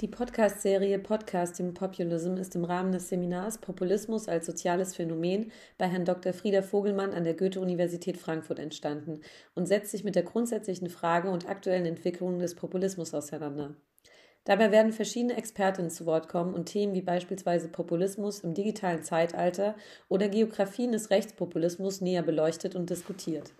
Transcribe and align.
Die 0.00 0.06
Podcast-Serie 0.06 1.00
Podcasting 1.00 1.74
Populism 1.74 2.36
ist 2.36 2.54
im 2.54 2.64
Rahmen 2.64 2.92
des 2.92 3.08
Seminars 3.08 3.58
Populismus 3.58 4.28
als 4.28 4.46
soziales 4.46 4.94
Phänomen 4.94 5.50
bei 5.76 5.88
Herrn 5.88 6.04
Dr. 6.04 6.32
Frieder 6.32 6.62
Vogelmann 6.62 7.12
an 7.12 7.24
der 7.24 7.34
Goethe-Universität 7.34 8.16
Frankfurt 8.16 8.60
entstanden 8.60 9.22
und 9.56 9.66
setzt 9.66 9.90
sich 9.90 10.04
mit 10.04 10.14
der 10.14 10.22
grundsätzlichen 10.22 10.88
Frage 10.88 11.30
und 11.30 11.48
aktuellen 11.48 11.84
Entwicklungen 11.84 12.38
des 12.38 12.54
Populismus 12.54 13.12
auseinander. 13.12 13.74
Dabei 14.44 14.70
werden 14.70 14.92
verschiedene 14.92 15.36
Expertinnen 15.36 15.90
zu 15.90 16.06
Wort 16.06 16.28
kommen 16.28 16.54
und 16.54 16.66
Themen 16.66 16.94
wie 16.94 17.02
beispielsweise 17.02 17.66
Populismus 17.66 18.38
im 18.44 18.54
digitalen 18.54 19.02
Zeitalter 19.02 19.74
oder 20.08 20.28
Geografien 20.28 20.92
des 20.92 21.10
Rechtspopulismus 21.10 22.00
näher 22.00 22.22
beleuchtet 22.22 22.76
und 22.76 22.88
diskutiert. 22.88 23.52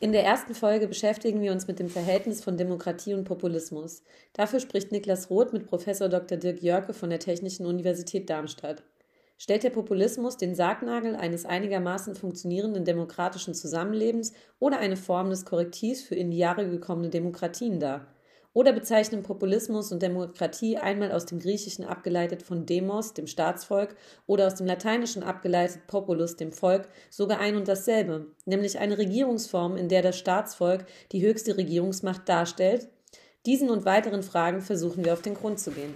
In 0.00 0.12
der 0.12 0.24
ersten 0.24 0.54
Folge 0.54 0.86
beschäftigen 0.86 1.40
wir 1.40 1.50
uns 1.50 1.66
mit 1.66 1.80
dem 1.80 1.88
Verhältnis 1.88 2.44
von 2.44 2.56
Demokratie 2.56 3.14
und 3.14 3.24
Populismus. 3.24 4.04
Dafür 4.32 4.60
spricht 4.60 4.92
Niklas 4.92 5.28
Roth 5.28 5.52
mit 5.52 5.66
Professor 5.66 6.08
Dr. 6.08 6.38
Dirk 6.38 6.62
Jörke 6.62 6.92
von 6.94 7.10
der 7.10 7.18
Technischen 7.18 7.66
Universität 7.66 8.30
Darmstadt. 8.30 8.84
Stellt 9.38 9.64
der 9.64 9.70
Populismus 9.70 10.36
den 10.36 10.54
Sargnagel 10.54 11.16
eines 11.16 11.46
einigermaßen 11.46 12.14
funktionierenden 12.14 12.84
demokratischen 12.84 13.54
Zusammenlebens 13.54 14.34
oder 14.60 14.78
eine 14.78 14.96
Form 14.96 15.30
des 15.30 15.44
Korrektivs 15.44 16.02
für 16.02 16.14
in 16.14 16.30
die 16.30 16.38
Jahre 16.38 16.70
gekommene 16.70 17.08
Demokratien 17.08 17.80
dar? 17.80 18.06
Oder 18.52 18.72
bezeichnen 18.72 19.22
Populismus 19.22 19.92
und 19.92 20.02
Demokratie 20.02 20.78
einmal 20.78 21.12
aus 21.12 21.26
dem 21.26 21.38
Griechischen 21.38 21.84
abgeleitet 21.84 22.42
von 22.42 22.66
Demos, 22.66 23.14
dem 23.14 23.26
Staatsvolk, 23.26 23.94
oder 24.26 24.46
aus 24.46 24.56
dem 24.56 24.66
Lateinischen 24.66 25.22
abgeleitet 25.22 25.86
Populus, 25.86 26.36
dem 26.36 26.52
Volk, 26.52 26.88
sogar 27.10 27.38
ein 27.40 27.56
und 27.56 27.68
dasselbe, 27.68 28.26
nämlich 28.46 28.78
eine 28.78 28.98
Regierungsform, 28.98 29.76
in 29.76 29.88
der 29.88 30.02
das 30.02 30.18
Staatsvolk 30.18 30.86
die 31.12 31.22
höchste 31.22 31.56
Regierungsmacht 31.56 32.28
darstellt? 32.28 32.88
Diesen 33.46 33.70
und 33.70 33.84
weiteren 33.84 34.22
Fragen 34.22 34.60
versuchen 34.60 35.04
wir 35.04 35.12
auf 35.12 35.22
den 35.22 35.34
Grund 35.34 35.60
zu 35.60 35.70
gehen. 35.70 35.94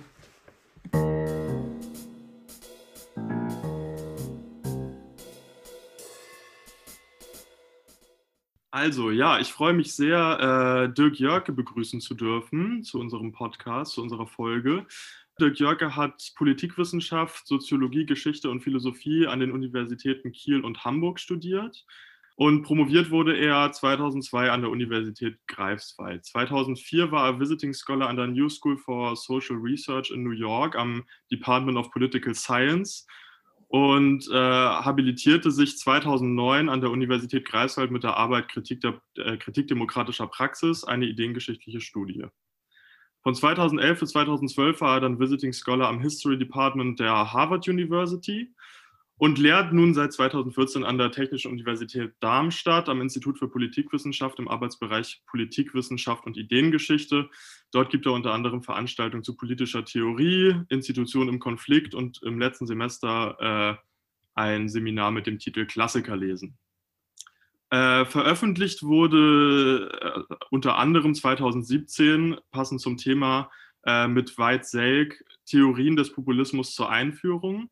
Also 8.73 9.11
ja, 9.11 9.39
ich 9.39 9.53
freue 9.53 9.75
mich 9.75 9.95
sehr, 9.95 10.89
äh, 10.89 10.95
Dirk 10.95 11.21
Jörke 11.21 11.53
begrüßen 11.53 12.01
zu 12.01 12.15
dürfen 12.15 12.83
zu 12.83 12.99
unserem 12.99 13.31
Podcast, 13.31 13.93
zu 13.93 14.03
unserer 14.03 14.27
Folge. 14.27 14.87
Dirk 15.39 15.61
Jörke 15.61 15.95
hat 15.95 16.33
Politikwissenschaft, 16.37 17.47
Soziologie, 17.47 18.07
Geschichte 18.07 18.49
und 18.49 18.63
Philosophie 18.63 19.27
an 19.27 19.41
den 19.41 19.53
Universitäten 19.53 20.33
Kiel 20.33 20.65
und 20.65 20.87
Hamburg 20.87 21.21
studiert. 21.21 21.85
Und 22.37 22.63
promoviert 22.63 23.11
wurde 23.11 23.37
er 23.37 23.73
2002 23.73 24.51
an 24.51 24.63
der 24.63 24.71
Universität 24.71 25.37
Greifswald. 25.49 26.25
2004 26.25 27.13
war 27.13 27.27
er 27.27 27.41
Visiting 27.41 27.75
Scholar 27.75 28.09
an 28.09 28.17
der 28.17 28.29
New 28.29 28.49
School 28.49 28.79
for 28.79 29.17
Social 29.17 29.57
Research 29.57 30.11
in 30.11 30.23
New 30.23 30.31
York 30.31 30.77
am 30.77 31.05
Department 31.31 31.77
of 31.77 31.91
Political 31.91 32.35
Science 32.35 33.07
und 33.73 34.29
äh, 34.31 34.35
habilitierte 34.35 35.51
sich 35.51 35.79
2009 35.79 36.69
an 36.69 36.83
der 36.83 36.91
Universität 36.91 37.47
Greifswald 37.47 37.91
mit 37.91 38.03
der 38.03 38.19
Arbeit 38.19 38.49
Kritik, 38.49 38.83
der, 38.83 39.01
äh, 39.17 39.39
Kritik 39.39 39.67
demokratischer 39.67 40.27
Praxis, 40.27 40.85
eine 40.85 41.07
ideengeschichtliche 41.07 41.81
Studie. 41.81 42.27
Von 43.23 43.35
2011 43.35 44.01
bis 44.01 44.11
2012 44.11 44.83
war 44.83 44.97
er 44.97 45.01
dann 45.01 45.19
Visiting 45.19 45.55
Scholar 45.55 45.89
am 45.89 46.01
History 46.01 46.37
Department 46.37 47.01
der 47.01 47.33
Harvard 47.33 47.67
University 47.67 48.53
und 49.23 49.39
lehrt 49.39 49.73
nun 49.73 49.95
seit 49.95 50.13
2014 50.13 50.83
an 50.83 50.99
der 50.99 51.13
Technischen 51.13 51.53
Universität 51.53 52.13
Darmstadt 52.19 52.89
am 52.89 53.01
Institut 53.01 53.39
für 53.39 53.47
Politikwissenschaft 53.47 54.41
im 54.41 54.49
Arbeitsbereich 54.49 55.23
Politikwissenschaft 55.29 56.27
und 56.27 56.37
Ideengeschichte. 56.37 57.31
Dort 57.71 57.91
gibt 57.91 58.05
er 58.07 58.15
unter 58.15 58.33
anderem 58.33 58.65
Veranstaltungen 58.65 59.23
zu 59.23 59.37
politischer 59.37 59.85
Theorie, 59.85 60.57
Institutionen 60.71 61.29
im 61.29 61.39
Konflikt 61.39 61.95
und 61.95 62.21
im 62.25 62.41
letzten 62.41 62.67
Semester 62.67 63.37
äh, 63.39 63.77
ein 64.35 64.69
Seminar 64.69 65.13
mit 65.13 65.29
dem 65.29 65.39
Titel 65.39 65.67
Klassiker 65.67 66.17
lesen. 66.17 66.59
Äh, 67.71 68.05
veröffentlicht 68.07 68.83
wurde 68.83 70.27
äh, 70.29 70.35
unter 70.51 70.79
anderem 70.79 71.15
2017 71.15 72.39
passend 72.51 72.81
zum 72.81 72.97
Thema 72.97 73.53
äh, 73.87 74.09
mit 74.09 74.37
Veit 74.37 74.67
Selk 74.67 75.25
Theorien 75.47 75.95
des 75.95 76.13
Populismus 76.13 76.75
zur 76.75 76.91
Einführung 76.91 77.71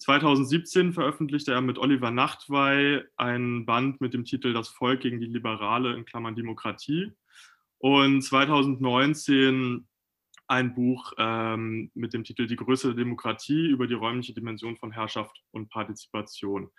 2017 0.00 0.94
veröffentlichte 0.94 1.52
er 1.52 1.60
mit 1.60 1.78
Oliver 1.78 2.10
Nachtwey 2.10 3.02
ein 3.16 3.66
Band 3.66 4.00
mit 4.00 4.14
dem 4.14 4.24
Titel 4.24 4.54
Das 4.54 4.68
Volk 4.68 5.00
gegen 5.00 5.20
die 5.20 5.26
Liberale 5.26 5.94
in 5.94 6.06
Klammern 6.06 6.34
Demokratie 6.34 7.12
und 7.78 8.22
2019 8.22 9.86
ein 10.48 10.74
Buch 10.74 11.12
ähm, 11.18 11.90
mit 11.94 12.14
dem 12.14 12.24
Titel 12.24 12.46
Die 12.46 12.56
Größe 12.56 12.88
der 12.88 12.96
Demokratie 12.96 13.68
über 13.68 13.86
die 13.86 13.94
räumliche 13.94 14.32
Dimension 14.32 14.76
von 14.78 14.90
Herrschaft 14.90 15.42
und 15.52 15.68
Partizipation. 15.68 16.70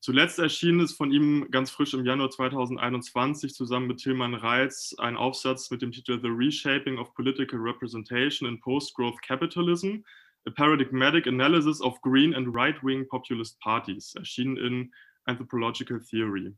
Zuletzt 0.00 0.38
erschien 0.38 0.78
es 0.80 0.92
von 0.92 1.10
ihm 1.10 1.50
ganz 1.50 1.70
frisch 1.70 1.94
im 1.94 2.04
Januar 2.04 2.30
2021 2.30 3.54
zusammen 3.54 3.86
mit 3.86 3.98
Tilman 3.98 4.34
Reitz 4.34 4.94
ein 4.98 5.16
Aufsatz 5.16 5.70
mit 5.70 5.80
dem 5.80 5.92
Titel 5.92 6.20
The 6.20 6.28
Reshaping 6.28 6.98
of 6.98 7.14
Political 7.14 7.58
Representation 7.58 8.48
in 8.48 8.60
Post-Growth 8.60 9.20
Capitalism, 9.22 10.02
A 10.46 10.50
Paradigmatic 10.50 11.26
Analysis 11.26 11.80
of 11.80 12.00
Green 12.02 12.34
and 12.34 12.54
Right-Wing 12.54 13.06
Populist 13.08 13.58
Parties, 13.60 14.14
erschienen 14.16 14.56
in 14.56 14.92
Anthropological 15.24 16.00
Theory. 16.00 16.54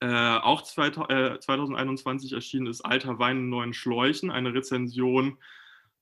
Äh, 0.00 0.38
auch 0.38 0.62
2021 0.62 2.32
äh, 2.32 2.34
erschienen 2.34 2.66
ist 2.66 2.82
Alter 2.82 3.18
Wein 3.18 3.38
in 3.38 3.48
neuen 3.48 3.72
Schläuchen, 3.72 4.30
eine 4.30 4.52
Rezension 4.52 5.38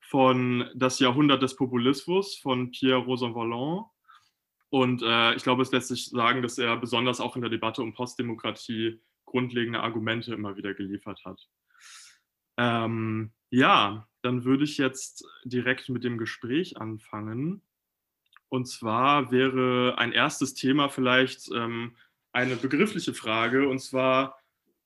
von 0.01 0.69
Das 0.75 0.99
Jahrhundert 0.99 1.43
des 1.43 1.55
Populismus 1.57 2.37
von 2.37 2.73
Pierre 2.73 3.05
Rosanvallon. 3.05 3.85
Und 4.71 5.03
äh, 5.03 5.35
ich 5.35 5.45
glaube, 5.45 5.63
es 5.63 5.71
lässt 5.71 5.89
sich 5.89 6.07
sagen, 6.07 6.43
dass 6.43 6.59
er 6.59 6.77
besonders 6.77 7.21
auch 7.21 7.37
in 7.37 7.43
der 7.43 7.51
Debatte 7.51 7.83
um 7.83 7.95
Postdemokratie 7.95 9.01
grundlegende 9.27 9.81
Argumente 9.81 10.35
immer 10.35 10.57
wieder 10.57 10.75
geliefert 10.75 11.25
hat. 11.25 11.41
Ähm, 12.57 13.33
ja, 13.51 14.09
dann 14.23 14.45
würde 14.45 14.65
ich 14.65 14.79
jetzt 14.79 15.25
direkt 15.45 15.89
mit 15.89 16.05
dem 16.05 16.19
Gespräch 16.19 16.79
anfangen. 16.79 17.63
Und 18.49 18.67
zwar 18.67 19.31
wäre 19.33 19.99
ein 19.99 20.13
erstes 20.13 20.55
Thema 20.55 20.89
vielleicht 20.89 21.51
ähm, 21.55 21.97
eine 22.33 22.57
begriffliche 22.57 23.15
Frage, 23.15 23.69
und 23.69 23.81
zwar, 23.81 24.39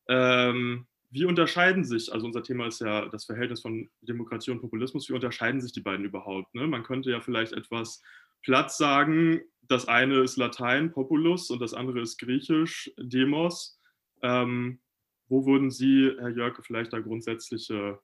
ähm, 0.09 0.87
wie 1.11 1.25
unterscheiden 1.25 1.85
sich, 1.85 2.13
also 2.13 2.27
unser 2.27 2.43
Thema 2.43 2.67
ist 2.67 2.81
ja 2.81 3.07
das 3.09 3.25
Verhältnis 3.25 3.61
von 3.61 3.89
Demokratie 4.01 4.51
und 4.51 4.61
Populismus, 4.61 5.09
wie 5.09 5.15
unterscheiden 5.15 5.61
sich 5.61 5.73
die 5.73 5.81
beiden 5.81 6.05
überhaupt? 6.05 6.55
Ne? 6.55 6.67
Man 6.67 6.83
könnte 6.83 7.11
ja 7.11 7.21
vielleicht 7.21 7.53
etwas 7.53 8.03
platt 8.43 8.73
sagen, 8.73 9.41
das 9.63 9.89
eine 9.89 10.21
ist 10.21 10.37
Latein, 10.37 10.93
Populus, 10.93 11.51
und 11.51 11.61
das 11.61 11.75
andere 11.75 12.01
ist 12.01 12.19
Griechisch, 12.19 12.91
Demos. 12.99 13.81
Ähm, 14.23 14.81
wo 15.29 15.45
würden 15.45 15.71
Sie, 15.71 16.13
Herr 16.19 16.31
Jörke, 16.31 16.63
vielleicht 16.63 16.93
da 16.93 17.01
grundsätzliche 17.01 17.99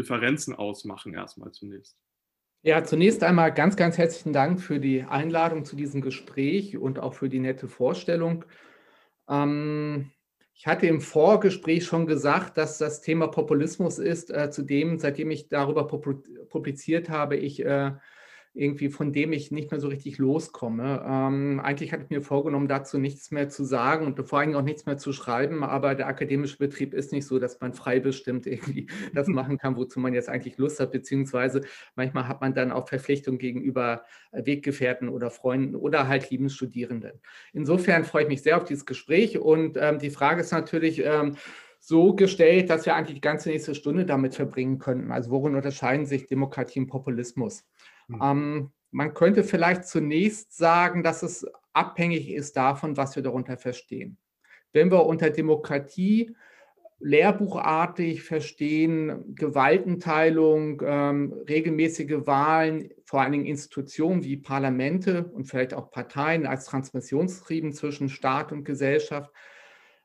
Differenzen 0.00 0.54
ausmachen, 0.54 1.14
erstmal 1.14 1.52
zunächst? 1.52 1.96
Ja, 2.62 2.84
zunächst 2.84 3.22
einmal 3.22 3.52
ganz, 3.52 3.76
ganz 3.76 3.96
herzlichen 3.98 4.32
Dank 4.32 4.60
für 4.60 4.80
die 4.80 5.02
Einladung 5.02 5.64
zu 5.64 5.76
diesem 5.76 6.00
Gespräch 6.00 6.76
und 6.76 6.98
auch 6.98 7.14
für 7.14 7.28
die 7.28 7.38
nette 7.38 7.68
Vorstellung. 7.68 8.44
Ähm, 9.28 10.10
ich 10.54 10.66
hatte 10.66 10.86
im 10.86 11.00
Vorgespräch 11.00 11.86
schon 11.86 12.06
gesagt, 12.06 12.58
dass 12.58 12.76
das 12.76 13.00
Thema 13.00 13.28
Populismus 13.28 13.98
ist, 13.98 14.30
äh, 14.30 14.50
zu 14.50 14.62
dem, 14.62 14.98
seitdem 14.98 15.30
ich 15.30 15.48
darüber 15.48 15.86
publiziert 15.86 17.08
habe, 17.08 17.36
ich 17.36 17.64
äh, 17.64 17.92
irgendwie 18.52 18.88
von 18.88 19.12
dem 19.12 19.32
ich 19.32 19.52
nicht 19.52 19.70
mehr 19.70 19.78
so 19.78 19.86
richtig 19.88 20.18
loskomme. 20.18 21.04
Ähm, 21.06 21.60
eigentlich 21.60 21.92
hatte 21.92 22.02
ich 22.02 22.10
mir 22.10 22.20
vorgenommen, 22.20 22.66
dazu 22.66 22.98
nichts 22.98 23.30
mehr 23.30 23.48
zu 23.48 23.64
sagen 23.64 24.06
und 24.06 24.20
vor 24.28 24.40
allem 24.40 24.56
auch 24.56 24.62
nichts 24.62 24.86
mehr 24.86 24.96
zu 24.98 25.12
schreiben, 25.12 25.62
aber 25.62 25.94
der 25.94 26.08
akademische 26.08 26.58
Betrieb 26.58 26.92
ist 26.92 27.12
nicht 27.12 27.26
so, 27.26 27.38
dass 27.38 27.60
man 27.60 27.74
frei 27.74 28.00
bestimmt 28.00 28.46
irgendwie 28.48 28.88
das 29.14 29.28
machen 29.28 29.56
kann, 29.56 29.76
wozu 29.76 30.00
man 30.00 30.14
jetzt 30.14 30.28
eigentlich 30.28 30.58
Lust 30.58 30.80
hat, 30.80 30.90
beziehungsweise 30.90 31.60
manchmal 31.94 32.26
hat 32.26 32.40
man 32.40 32.52
dann 32.52 32.72
auch 32.72 32.88
Verpflichtungen 32.88 33.38
gegenüber 33.38 34.04
Weggefährten 34.32 35.08
oder 35.08 35.30
Freunden 35.30 35.76
oder 35.76 36.08
halt 36.08 36.30
lieben 36.30 36.50
Studierenden. 36.50 37.20
Insofern 37.52 38.04
freue 38.04 38.24
ich 38.24 38.28
mich 38.28 38.42
sehr 38.42 38.56
auf 38.56 38.64
dieses 38.64 38.84
Gespräch 38.84 39.38
und 39.38 39.76
ähm, 39.80 40.00
die 40.00 40.10
Frage 40.10 40.40
ist 40.40 40.52
natürlich, 40.52 41.04
ähm, 41.04 41.36
so 41.80 42.14
gestellt, 42.14 42.68
dass 42.68 42.84
wir 42.84 42.94
eigentlich 42.94 43.14
die 43.14 43.22
ganze 43.22 43.48
nächste 43.48 43.74
Stunde 43.74 44.04
damit 44.04 44.34
verbringen 44.34 44.78
könnten. 44.78 45.10
Also 45.10 45.30
worin 45.30 45.54
unterscheiden 45.54 46.04
sich 46.04 46.26
Demokratie 46.26 46.80
und 46.80 46.88
Populismus? 46.88 47.64
Mhm. 48.10 48.20
Ähm, 48.22 48.70
man 48.90 49.14
könnte 49.14 49.44
vielleicht 49.44 49.84
zunächst 49.84 50.56
sagen, 50.56 51.02
dass 51.02 51.22
es 51.22 51.46
abhängig 51.72 52.30
ist 52.30 52.56
davon, 52.56 52.96
was 52.96 53.14
wir 53.14 53.22
darunter 53.22 53.56
verstehen. 53.56 54.18
Wenn 54.72 54.90
wir 54.90 55.06
unter 55.06 55.30
Demokratie 55.30 56.34
lehrbuchartig 56.98 58.22
verstehen, 58.22 59.34
Gewaltenteilung, 59.34 60.82
ähm, 60.84 61.32
regelmäßige 61.48 62.26
Wahlen, 62.26 62.90
vor 63.04 63.22
allen 63.22 63.32
Dingen 63.32 63.46
Institutionen 63.46 64.22
wie 64.22 64.36
Parlamente 64.36 65.24
und 65.24 65.44
vielleicht 65.44 65.72
auch 65.72 65.90
Parteien 65.90 66.46
als 66.46 66.66
Transmissionsrieben 66.66 67.72
zwischen 67.72 68.10
Staat 68.10 68.52
und 68.52 68.64
Gesellschaft. 68.64 69.30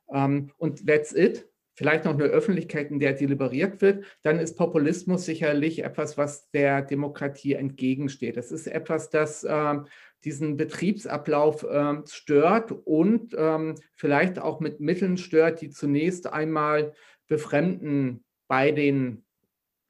Ähm, 0.10 0.52
und 0.58 0.88
that's 0.88 1.12
it. 1.12 1.50
Vielleicht 1.76 2.06
noch 2.06 2.14
eine 2.14 2.24
Öffentlichkeit, 2.24 2.90
in 2.90 3.00
der 3.00 3.14
deliberiert 3.14 3.82
wird, 3.82 4.06
dann 4.24 4.40
ist 4.40 4.58
Populismus 4.58 5.26
sicherlich 5.26 5.84
etwas, 5.84 6.18
was 6.18 6.50
der 6.52 6.82
Demokratie 6.82 7.54
entgegensteht. 7.54 8.38
Das 8.38 8.52
ist 8.52 8.68
etwas, 8.68 9.10
das 9.10 9.44
äh, 9.44 9.76
diesen 10.24 10.58
Betriebsablauf 10.58 11.64
äh, 11.64 11.96
stört 12.08 12.72
und 12.72 13.36
ähm, 13.38 13.76
vielleicht 13.94 14.40
auch 14.40 14.60
mit 14.60 14.80
Mitteln 14.80 15.18
stört, 15.18 15.62
die 15.62 15.70
zunächst 15.70 16.32
einmal 16.32 16.94
befremden 17.28 18.24
bei 18.48 18.72
den 18.72 19.24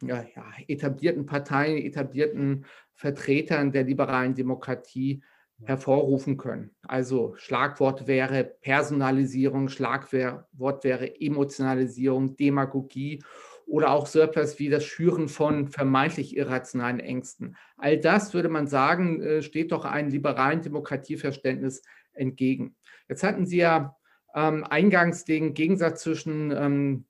ja, 0.01 0.25
ja, 0.35 0.45
etablierten 0.67 1.25
Parteien, 1.25 1.77
etablierten 1.77 2.65
Vertretern 2.95 3.71
der 3.71 3.83
liberalen 3.83 4.35
Demokratie 4.35 5.21
hervorrufen 5.63 6.37
können. 6.37 6.75
Also 6.83 7.33
Schlagwort 7.37 8.07
wäre 8.07 8.43
Personalisierung, 8.43 9.69
Schlagwort 9.69 10.83
wäre 10.83 11.21
Emotionalisierung, 11.21 12.35
Demagogie 12.35 13.23
oder 13.65 13.91
auch 13.91 14.05
so 14.05 14.19
etwas 14.19 14.59
wie 14.59 14.69
das 14.69 14.83
Schüren 14.83 15.27
von 15.27 15.67
vermeintlich 15.67 16.35
irrationalen 16.35 16.99
Ängsten. 16.99 17.55
All 17.77 17.97
das, 17.97 18.33
würde 18.33 18.49
man 18.49 18.67
sagen, 18.67 19.21
äh, 19.21 19.41
steht 19.41 19.71
doch 19.71 19.85
einem 19.85 20.09
liberalen 20.09 20.61
Demokratieverständnis 20.61 21.81
entgegen. 22.13 22.75
Jetzt 23.07 23.23
hatten 23.23 23.45
Sie 23.45 23.57
ja 23.57 23.95
ähm, 24.35 24.63
eingangs 24.65 25.25
den 25.25 25.53
Gegensatz 25.53 26.03
zwischen 26.03 26.51
ähm, 26.51 27.05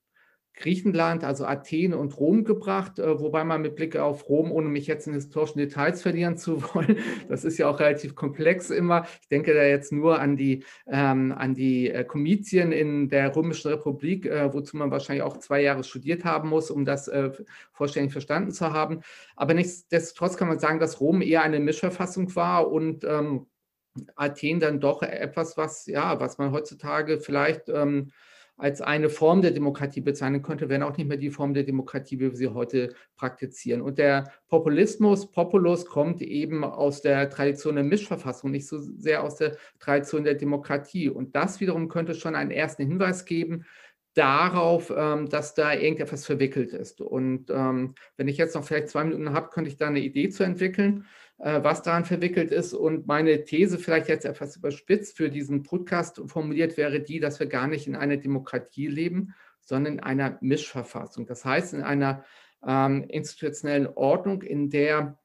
Griechenland, 0.55 1.23
also 1.23 1.45
Athen 1.45 1.93
und 1.93 2.17
Rom 2.17 2.43
gebracht, 2.43 2.99
äh, 2.99 3.19
wobei 3.19 3.43
man 3.43 3.61
mit 3.61 3.75
Blick 3.75 3.97
auf 3.97 4.29
Rom, 4.29 4.51
ohne 4.51 4.69
mich 4.69 4.87
jetzt 4.87 5.07
in 5.07 5.13
historischen 5.13 5.59
Details 5.59 6.01
verlieren 6.01 6.37
zu 6.37 6.61
wollen, 6.73 6.97
das 7.27 7.43
ist 7.43 7.57
ja 7.57 7.67
auch 7.67 7.79
relativ 7.79 8.15
komplex 8.15 8.69
immer. 8.69 9.05
Ich 9.21 9.27
denke 9.27 9.53
da 9.53 9.63
jetzt 9.63 9.91
nur 9.91 10.19
an 10.19 10.37
die, 10.37 10.63
ähm, 10.87 11.33
an 11.33 11.53
die 11.53 11.89
äh, 11.89 12.03
Komizien 12.03 12.71
in 12.71 13.09
der 13.09 13.35
Römischen 13.35 13.71
Republik, 13.71 14.25
äh, 14.25 14.53
wozu 14.53 14.77
man 14.77 14.91
wahrscheinlich 14.91 15.23
auch 15.23 15.37
zwei 15.37 15.61
Jahre 15.61 15.83
studiert 15.83 16.23
haben 16.23 16.49
muss, 16.49 16.71
um 16.71 16.85
das 16.85 17.07
äh, 17.07 17.31
vollständig 17.73 18.13
verstanden 18.13 18.51
zu 18.51 18.71
haben. 18.71 19.01
Aber 19.35 19.53
nichtsdestotrotz 19.53 20.37
kann 20.37 20.47
man 20.47 20.59
sagen, 20.59 20.79
dass 20.79 21.01
Rom 21.01 21.21
eher 21.21 21.43
eine 21.43 21.59
Mischverfassung 21.59 22.33
war 22.35 22.71
und 22.71 23.03
ähm, 23.03 23.47
Athen 24.15 24.59
dann 24.59 24.79
doch 24.79 25.01
etwas, 25.01 25.57
was, 25.57 25.85
ja, 25.85 26.19
was 26.19 26.37
man 26.37 26.51
heutzutage 26.51 27.19
vielleicht 27.19 27.69
ähm, 27.69 28.11
als 28.57 28.81
eine 28.81 29.09
Form 29.09 29.41
der 29.41 29.51
Demokratie 29.51 30.01
bezeichnen 30.01 30.41
könnte, 30.41 30.69
wenn 30.69 30.83
auch 30.83 30.95
nicht 30.95 31.07
mehr 31.07 31.17
die 31.17 31.31
Form 31.31 31.53
der 31.53 31.63
Demokratie, 31.63 32.19
wie 32.19 32.31
wir 32.31 32.35
sie 32.35 32.47
heute 32.47 32.93
praktizieren. 33.17 33.81
Und 33.81 33.97
der 33.97 34.31
Populismus, 34.47 35.31
Populus, 35.31 35.85
kommt 35.85 36.21
eben 36.21 36.63
aus 36.63 37.01
der 37.01 37.29
Tradition 37.29 37.75
der 37.75 37.83
Mischverfassung, 37.83 38.51
nicht 38.51 38.67
so 38.67 38.79
sehr 38.79 39.23
aus 39.23 39.35
der 39.35 39.57
Tradition 39.79 40.23
der 40.23 40.35
Demokratie. 40.35 41.09
Und 41.09 41.35
das 41.35 41.59
wiederum 41.59 41.89
könnte 41.89 42.15
schon 42.15 42.35
einen 42.35 42.51
ersten 42.51 42.87
Hinweis 42.87 43.25
geben, 43.25 43.65
darauf, 44.15 44.93
ähm, 44.95 45.29
dass 45.29 45.53
da 45.53 45.73
irgendetwas 45.73 46.25
verwickelt 46.25 46.71
ist. 46.73 47.01
Und 47.01 47.49
ähm, 47.49 47.95
wenn 48.15 48.27
ich 48.27 48.37
jetzt 48.37 48.55
noch 48.55 48.63
vielleicht 48.63 48.89
zwei 48.89 49.03
Minuten 49.03 49.33
habe, 49.33 49.49
könnte 49.49 49.69
ich 49.69 49.77
da 49.77 49.87
eine 49.87 49.99
Idee 49.99 50.29
zu 50.29 50.43
entwickeln. 50.43 51.05
Äh, 51.37 51.63
was 51.63 51.81
daran 51.81 52.05
verwickelt 52.05 52.51
ist. 52.51 52.73
Und 52.73 53.07
meine 53.07 53.43
These, 53.43 53.77
vielleicht 53.77 54.07
jetzt 54.07 54.25
etwas 54.25 54.55
überspitzt 54.55 55.17
für 55.17 55.29
diesen 55.29 55.63
Podcast 55.63 56.21
formuliert, 56.27 56.77
wäre 56.77 57.01
die, 57.01 57.19
dass 57.19 57.39
wir 57.39 57.47
gar 57.47 57.67
nicht 57.67 57.87
in 57.87 57.95
einer 57.95 58.17
Demokratie 58.17 58.87
leben, 58.87 59.35
sondern 59.59 59.95
in 59.95 59.99
einer 59.99 60.37
Mischverfassung. 60.41 61.25
Das 61.25 61.43
heißt, 61.43 61.73
in 61.73 61.81
einer 61.81 62.23
ähm, 62.65 63.03
institutionellen 63.09 63.87
Ordnung, 63.87 64.43
in 64.43 64.69
der 64.69 65.19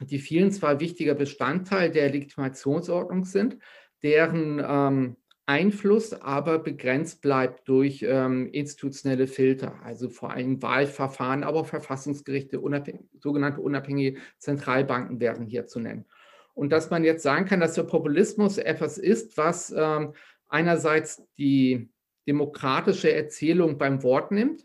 die 0.00 0.18
vielen 0.18 0.50
zwar 0.50 0.80
wichtiger 0.80 1.14
Bestandteil 1.14 1.90
der 1.90 2.10
Legitimationsordnung 2.10 3.24
sind, 3.24 3.58
deren 4.02 4.60
ähm, 4.64 5.16
Einfluss 5.46 6.14
aber 6.14 6.58
begrenzt 6.58 7.20
bleibt 7.20 7.68
durch 7.68 8.02
ähm, 8.06 8.48
institutionelle 8.52 9.26
Filter, 9.26 9.82
also 9.82 10.08
vor 10.08 10.30
allem 10.30 10.62
Wahlverfahren, 10.62 11.44
aber 11.44 11.60
auch 11.60 11.66
Verfassungsgerichte, 11.66 12.60
unabhängig, 12.60 13.02
sogenannte 13.20 13.60
unabhängige 13.60 14.20
Zentralbanken 14.38 15.20
wären 15.20 15.46
hier 15.46 15.66
zu 15.66 15.80
nennen. 15.80 16.06
Und 16.54 16.70
dass 16.70 16.90
man 16.90 17.04
jetzt 17.04 17.22
sagen 17.22 17.44
kann, 17.44 17.60
dass 17.60 17.74
der 17.74 17.82
Populismus 17.82 18.58
etwas 18.58 18.96
ist, 18.96 19.36
was 19.36 19.74
ähm, 19.76 20.14
einerseits 20.48 21.22
die 21.36 21.90
demokratische 22.26 23.12
Erzählung 23.12 23.76
beim 23.76 24.02
Wort 24.02 24.30
nimmt, 24.30 24.64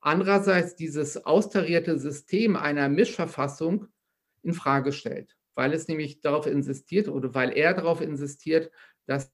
andererseits 0.00 0.76
dieses 0.76 1.24
austarierte 1.24 1.98
System 1.98 2.54
einer 2.54 2.88
Mischverfassung 2.88 3.88
in 4.42 4.52
Frage 4.52 4.92
stellt, 4.92 5.36
weil 5.54 5.72
es 5.72 5.88
nämlich 5.88 6.20
darauf 6.20 6.46
insistiert 6.46 7.08
oder 7.08 7.34
weil 7.34 7.56
er 7.56 7.74
darauf 7.74 8.00
insistiert, 8.00 8.70
dass 9.06 9.31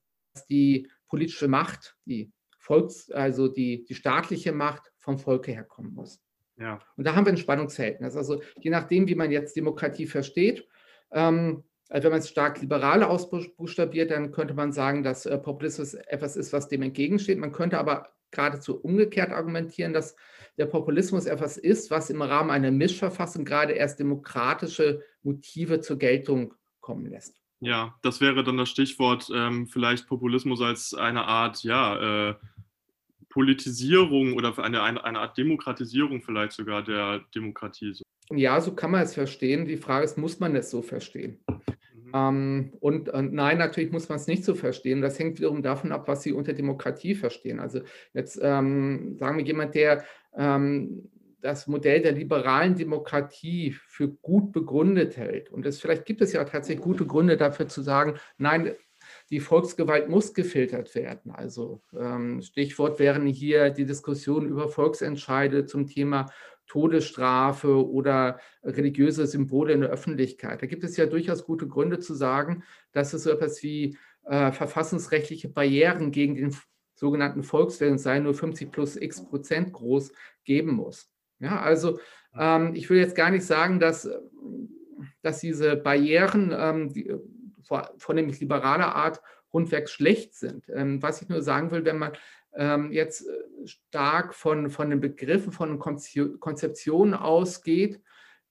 die 0.49 0.89
politische 1.07 1.47
Macht, 1.47 1.95
die 2.05 2.31
Volks-, 2.57 3.11
also 3.11 3.47
die, 3.47 3.85
die 3.85 3.95
staatliche 3.95 4.51
Macht 4.51 4.91
vom 4.99 5.17
Volke 5.17 5.51
herkommen 5.51 5.93
muss. 5.93 6.21
Ja. 6.57 6.79
Und 6.97 7.05
da 7.07 7.15
haben 7.15 7.25
wir 7.25 7.33
ein 7.33 7.37
Spannungsverhältnis. 7.37 8.15
Also 8.15 8.41
je 8.59 8.69
nachdem, 8.69 9.07
wie 9.07 9.15
man 9.15 9.31
jetzt 9.31 9.55
Demokratie 9.55 10.07
versteht, 10.07 10.67
ähm, 11.11 11.63
also 11.89 12.05
wenn 12.05 12.11
man 12.11 12.19
es 12.19 12.29
stark 12.29 12.61
liberal 12.61 13.01
ausbuchstabiert, 13.01 14.11
dann 14.11 14.31
könnte 14.31 14.53
man 14.53 14.71
sagen, 14.71 15.01
dass 15.01 15.25
äh, 15.25 15.37
Populismus 15.39 15.95
etwas 15.95 16.35
ist, 16.35 16.53
was 16.53 16.67
dem 16.67 16.83
entgegensteht. 16.83 17.39
Man 17.39 17.51
könnte 17.51 17.79
aber 17.79 18.09
geradezu 18.31 18.79
umgekehrt 18.79 19.31
argumentieren, 19.31 19.93
dass 19.93 20.15
der 20.57 20.67
Populismus 20.67 21.25
etwas 21.25 21.57
ist, 21.57 21.89
was 21.89 22.11
im 22.11 22.21
Rahmen 22.21 22.51
einer 22.51 22.69
Mischverfassung 22.69 23.43
gerade 23.43 23.73
erst 23.73 23.99
demokratische 23.99 25.01
Motive 25.23 25.79
zur 25.79 25.97
Geltung 25.97 26.53
kommen 26.79 27.07
lässt. 27.07 27.38
Ja, 27.61 27.95
das 28.01 28.21
wäre 28.21 28.43
dann 28.43 28.57
das 28.57 28.69
Stichwort, 28.69 29.29
ähm, 29.33 29.67
vielleicht 29.67 30.07
Populismus 30.07 30.61
als 30.61 30.93
eine 30.93 31.25
Art, 31.25 31.63
ja, 31.63 32.29
äh, 32.29 32.35
Politisierung 33.29 34.33
oder 34.33 34.57
eine, 34.57 34.81
eine, 34.81 35.03
eine 35.03 35.19
Art 35.19 35.37
Demokratisierung 35.37 36.21
vielleicht 36.21 36.53
sogar 36.53 36.83
der 36.83 37.21
Demokratie. 37.35 37.93
Ja, 38.31 38.59
so 38.59 38.73
kann 38.73 38.91
man 38.91 39.01
es 39.01 39.13
verstehen. 39.13 39.65
Die 39.65 39.77
Frage 39.77 40.05
ist, 40.05 40.17
muss 40.17 40.39
man 40.39 40.55
es 40.55 40.71
so 40.71 40.81
verstehen? 40.81 41.39
Mhm. 41.47 42.11
Ähm, 42.13 42.73
und, 42.79 43.09
und, 43.09 43.33
nein, 43.33 43.57
natürlich 43.57 43.91
muss 43.91 44.09
man 44.09 44.17
es 44.17 44.27
nicht 44.27 44.43
so 44.43 44.55
verstehen. 44.55 45.01
Das 45.01 45.19
hängt 45.19 45.37
wiederum 45.39 45.61
davon 45.61 45.91
ab, 45.91 46.07
was 46.07 46.23
Sie 46.23 46.33
unter 46.33 46.53
Demokratie 46.53 47.15
verstehen. 47.15 47.59
Also 47.59 47.81
jetzt 48.13 48.39
ähm, 48.41 49.17
sagen 49.19 49.37
wir 49.37 49.45
jemand, 49.45 49.75
der 49.75 50.03
ähm, 50.35 51.09
das 51.41 51.67
Modell 51.67 52.01
der 52.01 52.11
liberalen 52.11 52.75
Demokratie 52.75 53.71
für 53.87 54.09
gut 54.09 54.51
begründet 54.51 55.17
hält. 55.17 55.49
Und 55.51 55.65
es, 55.65 55.79
vielleicht 55.79 56.05
gibt 56.05 56.21
es 56.21 56.33
ja 56.33 56.43
tatsächlich 56.43 56.83
gute 56.83 57.05
Gründe 57.05 57.37
dafür 57.37 57.67
zu 57.67 57.81
sagen, 57.81 58.15
nein, 58.37 58.73
die 59.29 59.39
Volksgewalt 59.39 60.09
muss 60.09 60.33
gefiltert 60.33 60.93
werden. 60.95 61.31
Also 61.31 61.81
ähm, 61.97 62.41
Stichwort 62.41 62.99
wären 62.99 63.25
hier 63.25 63.69
die 63.69 63.85
Diskussionen 63.85 64.49
über 64.49 64.69
Volksentscheide 64.69 65.65
zum 65.65 65.87
Thema 65.87 66.31
Todesstrafe 66.67 67.89
oder 67.89 68.39
religiöse 68.63 69.25
Symbole 69.25 69.73
in 69.73 69.81
der 69.81 69.89
Öffentlichkeit. 69.89 70.61
Da 70.61 70.67
gibt 70.67 70.83
es 70.83 70.97
ja 70.97 71.05
durchaus 71.07 71.45
gute 71.45 71.67
Gründe 71.67 71.99
zu 71.99 72.13
sagen, 72.13 72.63
dass 72.91 73.13
es 73.13 73.23
so 73.23 73.31
etwas 73.31 73.63
wie 73.63 73.97
äh, 74.25 74.51
verfassungsrechtliche 74.51 75.49
Barrieren 75.49 76.11
gegen 76.11 76.35
den 76.35 76.55
sogenannten 76.93 77.43
Volkswillen, 77.43 77.97
sei 77.97 78.19
nur 78.19 78.33
50 78.33 78.71
plus 78.71 78.95
x 78.95 79.25
Prozent 79.25 79.73
groß, 79.73 80.11
geben 80.43 80.73
muss. 80.73 81.09
Ja, 81.39 81.61
also 81.61 81.99
ähm, 82.37 82.75
ich 82.75 82.89
will 82.89 82.99
jetzt 82.99 83.15
gar 83.15 83.31
nicht 83.31 83.45
sagen, 83.45 83.79
dass, 83.79 84.09
dass 85.21 85.39
diese 85.39 85.75
Barrieren 85.75 86.53
ähm, 86.57 86.93
die, 86.93 87.13
von 87.97 88.15
nämlich 88.15 88.39
liberaler 88.39 88.95
Art 88.95 89.21
rundweg 89.53 89.89
schlecht 89.89 90.35
sind. 90.35 90.69
Ähm, 90.69 91.01
was 91.01 91.21
ich 91.21 91.29
nur 91.29 91.41
sagen 91.41 91.71
will, 91.71 91.85
wenn 91.85 91.97
man 91.97 92.13
ähm, 92.53 92.91
jetzt 92.91 93.27
äh, 93.27 93.67
stark 93.67 94.33
von, 94.33 94.69
von 94.69 94.89
den 94.89 94.99
Begriffen, 94.99 95.51
von 95.51 95.79
Konzeptionen 95.79 97.13
ausgeht, 97.13 98.01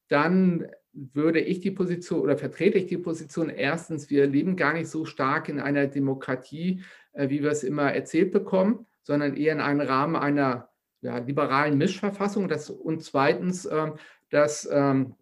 dann 0.08 0.66
würde 0.92 1.40
ich 1.40 1.60
die 1.60 1.70
Position 1.70 2.20
oder 2.20 2.36
vertrete 2.36 2.78
ich 2.78 2.86
die 2.86 2.98
Position, 2.98 3.50
erstens, 3.50 4.10
wir 4.10 4.26
leben 4.26 4.56
gar 4.56 4.72
nicht 4.72 4.88
so 4.88 5.04
stark 5.04 5.48
in 5.48 5.60
einer 5.60 5.86
Demokratie, 5.86 6.82
äh, 7.12 7.28
wie 7.28 7.42
wir 7.42 7.50
es 7.50 7.62
immer 7.62 7.92
erzählt 7.92 8.32
bekommen, 8.32 8.86
sondern 9.02 9.36
eher 9.36 9.52
in 9.52 9.60
einem 9.60 9.80
Rahmen 9.80 10.16
einer 10.16 10.70
ja, 11.00 11.18
liberalen 11.18 11.78
Mischverfassung 11.78 12.48
das, 12.48 12.70
und 12.70 13.02
zweitens, 13.02 13.64
äh, 13.66 13.92
dass 14.30 14.68
ähm, 14.70 15.14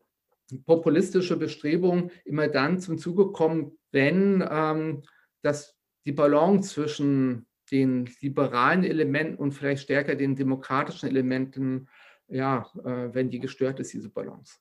populistische 0.65 1.37
Bestrebungen 1.37 2.11
immer 2.25 2.49
dann 2.49 2.81
zum 2.81 2.99
Zuge 2.99 3.33
kommen, 3.33 3.73
wenn 3.93 4.47
ähm, 4.49 5.03
das, 5.43 5.77
die 6.05 6.13
Balance 6.13 6.75
zwischen 6.75 7.47
den 7.71 8.09
liberalen 8.21 8.85
Elementen 8.85 9.37
und 9.37 9.53
vielleicht 9.53 9.83
stärker 9.83 10.15
den 10.15 10.37
demokratischen 10.37 11.09
Elementen, 11.09 11.89
ja, 12.29 12.71
äh, 12.85 13.13
wenn 13.13 13.31
die 13.31 13.41
gestört 13.41 13.81
ist, 13.81 13.93
diese 13.93 14.09
Balance. 14.09 14.59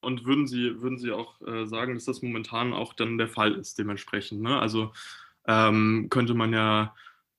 Und 0.00 0.24
würden 0.26 0.46
Sie, 0.46 0.80
würden 0.80 0.98
Sie 0.98 1.12
auch 1.12 1.40
äh, 1.42 1.66
sagen, 1.66 1.94
dass 1.94 2.04
das 2.04 2.22
momentan 2.22 2.72
auch 2.72 2.94
dann 2.94 3.18
der 3.18 3.28
Fall 3.28 3.54
ist, 3.54 3.78
dementsprechend? 3.78 4.42
Ne? 4.42 4.58
Also 4.58 4.92
ähm, 5.46 6.06
könnte 6.10 6.34
man 6.34 6.52
ja 6.52 6.94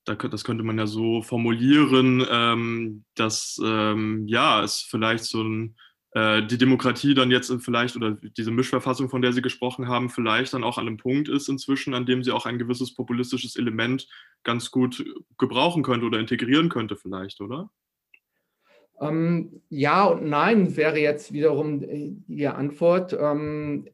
das 0.06 0.44
könnte 0.44 0.64
man 0.64 0.78
ja 0.78 0.88
so 0.88 1.22
formulieren, 1.22 2.26
ähm, 2.30 3.06
dass 3.16 3.60
ähm, 3.64 4.26
ja, 4.28 4.64
es 4.64 4.82
vielleicht 4.82 5.26
so 5.26 5.44
ein, 5.44 5.76
äh, 6.12 6.44
die 6.46 6.58
Demokratie 6.58 7.14
dann 7.14 7.32
jetzt 7.32 7.54
vielleicht 7.62 7.96
oder 7.96 8.18
diese 8.38 8.52
Mischverfassung, 8.52 9.10
von 9.10 9.22
der 9.22 9.34
Sie 9.34 9.42
gesprochen 9.42 9.88
haben, 9.88 10.10
vielleicht 10.10 10.54
dann 10.54 10.64
auch 10.64 10.78
an 10.78 10.88
einem 10.88 10.98
Punkt 10.98 11.30
ist 11.30 11.50
inzwischen, 11.50 11.94
an 11.94 12.06
dem 12.06 12.24
sie 12.24 12.32
auch 12.32 12.46
ein 12.46 12.58
gewisses 12.58 12.96
populistisches 12.96 13.56
Element 13.56 14.08
ganz 14.44 14.72
gut 14.72 15.06
gebrauchen 15.38 15.84
könnte 15.84 16.06
oder 16.06 16.20
integrieren 16.20 16.70
könnte 16.70 16.96
vielleicht, 16.96 17.42
oder? 17.42 17.70
Ähm, 19.00 19.62
ja 19.70 20.06
und 20.06 20.26
nein 20.26 20.76
wäre 20.76 21.00
jetzt 21.00 21.32
wiederum 21.32 21.82
die 22.28 22.48
Antwort. 22.48 23.14
Ähm, 23.14 23.88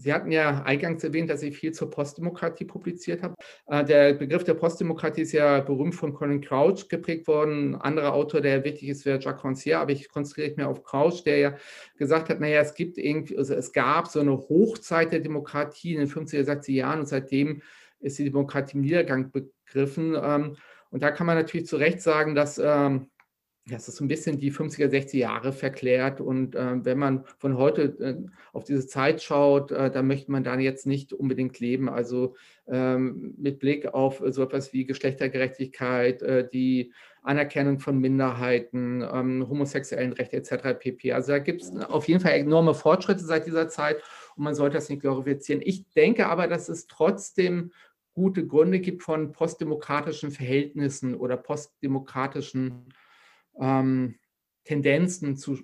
Sie 0.00 0.12
hatten 0.12 0.32
ja 0.32 0.62
eingangs 0.62 1.04
erwähnt, 1.04 1.28
dass 1.28 1.42
ich 1.42 1.56
viel 1.56 1.72
zur 1.72 1.90
Postdemokratie 1.90 2.64
publiziert 2.64 3.22
habe. 3.22 3.34
Äh, 3.66 3.84
der 3.84 4.14
Begriff 4.14 4.44
der 4.44 4.54
Postdemokratie 4.54 5.22
ist 5.22 5.32
ja 5.32 5.60
berühmt 5.60 5.94
von 5.94 6.14
Colin 6.14 6.40
Crouch 6.40 6.88
geprägt 6.88 7.26
worden. 7.26 7.74
Ein 7.74 7.80
anderer 7.82 8.14
Autor, 8.14 8.40
der 8.40 8.64
wichtig 8.64 8.88
ist, 8.88 9.04
wäre 9.04 9.20
Jacques 9.20 9.44
Rancière, 9.44 9.78
aber 9.78 9.92
ich 9.92 10.08
konzentriere 10.08 10.54
mich 10.56 10.64
auf 10.64 10.82
Crouch, 10.82 11.22
der 11.24 11.38
ja 11.38 11.56
gesagt 11.98 12.30
hat, 12.30 12.40
naja, 12.40 12.60
es 12.60 12.74
gibt 12.74 12.96
irgendwie, 12.96 13.36
also 13.36 13.54
es 13.54 13.72
gab 13.72 14.08
so 14.08 14.20
eine 14.20 14.32
Hochzeit 14.32 15.12
der 15.12 15.20
Demokratie 15.20 15.94
in 15.94 16.00
den 16.00 16.08
50er, 16.08 16.44
60er 16.44 16.72
Jahren 16.72 17.00
und 17.00 17.06
seitdem 17.06 17.60
ist 18.00 18.18
die 18.18 18.24
Demokratie 18.24 18.76
im 18.76 18.82
Niedergang 18.82 19.30
begriffen. 19.30 20.16
Ähm, 20.20 20.56
und 20.90 21.02
da 21.02 21.10
kann 21.10 21.26
man 21.26 21.36
natürlich 21.36 21.66
zu 21.66 21.76
Recht 21.76 22.00
sagen, 22.00 22.34
dass 22.34 22.58
ähm, 22.58 23.10
das 23.66 23.88
ist 23.88 23.96
so 23.96 24.04
ein 24.04 24.08
bisschen 24.08 24.38
die 24.38 24.52
50er, 24.52 24.88
60er 24.88 25.16
Jahre 25.16 25.52
verklärt. 25.52 26.20
Und 26.20 26.54
äh, 26.54 26.84
wenn 26.84 26.98
man 26.98 27.24
von 27.38 27.56
heute 27.56 27.82
äh, 28.00 28.16
auf 28.52 28.64
diese 28.64 28.86
Zeit 28.86 29.22
schaut, 29.22 29.70
äh, 29.70 29.90
dann 29.90 30.06
möchte 30.06 30.32
man 30.32 30.44
da 30.44 30.58
jetzt 30.58 30.86
nicht 30.86 31.12
unbedingt 31.12 31.60
leben. 31.60 31.88
Also 31.88 32.34
ähm, 32.66 33.34
mit 33.38 33.58
Blick 33.58 33.86
auf 33.86 34.22
so 34.26 34.42
etwas 34.42 34.72
wie 34.72 34.86
Geschlechtergerechtigkeit, 34.86 36.22
äh, 36.22 36.48
die 36.48 36.92
Anerkennung 37.22 37.80
von 37.80 37.98
Minderheiten, 37.98 39.02
ähm, 39.02 39.46
homosexuellen 39.48 40.14
Rechte 40.14 40.38
etc. 40.38 40.78
pp. 40.78 41.12
Also 41.12 41.32
da 41.32 41.38
gibt 41.38 41.62
es 41.62 41.70
auf 41.76 42.08
jeden 42.08 42.20
Fall 42.20 42.32
enorme 42.32 42.74
Fortschritte 42.74 43.24
seit 43.24 43.46
dieser 43.46 43.68
Zeit 43.68 44.02
und 44.36 44.44
man 44.44 44.54
sollte 44.54 44.78
das 44.78 44.88
nicht 44.88 45.02
glorifizieren. 45.02 45.62
Ich 45.62 45.86
denke 45.90 46.28
aber, 46.28 46.46
dass 46.46 46.68
es 46.68 46.86
trotzdem 46.86 47.72
gute 48.14 48.46
Gründe 48.46 48.80
gibt 48.80 49.02
von 49.02 49.32
postdemokratischen 49.32 50.30
Verhältnissen 50.30 51.14
oder 51.14 51.36
postdemokratischen 51.36 52.86
ähm, 53.60 54.16
Tendenzen 54.64 55.36
zu, 55.36 55.58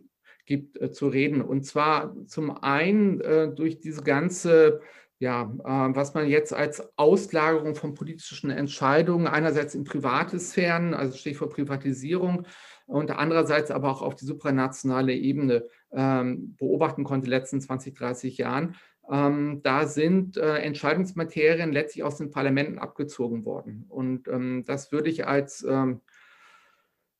gibt, 0.44 0.80
äh, 0.80 0.90
zu 0.90 1.08
reden. 1.08 1.42
Und 1.42 1.64
zwar 1.64 2.14
zum 2.26 2.50
einen 2.62 3.20
äh, 3.20 3.52
durch 3.52 3.80
diese 3.80 4.02
ganze, 4.02 4.80
ja, 5.18 5.42
äh, 5.42 5.96
was 5.96 6.14
man 6.14 6.28
jetzt 6.28 6.52
als 6.52 6.82
Auslagerung 6.96 7.74
von 7.74 7.94
politischen 7.94 8.50
Entscheidungen 8.50 9.26
einerseits 9.26 9.74
in 9.74 9.84
private 9.84 10.38
Sphären, 10.38 10.94
also 10.94 11.16
Stichwort 11.16 11.52
Privatisierung, 11.52 12.46
und 12.86 13.10
andererseits 13.10 13.72
aber 13.72 13.90
auch 13.90 14.00
auf 14.00 14.14
die 14.14 14.26
supranationale 14.26 15.12
Ebene 15.12 15.64
ähm, 15.90 16.54
beobachten 16.56 17.02
konnte 17.02 17.26
in 17.26 17.30
den 17.32 17.40
letzten 17.40 17.60
20, 17.60 17.94
30 17.94 18.38
Jahren. 18.38 18.76
Ähm, 19.10 19.60
da 19.62 19.86
sind 19.86 20.36
äh, 20.36 20.58
Entscheidungsmaterien 20.58 21.72
letztlich 21.72 22.04
aus 22.04 22.16
den 22.16 22.30
Parlamenten 22.30 22.78
abgezogen 22.78 23.44
worden. 23.44 23.86
Und 23.88 24.28
ähm, 24.28 24.64
das 24.66 24.92
würde 24.92 25.10
ich 25.10 25.26
als 25.26 25.64
ähm, 25.68 26.00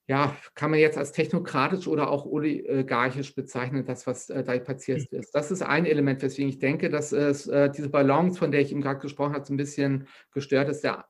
ja, 0.08 0.36
kann 0.54 0.70
man 0.70 0.78
jetzt 0.78 0.96
als 0.96 1.12
technokratisch 1.12 1.88
oder 1.88 2.10
auch 2.10 2.26
oligarchisch 2.26 3.34
bezeichnen, 3.34 3.84
das, 3.84 4.06
was 4.06 4.30
äh, 4.30 4.44
da 4.44 4.56
passiert 4.58 5.10
hm. 5.10 5.18
ist. 5.18 5.34
Das 5.34 5.50
ist 5.50 5.62
ein 5.62 5.84
Element, 5.84 6.22
weswegen 6.22 6.48
ich 6.48 6.58
denke, 6.58 6.90
dass 6.90 7.12
es 7.12 7.46
äh, 7.48 7.70
diese 7.70 7.88
Balance, 7.88 8.38
von 8.38 8.52
der 8.52 8.60
ich 8.60 8.70
eben 8.70 8.82
gerade 8.82 9.00
gesprochen 9.00 9.34
habe, 9.34 9.44
so 9.44 9.52
ein 9.52 9.56
bisschen 9.56 10.06
gestört 10.30 10.68
ist. 10.68 10.84
Der 10.84 11.06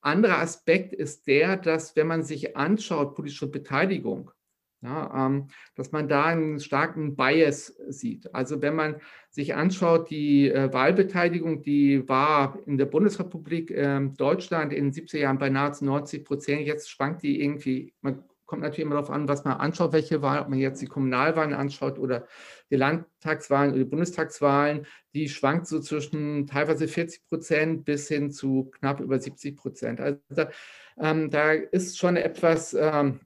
andere 0.00 0.36
Aspekt 0.38 0.92
ist 0.92 1.26
der, 1.26 1.56
dass 1.56 1.96
wenn 1.96 2.06
man 2.06 2.22
sich 2.22 2.56
anschaut, 2.56 3.16
politische 3.16 3.50
Beteiligung, 3.50 4.30
ja, 4.80 5.26
ähm, 5.26 5.48
dass 5.74 5.92
man 5.92 6.08
da 6.08 6.26
einen 6.26 6.60
starken 6.60 7.16
Bias 7.16 7.74
sieht. 7.88 8.32
Also 8.34 8.62
wenn 8.62 8.76
man 8.76 9.00
sich 9.30 9.54
anschaut, 9.54 10.10
die 10.10 10.50
äh, 10.50 10.72
Wahlbeteiligung, 10.72 11.62
die 11.62 12.08
war 12.08 12.58
in 12.66 12.78
der 12.78 12.86
Bundesrepublik 12.86 13.70
äh, 13.70 14.00
Deutschland 14.16 14.72
in 14.72 14.90
den 14.90 14.92
70er 14.92 15.18
Jahren 15.18 15.38
bei 15.38 15.50
nahezu 15.50 15.84
90 15.84 16.24
Prozent. 16.24 16.66
Jetzt 16.66 16.90
schwankt 16.90 17.22
die 17.22 17.42
irgendwie, 17.42 17.92
man 18.02 18.22
kommt 18.46 18.62
natürlich 18.62 18.86
immer 18.86 18.94
darauf 18.94 19.10
an, 19.10 19.28
was 19.28 19.44
man 19.44 19.58
anschaut, 19.58 19.92
welche 19.92 20.22
Wahl, 20.22 20.40
ob 20.40 20.48
man 20.48 20.58
jetzt 20.58 20.80
die 20.80 20.86
Kommunalwahlen 20.86 21.52
anschaut 21.52 21.98
oder 21.98 22.26
die 22.70 22.76
Landtagswahlen 22.76 23.72
oder 23.72 23.80
die 23.80 23.90
Bundestagswahlen, 23.90 24.86
die 25.12 25.28
schwankt 25.28 25.66
so 25.66 25.80
zwischen 25.80 26.46
teilweise 26.46 26.88
40 26.88 27.26
Prozent 27.26 27.84
bis 27.84 28.08
hin 28.08 28.30
zu 28.30 28.70
knapp 28.70 29.00
über 29.00 29.18
70 29.18 29.54
Prozent. 29.56 30.00
Also 30.00 30.20
da, 30.30 30.48
ähm, 30.98 31.30
da 31.30 31.52
ist 31.52 31.98
schon 31.98 32.16
etwas 32.16 32.72
ähm, 32.72 33.20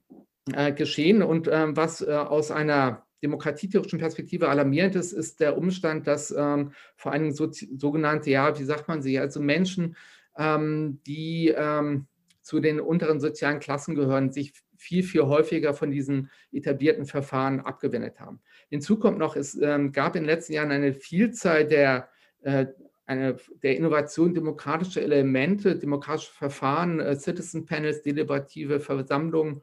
äh, 0.51 0.73
geschehen 0.73 1.23
und 1.23 1.47
ähm, 1.51 1.77
was 1.77 2.01
äh, 2.01 2.11
aus 2.11 2.51
einer 2.51 3.05
demokratietheoretischen 3.23 3.99
Perspektive 3.99 4.49
alarmierend 4.49 4.95
ist, 4.95 5.13
ist 5.13 5.39
der 5.39 5.57
Umstand, 5.57 6.07
dass 6.07 6.33
ähm, 6.37 6.73
vor 6.97 7.13
allem 7.13 7.31
so, 7.31 7.49
sogenannte, 7.49 8.29
ja, 8.29 8.59
wie 8.59 8.65
sagt 8.65 8.89
man 8.89 9.01
sie, 9.01 9.17
also 9.17 9.39
Menschen, 9.39 9.95
ähm, 10.37 10.99
die 11.07 11.53
ähm, 11.55 12.07
zu 12.41 12.59
den 12.59 12.81
unteren 12.81 13.21
sozialen 13.21 13.59
Klassen 13.59 13.95
gehören, 13.95 14.31
sich 14.31 14.53
viel, 14.77 15.03
viel 15.03 15.23
häufiger 15.23 15.73
von 15.73 15.91
diesen 15.91 16.29
etablierten 16.51 17.05
Verfahren 17.05 17.61
abgewendet 17.61 18.19
haben. 18.19 18.41
Hinzu 18.69 18.99
kommt 18.99 19.17
noch, 19.17 19.37
es 19.37 19.55
ähm, 19.55 19.93
gab 19.93 20.17
in 20.17 20.23
den 20.23 20.29
letzten 20.29 20.53
Jahren 20.53 20.71
eine 20.71 20.93
Vielzahl 20.93 21.65
der, 21.65 22.09
äh, 22.41 22.65
eine, 23.05 23.37
der 23.61 23.77
Innovation 23.77 24.33
demokratischer 24.33 25.01
Elemente, 25.01 25.77
demokratische 25.77 26.33
Verfahren, 26.33 26.99
äh, 26.99 27.15
Citizen 27.15 27.65
Panels, 27.65 28.01
deliberative 28.01 28.81
Versammlungen 28.81 29.61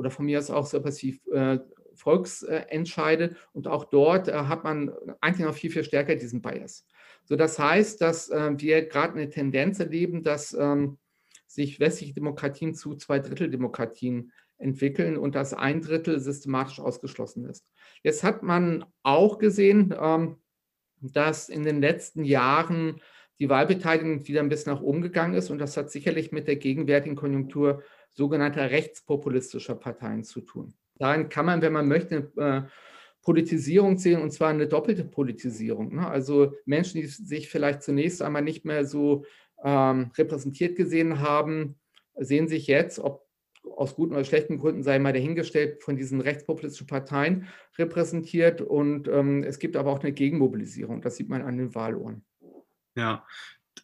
oder 0.00 0.10
von 0.10 0.24
mir 0.24 0.38
aus 0.38 0.50
auch 0.50 0.64
so 0.64 0.78
etwas 0.78 1.02
wie 1.02 1.20
äh, 1.30 1.58
Volksentscheide. 1.94 3.36
Und 3.52 3.68
auch 3.68 3.84
dort 3.84 4.28
äh, 4.28 4.32
hat 4.32 4.64
man 4.64 4.90
eigentlich 5.20 5.46
noch 5.46 5.54
viel, 5.54 5.70
viel 5.70 5.84
stärker 5.84 6.16
diesen 6.16 6.40
Bias. 6.40 6.86
So, 7.26 7.36
das 7.36 7.58
heißt, 7.58 8.00
dass 8.00 8.30
äh, 8.30 8.52
wir 8.56 8.86
gerade 8.86 9.12
eine 9.12 9.28
Tendenz 9.28 9.78
erleben, 9.78 10.22
dass 10.22 10.54
ähm, 10.54 10.98
sich 11.46 11.80
westliche 11.80 12.14
Demokratien 12.14 12.74
zu 12.74 12.94
Zweidritteldemokratien 12.94 14.32
entwickeln 14.56 15.18
und 15.18 15.34
dass 15.34 15.52
ein 15.52 15.82
Drittel 15.82 16.18
systematisch 16.18 16.80
ausgeschlossen 16.80 17.44
ist. 17.44 17.66
Jetzt 18.02 18.24
hat 18.24 18.42
man 18.42 18.86
auch 19.02 19.36
gesehen, 19.36 19.94
ähm, 20.00 20.36
dass 21.02 21.50
in 21.50 21.62
den 21.62 21.82
letzten 21.82 22.24
Jahren 22.24 23.02
die 23.38 23.50
Wahlbeteiligung 23.50 24.26
wieder 24.26 24.40
ein 24.40 24.48
bisschen 24.48 24.72
nach 24.72 24.82
oben 24.82 25.02
gegangen 25.02 25.34
ist 25.34 25.50
und 25.50 25.58
das 25.58 25.76
hat 25.76 25.90
sicherlich 25.90 26.32
mit 26.32 26.48
der 26.48 26.56
gegenwärtigen 26.56 27.16
Konjunktur 27.16 27.82
sogenannter 28.12 28.70
rechtspopulistischer 28.70 29.74
Parteien 29.74 30.24
zu 30.24 30.40
tun. 30.40 30.74
Darin 30.96 31.28
kann 31.28 31.46
man, 31.46 31.62
wenn 31.62 31.72
man 31.72 31.88
möchte, 31.88 32.30
äh, 32.36 32.62
Politisierung 33.22 33.98
sehen 33.98 34.22
und 34.22 34.30
zwar 34.30 34.50
eine 34.50 34.66
doppelte 34.66 35.04
Politisierung. 35.04 35.94
Ne? 35.94 36.06
Also 36.06 36.54
Menschen, 36.64 37.00
die 37.00 37.06
sich 37.06 37.48
vielleicht 37.48 37.82
zunächst 37.82 38.22
einmal 38.22 38.42
nicht 38.42 38.64
mehr 38.64 38.84
so 38.84 39.24
ähm, 39.62 40.10
repräsentiert 40.16 40.76
gesehen 40.76 41.20
haben, 41.20 41.78
sehen 42.16 42.48
sich 42.48 42.66
jetzt, 42.66 42.98
ob 42.98 43.26
aus 43.76 43.94
guten 43.94 44.14
oder 44.14 44.24
schlechten 44.24 44.58
Gründen 44.58 44.82
sei 44.82 44.98
mal 44.98 45.12
dahingestellt, 45.12 45.82
von 45.82 45.96
diesen 45.96 46.20
rechtspopulistischen 46.20 46.86
Parteien 46.86 47.46
repräsentiert. 47.78 48.62
Und 48.62 49.06
ähm, 49.08 49.42
es 49.42 49.58
gibt 49.58 49.76
aber 49.76 49.92
auch 49.92 50.00
eine 50.00 50.12
Gegenmobilisierung. 50.12 51.02
Das 51.02 51.16
sieht 51.16 51.28
man 51.28 51.42
an 51.42 51.58
den 51.58 51.74
Wahluhren. 51.74 52.24
Ja, 52.96 53.26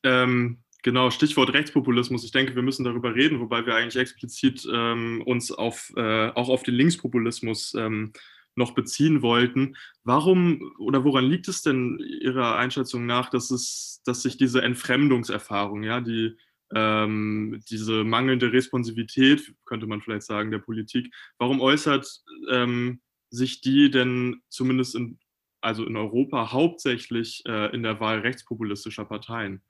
ähm, 0.02 0.58
genau, 0.86 1.10
Stichwort 1.10 1.52
Rechtspopulismus. 1.52 2.22
Ich 2.22 2.30
denke, 2.30 2.54
wir 2.54 2.62
müssen 2.62 2.84
darüber 2.84 3.12
reden, 3.12 3.40
wobei 3.40 3.66
wir 3.66 3.74
eigentlich 3.74 3.96
explizit 3.96 4.68
ähm, 4.72 5.20
uns 5.26 5.50
auf, 5.50 5.92
äh, 5.96 6.28
auch 6.28 6.48
auf 6.48 6.62
den 6.62 6.76
Linkspopulismus 6.76 7.74
ähm, 7.74 8.12
noch 8.54 8.70
beziehen 8.70 9.20
wollten. 9.20 9.76
Warum 10.04 10.72
oder 10.78 11.02
woran 11.02 11.24
liegt 11.24 11.48
es 11.48 11.62
denn 11.62 11.98
Ihrer 11.98 12.56
Einschätzung 12.56 13.04
nach, 13.04 13.30
dass, 13.30 13.50
es, 13.50 14.00
dass 14.04 14.22
sich 14.22 14.36
diese 14.36 14.62
Entfremdungserfahrung, 14.62 15.82
ja, 15.82 16.00
die 16.00 16.36
ähm, 16.72 17.60
diese 17.68 18.04
mangelnde 18.04 18.52
Responsivität, 18.52 19.54
könnte 19.64 19.88
man 19.88 20.00
vielleicht 20.00 20.22
sagen, 20.22 20.52
der 20.52 20.58
Politik. 20.58 21.12
Warum 21.36 21.60
äußert 21.60 22.22
ähm, 22.48 23.00
sich 23.30 23.60
die 23.60 23.90
denn 23.90 24.40
zumindest 24.50 24.94
in, 24.94 25.18
also 25.60 25.84
in 25.84 25.96
Europa 25.96 26.52
hauptsächlich 26.52 27.42
äh, 27.46 27.74
in 27.74 27.82
der 27.82 27.98
Wahl 27.98 28.20
rechtspopulistischer 28.20 29.04
Parteien? 29.04 29.62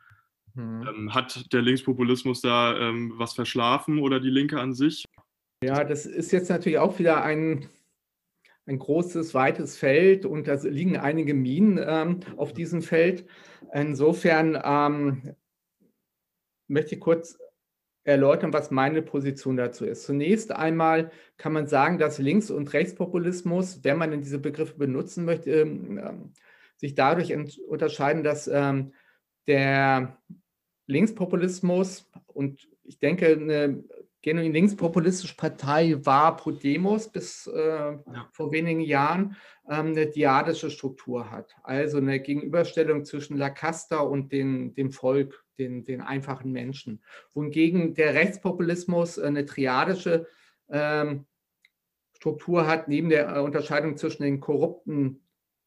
Hm. 0.56 0.86
Ähm, 0.88 1.14
hat 1.14 1.52
der 1.52 1.62
Linkspopulismus 1.62 2.40
da 2.40 2.76
ähm, 2.78 3.12
was 3.16 3.34
verschlafen 3.34 3.98
oder 3.98 4.20
die 4.20 4.30
Linke 4.30 4.58
an 4.58 4.72
sich? 4.72 5.04
Ja, 5.62 5.84
das 5.84 6.06
ist 6.06 6.32
jetzt 6.32 6.48
natürlich 6.48 6.78
auch 6.78 6.98
wieder 6.98 7.22
ein, 7.22 7.68
ein 8.66 8.78
großes, 8.78 9.34
weites 9.34 9.76
Feld 9.76 10.24
und 10.24 10.48
da 10.48 10.54
liegen 10.54 10.96
einige 10.96 11.34
Minen 11.34 11.78
ähm, 11.82 12.20
auf 12.36 12.54
diesem 12.54 12.82
Feld. 12.82 13.26
Insofern 13.72 14.58
ähm, 14.64 15.34
möchte 16.68 16.94
ich 16.94 17.00
kurz 17.00 17.38
erläutern, 18.04 18.52
was 18.52 18.70
meine 18.70 19.02
Position 19.02 19.56
dazu 19.56 19.84
ist. 19.84 20.04
Zunächst 20.04 20.52
einmal 20.52 21.10
kann 21.36 21.52
man 21.52 21.66
sagen, 21.66 21.98
dass 21.98 22.18
Links- 22.18 22.50
und 22.50 22.72
Rechtspopulismus, 22.72 23.82
wenn 23.82 23.98
man 23.98 24.20
diese 24.20 24.38
Begriffe 24.38 24.76
benutzen 24.76 25.24
möchte, 25.24 25.50
ähm, 25.50 26.32
sich 26.76 26.94
dadurch 26.94 27.34
unterscheiden, 27.66 28.22
dass 28.22 28.44
der 28.44 30.18
Linkspopulismus 30.86 32.10
und 32.26 32.68
ich 32.84 32.98
denke, 32.98 33.26
eine 33.28 33.84
genuin 34.22 34.52
linkspopulistische 34.52 35.36
Partei 35.36 35.96
war 36.04 36.36
Podemos 36.36 37.08
bis 37.08 37.46
äh, 37.46 37.58
ja. 37.58 38.28
vor 38.32 38.50
wenigen 38.50 38.80
Jahren 38.80 39.36
ähm, 39.68 39.86
eine 39.86 40.06
diadische 40.06 40.70
Struktur 40.70 41.30
hat. 41.30 41.54
Also 41.62 41.98
eine 41.98 42.20
Gegenüberstellung 42.20 43.04
zwischen 43.04 43.36
La 43.36 43.50
Casta 43.50 43.98
und 44.00 44.32
den, 44.32 44.74
dem 44.74 44.90
Volk 44.90 45.44
den, 45.58 45.84
den 45.84 46.00
einfachen 46.00 46.50
Menschen. 46.52 47.02
Wohingegen 47.34 47.94
der 47.94 48.14
Rechtspopulismus 48.14 49.18
eine 49.18 49.44
triadische 49.44 50.26
ähm, 50.68 51.26
Struktur 52.14 52.66
hat, 52.66 52.88
neben 52.88 53.08
der 53.08 53.36
äh, 53.36 53.40
Unterscheidung 53.40 53.96
zwischen 53.96 54.24
den 54.24 54.40
korrupten, 54.40 55.25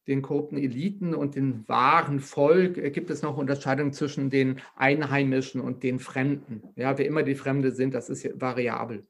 den 0.09 0.21
korrupten 0.21 0.57
Eliten 0.57 1.13
und 1.13 1.35
dem 1.35 1.63
wahren 1.67 2.19
Volk, 2.19 2.77
äh, 2.77 2.89
gibt 2.89 3.09
es 3.09 3.21
noch 3.21 3.37
Unterscheidungen 3.37 3.93
zwischen 3.93 4.29
den 4.29 4.59
Einheimischen 4.75 5.61
und 5.61 5.83
den 5.83 5.99
Fremden. 5.99 6.63
Ja, 6.75 6.97
wer 6.97 7.05
immer 7.05 7.23
die 7.23 7.35
Fremde 7.35 7.71
sind, 7.71 7.93
das 7.93 8.09
ist 8.09 8.27
variabel. 8.41 9.07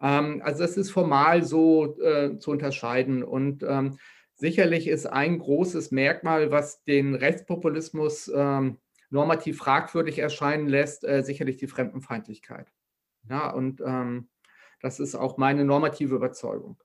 Ähm, 0.00 0.42
also 0.44 0.62
das 0.62 0.76
ist 0.76 0.90
formal 0.90 1.42
so 1.42 1.98
äh, 2.00 2.36
zu 2.38 2.50
unterscheiden. 2.50 3.24
Und 3.24 3.64
ähm, 3.66 3.98
sicherlich 4.34 4.86
ist 4.86 5.06
ein 5.06 5.38
großes 5.38 5.90
Merkmal, 5.90 6.50
was 6.50 6.84
den 6.84 7.14
Rechtspopulismus 7.14 8.30
ähm, 8.32 8.76
normativ 9.10 9.58
fragwürdig 9.58 10.18
erscheinen 10.18 10.68
lässt, 10.68 11.04
äh, 11.04 11.22
sicherlich 11.22 11.56
die 11.56 11.68
Fremdenfeindlichkeit. 11.68 12.66
Ja, 13.30 13.50
und 13.50 13.80
ähm, 13.80 14.28
das 14.80 15.00
ist 15.00 15.14
auch 15.14 15.38
meine 15.38 15.64
normative 15.64 16.16
Überzeugung. 16.16 16.76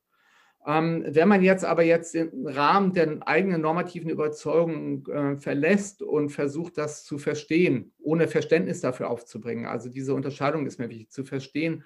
Ähm, 0.69 1.03
wenn 1.07 1.27
man 1.27 1.41
jetzt 1.41 1.65
aber 1.65 1.81
jetzt 1.81 2.13
den 2.13 2.45
Rahmen 2.45 2.93
der 2.93 3.27
eigenen 3.27 3.61
normativen 3.61 4.07
Überzeugung 4.07 5.07
äh, 5.07 5.35
verlässt 5.37 6.03
und 6.03 6.29
versucht, 6.29 6.77
das 6.77 7.03
zu 7.03 7.17
verstehen, 7.17 7.91
ohne 7.97 8.27
Verständnis 8.27 8.79
dafür 8.79 9.09
aufzubringen, 9.09 9.65
also 9.65 9.89
diese 9.89 10.13
Unterscheidung 10.13 10.67
ist 10.67 10.77
mir 10.77 10.89
wichtig 10.89 11.09
zu 11.09 11.25
verstehen, 11.25 11.85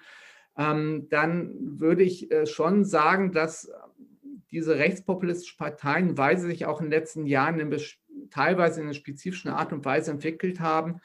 ähm, 0.58 1.06
dann 1.08 1.80
würde 1.80 2.02
ich 2.02 2.30
äh, 2.30 2.44
schon 2.44 2.84
sagen, 2.84 3.32
dass 3.32 3.72
diese 4.50 4.76
rechtspopulistischen 4.76 5.56
Parteien, 5.56 6.18
weil 6.18 6.36
sie 6.36 6.48
sich 6.48 6.66
auch 6.66 6.80
in 6.80 6.90
den 6.90 6.98
letzten 6.98 7.24
Jahren 7.24 7.60
in 7.60 7.74
teilweise 8.28 8.80
in 8.80 8.86
einer 8.86 8.94
spezifischen 8.94 9.50
Art 9.50 9.72
und 9.72 9.86
Weise 9.86 10.10
entwickelt 10.10 10.60
haben, 10.60 11.00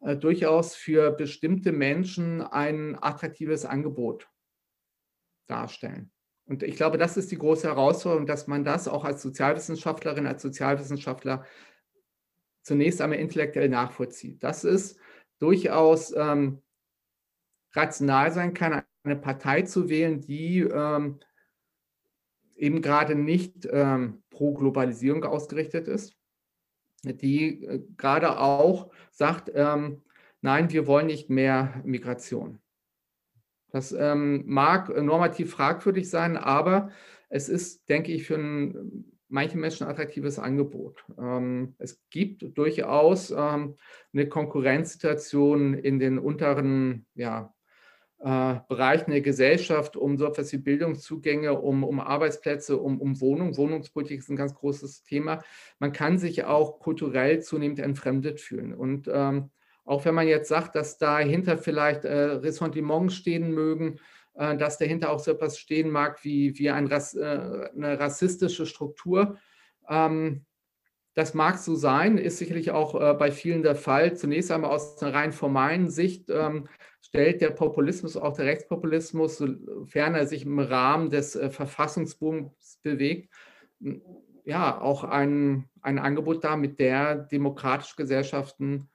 äh, 0.00 0.16
durchaus 0.16 0.74
für 0.74 1.12
bestimmte 1.12 1.70
Menschen 1.70 2.42
ein 2.42 3.00
attraktives 3.00 3.64
Angebot 3.66 4.28
darstellen. 5.46 6.10
Und 6.50 6.64
ich 6.64 6.74
glaube, 6.74 6.98
das 6.98 7.16
ist 7.16 7.30
die 7.30 7.38
große 7.38 7.68
Herausforderung, 7.68 8.26
dass 8.26 8.48
man 8.48 8.64
das 8.64 8.88
auch 8.88 9.04
als 9.04 9.22
Sozialwissenschaftlerin, 9.22 10.26
als 10.26 10.42
Sozialwissenschaftler 10.42 11.44
zunächst 12.62 13.00
einmal 13.00 13.20
intellektuell 13.20 13.68
nachvollzieht. 13.68 14.42
Das 14.42 14.64
ist 14.64 14.98
durchaus 15.38 16.12
ähm, 16.12 16.60
rational 17.72 18.32
sein 18.32 18.52
kann, 18.52 18.82
eine 19.04 19.14
Partei 19.14 19.62
zu 19.62 19.88
wählen, 19.88 20.22
die 20.22 20.62
ähm, 20.62 21.20
eben 22.56 22.82
gerade 22.82 23.14
nicht 23.14 23.68
ähm, 23.70 24.24
pro 24.28 24.52
Globalisierung 24.52 25.22
ausgerichtet 25.22 25.86
ist, 25.86 26.16
die 27.04 27.64
äh, 27.64 27.80
gerade 27.96 28.40
auch 28.40 28.90
sagt, 29.12 29.52
ähm, 29.54 30.02
nein, 30.40 30.72
wir 30.72 30.88
wollen 30.88 31.06
nicht 31.06 31.30
mehr 31.30 31.80
Migration. 31.84 32.60
Das 33.70 33.92
ähm, 33.92 34.42
mag 34.46 34.88
normativ 35.02 35.52
fragwürdig 35.52 36.08
sein, 36.10 36.36
aber 36.36 36.90
es 37.28 37.48
ist, 37.48 37.88
denke 37.88 38.12
ich, 38.12 38.24
für 38.26 38.36
ein, 38.36 39.04
manche 39.28 39.56
Menschen 39.56 39.84
ein 39.84 39.90
attraktives 39.90 40.38
Angebot. 40.38 41.04
Ähm, 41.18 41.74
es 41.78 42.02
gibt 42.10 42.56
durchaus 42.58 43.30
ähm, 43.30 43.76
eine 44.12 44.28
Konkurrenzsituation 44.28 45.74
in 45.74 45.98
den 45.98 46.18
unteren 46.18 47.06
ja, 47.14 47.54
äh, 48.18 48.56
Bereichen 48.68 49.12
der 49.12 49.22
Gesellschaft 49.22 49.96
um 49.96 50.18
so 50.18 50.26
etwas 50.26 50.52
wie 50.52 50.58
Bildungszugänge, 50.58 51.58
um, 51.58 51.84
um 51.84 52.00
Arbeitsplätze, 52.00 52.76
um, 52.76 53.00
um 53.00 53.20
Wohnung. 53.20 53.56
Wohnungspolitik 53.56 54.18
ist 54.18 54.28
ein 54.28 54.36
ganz 54.36 54.54
großes 54.54 55.04
Thema. 55.04 55.42
Man 55.78 55.92
kann 55.92 56.18
sich 56.18 56.44
auch 56.44 56.80
kulturell 56.80 57.40
zunehmend 57.40 57.78
entfremdet 57.78 58.40
fühlen. 58.40 58.74
Und 58.74 59.08
ähm, 59.10 59.50
auch 59.84 60.04
wenn 60.04 60.14
man 60.14 60.28
jetzt 60.28 60.48
sagt, 60.48 60.76
dass 60.76 60.98
dahinter 60.98 61.58
vielleicht 61.58 62.04
äh, 62.04 62.12
Ressentiments 62.14 63.14
stehen 63.14 63.52
mögen, 63.52 63.98
äh, 64.34 64.56
dass 64.56 64.78
dahinter 64.78 65.10
auch 65.10 65.20
so 65.20 65.32
etwas 65.32 65.58
stehen 65.58 65.90
mag 65.90 66.24
wie, 66.24 66.58
wie 66.58 66.70
ein 66.70 66.86
Rass, 66.86 67.14
äh, 67.14 67.68
eine 67.74 67.98
rassistische 67.98 68.66
Struktur. 68.66 69.38
Ähm, 69.88 70.44
das 71.14 71.34
mag 71.34 71.58
so 71.58 71.74
sein, 71.74 72.18
ist 72.18 72.38
sicherlich 72.38 72.70
auch 72.70 72.94
äh, 73.00 73.14
bei 73.14 73.32
vielen 73.32 73.62
der 73.62 73.74
Fall. 73.74 74.16
Zunächst 74.16 74.50
einmal 74.50 74.70
aus 74.70 75.02
einer 75.02 75.12
rein 75.12 75.32
formalen 75.32 75.90
Sicht 75.90 76.30
ähm, 76.30 76.68
stellt 77.02 77.40
der 77.40 77.50
Populismus, 77.50 78.16
auch 78.16 78.34
der 78.34 78.46
Rechtspopulismus, 78.46 79.38
sofern 79.38 80.14
er 80.14 80.26
sich 80.26 80.44
im 80.44 80.60
Rahmen 80.60 81.10
des 81.10 81.34
äh, 81.34 81.50
Verfassungsbooms 81.50 82.78
bewegt, 82.82 83.34
ja, 84.44 84.80
auch 84.80 85.04
ein, 85.04 85.68
ein 85.82 85.98
Angebot 85.98 86.44
dar, 86.44 86.56
mit 86.56 86.78
der 86.78 87.16
demokratische 87.16 87.96
Gesellschaften 87.96 88.88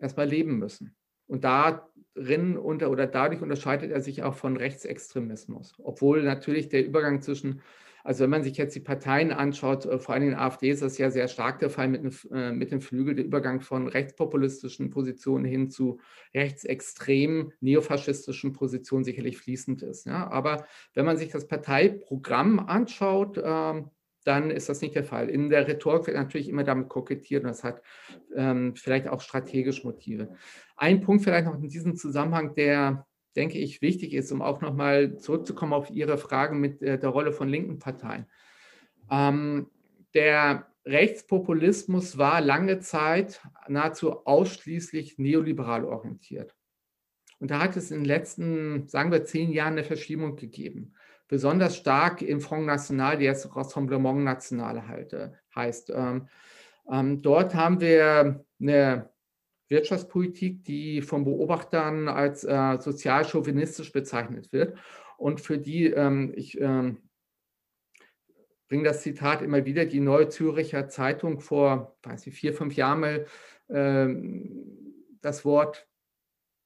erstmal 0.00 0.28
leben 0.28 0.58
müssen. 0.58 0.96
Und 1.26 1.44
darin 1.44 2.56
unter 2.56 2.90
oder 2.90 3.06
dadurch 3.06 3.42
unterscheidet 3.42 3.90
er 3.90 4.00
sich 4.00 4.22
auch 4.22 4.34
von 4.34 4.56
Rechtsextremismus, 4.56 5.74
obwohl 5.78 6.22
natürlich 6.22 6.68
der 6.68 6.84
Übergang 6.84 7.22
zwischen 7.22 7.62
also 8.04 8.24
wenn 8.24 8.30
man 8.30 8.42
sich 8.42 8.56
jetzt 8.56 8.74
die 8.74 8.80
Parteien 8.80 9.32
anschaut, 9.32 9.84
äh, 9.86 9.98
vor 9.98 10.14
allem 10.14 10.24
in 10.24 10.30
der 10.30 10.40
AfD 10.40 10.70
ist 10.70 10.82
das 10.82 10.98
ja 10.98 11.10
sehr 11.10 11.28
stark 11.28 11.58
der 11.58 11.70
Fall 11.70 11.88
mit, 11.88 12.28
äh, 12.32 12.52
mit 12.52 12.70
dem 12.70 12.80
Flügel, 12.80 13.14
der 13.14 13.24
Übergang 13.24 13.60
von 13.60 13.88
rechtspopulistischen 13.88 14.90
Positionen 14.90 15.44
hin 15.44 15.70
zu 15.70 16.00
rechtsextremen, 16.34 17.52
neofaschistischen 17.60 18.52
Positionen 18.52 19.04
sicherlich 19.04 19.38
fließend 19.38 19.82
ist. 19.82 20.06
Ja? 20.06 20.30
Aber 20.30 20.66
wenn 20.94 21.04
man 21.04 21.16
sich 21.16 21.30
das 21.30 21.46
Parteiprogramm 21.46 22.58
anschaut, 22.58 23.40
ähm, 23.42 23.90
dann 24.24 24.50
ist 24.50 24.68
das 24.68 24.80
nicht 24.80 24.94
der 24.94 25.04
Fall. 25.04 25.28
In 25.30 25.50
der 25.50 25.66
Rhetorik 25.66 26.06
wird 26.06 26.16
natürlich 26.16 26.48
immer 26.48 26.64
damit 26.64 26.88
kokettiert 26.88 27.44
und 27.44 27.50
das 27.50 27.64
hat 27.64 27.82
ähm, 28.34 28.74
vielleicht 28.76 29.08
auch 29.08 29.20
strategisch 29.20 29.84
Motive. 29.84 30.36
Ein 30.76 31.00
Punkt 31.00 31.24
vielleicht 31.24 31.46
noch 31.46 31.54
in 31.54 31.68
diesem 31.68 31.96
Zusammenhang, 31.96 32.54
der, 32.54 33.06
denke 33.36 33.58
ich, 33.58 33.80
wichtig 33.82 34.12
ist, 34.12 34.30
um 34.32 34.42
auch 34.42 34.60
nochmal 34.60 35.16
zurückzukommen 35.16 35.72
auf 35.72 35.90
Ihre 35.90 36.18
Fragen 36.18 36.60
mit 36.60 36.82
äh, 36.82 36.98
der 36.98 37.08
Rolle 37.10 37.32
von 37.32 37.48
linken 37.48 37.78
Parteien. 37.78 38.26
Ähm, 39.10 39.70
der 40.14 40.66
Rechtspopulismus 40.84 42.18
war 42.18 42.40
lange 42.40 42.80
Zeit 42.80 43.40
nahezu 43.68 44.26
ausschließlich 44.26 45.18
neoliberal 45.18 45.84
orientiert. 45.84 46.54
Und 47.38 47.50
da 47.50 47.60
hat 47.60 47.76
es 47.76 47.90
in 47.90 48.00
den 48.00 48.06
letzten, 48.06 48.86
sagen 48.88 49.12
wir, 49.12 49.24
zehn 49.24 49.50
Jahren 49.50 49.74
eine 49.74 49.84
Verschiebung 49.84 50.36
gegeben 50.36 50.94
besonders 51.30 51.76
stark 51.76 52.22
im 52.22 52.40
Front 52.40 52.66
National, 52.66 53.16
der 53.16 53.26
jetzt 53.28 53.54
Rassemblement 53.54 54.24
National 54.24 54.88
halte, 54.88 55.38
heißt. 55.54 55.90
Ähm, 55.94 56.28
ähm, 56.90 57.22
dort 57.22 57.54
haben 57.54 57.80
wir 57.80 58.44
eine 58.60 59.10
Wirtschaftspolitik, 59.68 60.64
die 60.64 61.02
von 61.02 61.24
Beobachtern 61.24 62.08
als 62.08 62.42
äh, 62.42 62.78
sozial 62.80 63.24
chauvinistisch 63.24 63.92
bezeichnet 63.92 64.52
wird 64.52 64.76
und 65.18 65.40
für 65.40 65.56
die, 65.56 65.86
ähm, 65.86 66.32
ich 66.34 66.60
ähm, 66.60 66.98
bringe 68.68 68.82
das 68.82 69.02
Zitat 69.02 69.40
immer 69.40 69.64
wieder, 69.64 69.84
die 69.84 70.00
Neue 70.00 70.28
Züricher 70.30 70.88
Zeitung 70.88 71.38
vor, 71.38 71.96
weiß 72.02 72.26
ich, 72.26 72.34
vier, 72.34 72.54
fünf 72.54 72.74
Jahren 72.74 73.00
mal 73.00 73.26
ähm, 73.68 75.14
das 75.20 75.44
Wort 75.44 75.86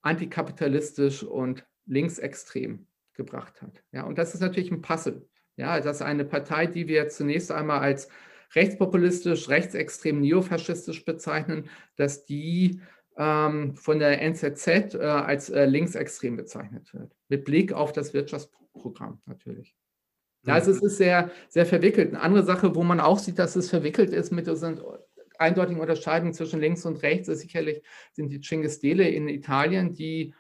antikapitalistisch 0.01 1.23
und 1.23 1.67
linksextrem 1.85 2.87
gebracht 3.15 3.63
hat. 3.63 3.83
Ja, 3.93 4.05
und 4.05 4.19
das 4.19 4.35
ist 4.35 4.41
natürlich 4.41 4.71
ein 4.71 4.83
Puzzle. 4.83 5.29
Ja, 5.57 5.81
dass 5.81 6.03
eine 6.03 6.25
Partei, 6.25 6.67
die 6.67 6.89
wir 6.89 7.09
zunächst 7.09 7.53
einmal 7.53 7.79
als 7.81 8.09
rechtspopulistisch, 8.55 9.49
rechtsextrem, 9.49 10.21
neofaschistisch 10.21 11.05
bezeichnen, 11.05 11.69
dass 11.97 12.25
die 12.25 12.81
ähm, 13.17 13.77
von 13.77 13.99
der 13.99 14.21
NZZ 14.21 14.95
äh, 14.95 14.99
als 14.99 15.51
äh, 15.51 15.65
linksextrem 15.67 16.37
bezeichnet 16.37 16.93
wird. 16.93 17.13
Mit 17.29 17.45
Blick 17.45 17.73
auf 17.73 17.93
das 17.93 18.13
Wirtschaftsprogramm 18.15 19.21
natürlich. 19.27 19.77
Ja, 20.47 20.55
also 20.55 20.73
es 20.73 20.83
ist 20.83 20.99
sehr, 20.99 21.31
sehr 21.49 21.67
verwickelt. 21.67 22.11
Eine 22.11 22.21
andere 22.21 22.45
Sache, 22.45 22.75
wo 22.75 22.83
man 22.83 23.01
auch 23.01 23.19
sieht, 23.19 23.39
dass 23.39 23.57
es 23.57 23.71
verwickelt 23.71 24.11
ist 24.11 24.31
mit 24.31 24.47
diesen 24.47 24.81
eindeutigen 25.39 25.81
Unterscheidungen 25.81 26.35
zwischen 26.35 26.61
links 26.61 26.85
und 26.85 27.03
rechts, 27.03 27.29
ist 27.29 27.41
sicherlich 27.41 27.83
sind 28.13 28.31
die 28.31 28.41
Cinque 28.41 29.09
in 29.09 29.29
Italien, 29.29 29.95
die 29.95 30.35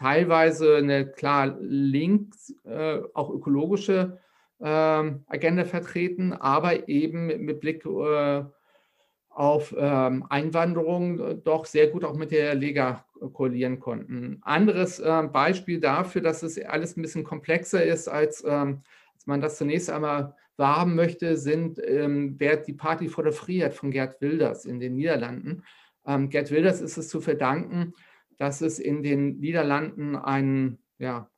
teilweise 0.00 0.76
eine 0.76 1.06
klar 1.06 1.58
links, 1.60 2.54
äh, 2.64 3.00
auch 3.12 3.30
ökologische 3.30 4.18
äh, 4.58 4.64
Agenda 4.64 5.64
vertreten, 5.64 6.32
aber 6.32 6.88
eben 6.88 7.26
mit, 7.26 7.40
mit 7.42 7.60
Blick 7.60 7.84
äh, 7.84 8.44
auf 9.28 9.74
ähm, 9.78 10.24
Einwanderung 10.28 11.42
doch 11.44 11.66
sehr 11.66 11.88
gut 11.88 12.04
auch 12.04 12.14
mit 12.14 12.30
der 12.30 12.54
Lega 12.54 13.04
koalieren 13.32 13.78
konnten. 13.78 14.38
Anderes 14.42 15.02
ähm, 15.04 15.32
Beispiel 15.32 15.80
dafür, 15.80 16.22
dass 16.22 16.42
es 16.42 16.58
alles 16.58 16.96
ein 16.96 17.02
bisschen 17.02 17.24
komplexer 17.24 17.84
ist, 17.84 18.08
als, 18.08 18.42
ähm, 18.46 18.82
als 19.14 19.26
man 19.26 19.40
das 19.40 19.58
zunächst 19.58 19.90
einmal 19.90 20.34
wahrhaben 20.56 20.94
möchte, 20.94 21.36
sind 21.36 21.78
ähm, 21.86 22.38
die 22.38 22.72
Party 22.72 23.08
vor 23.08 23.24
der 23.24 23.32
Freiheit 23.34 23.74
von 23.74 23.90
Gerd 23.90 24.20
Wilders 24.20 24.64
in 24.64 24.80
den 24.80 24.94
Niederlanden. 24.94 25.62
Ähm, 26.06 26.30
Gerd 26.30 26.50
Wilders 26.50 26.80
ist 26.80 26.96
es 26.96 27.08
zu 27.08 27.20
verdanken, 27.20 27.92
dass 28.40 28.62
es 28.62 28.78
in 28.78 29.02
den 29.02 29.38
Niederlanden 29.38 30.16
ein, 30.16 30.78
ja, 30.98 31.30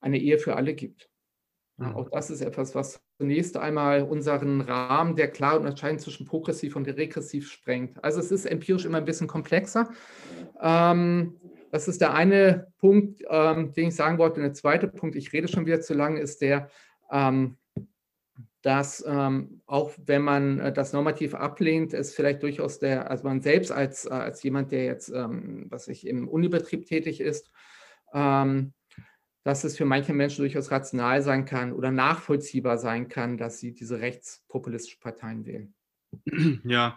eine 0.00 0.18
Ehe 0.18 0.38
für 0.38 0.54
alle 0.54 0.74
gibt. 0.74 1.08
Ja, 1.78 1.88
mhm. 1.88 1.96
auch 1.96 2.10
das 2.10 2.28
ist 2.28 2.42
etwas, 2.42 2.74
was 2.74 3.00
zunächst 3.16 3.56
einmal 3.56 4.02
unseren 4.02 4.60
Rahmen 4.60 5.16
der 5.16 5.30
klaren 5.30 5.60
Unterscheidung 5.60 5.98
zwischen 5.98 6.26
progressiv 6.26 6.76
und 6.76 6.86
regressiv 6.86 7.50
sprengt. 7.50 8.04
Also 8.04 8.20
es 8.20 8.30
ist 8.30 8.44
empirisch 8.44 8.84
immer 8.84 8.98
ein 8.98 9.06
bisschen 9.06 9.28
komplexer. 9.28 9.88
Ähm, 10.60 11.40
das 11.72 11.88
ist 11.88 12.02
der 12.02 12.12
eine 12.12 12.66
Punkt, 12.80 13.22
ähm, 13.30 13.72
den 13.72 13.88
ich 13.88 13.96
sagen 13.96 14.18
wollte. 14.18 14.36
Und 14.36 14.42
der 14.42 14.52
zweite 14.52 14.88
Punkt, 14.88 15.16
ich 15.16 15.32
rede 15.32 15.48
schon 15.48 15.64
wieder 15.64 15.80
zu 15.80 15.94
lange, 15.94 16.20
ist 16.20 16.42
der, 16.42 16.68
ähm, 17.10 17.56
dass 18.62 19.02
ähm, 19.06 19.62
auch 19.66 19.92
wenn 20.04 20.22
man 20.22 20.58
äh, 20.58 20.72
das 20.72 20.92
normativ 20.92 21.34
ablehnt, 21.34 21.94
es 21.94 22.14
vielleicht 22.14 22.42
durchaus 22.42 22.78
der, 22.78 23.10
also 23.10 23.24
man 23.24 23.40
selbst 23.40 23.72
als, 23.72 24.04
äh, 24.04 24.10
als 24.10 24.42
jemand, 24.42 24.70
der 24.70 24.84
jetzt, 24.84 25.08
ähm, 25.08 25.66
was 25.70 25.88
ich 25.88 26.06
im 26.06 26.28
Unibetrieb 26.28 26.86
tätig 26.86 27.20
ist, 27.20 27.50
ähm, 28.12 28.72
dass 29.42 29.64
es 29.64 29.76
für 29.76 29.86
manche 29.86 30.12
Menschen 30.12 30.42
durchaus 30.42 30.70
rational 30.70 31.22
sein 31.22 31.46
kann 31.46 31.72
oder 31.72 31.90
nachvollziehbar 31.90 32.76
sein 32.76 33.08
kann, 33.08 33.38
dass 33.38 33.58
sie 33.58 33.72
diese 33.72 34.00
rechtspopulistischen 34.00 35.00
Parteien 35.00 35.46
wählen. 35.46 35.74
Ja, 36.64 36.96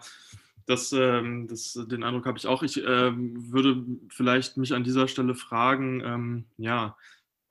das, 0.66 0.92
ähm, 0.92 1.46
das, 1.48 1.78
den 1.88 2.02
Eindruck 2.02 2.26
habe 2.26 2.38
ich 2.38 2.46
auch. 2.46 2.62
Ich 2.62 2.82
ähm, 2.84 3.52
würde 3.52 3.84
vielleicht 4.08 4.56
mich 4.56 4.74
an 4.74 4.84
dieser 4.84 5.08
Stelle 5.08 5.34
fragen, 5.34 6.02
ähm, 6.04 6.44
ja, 6.56 6.96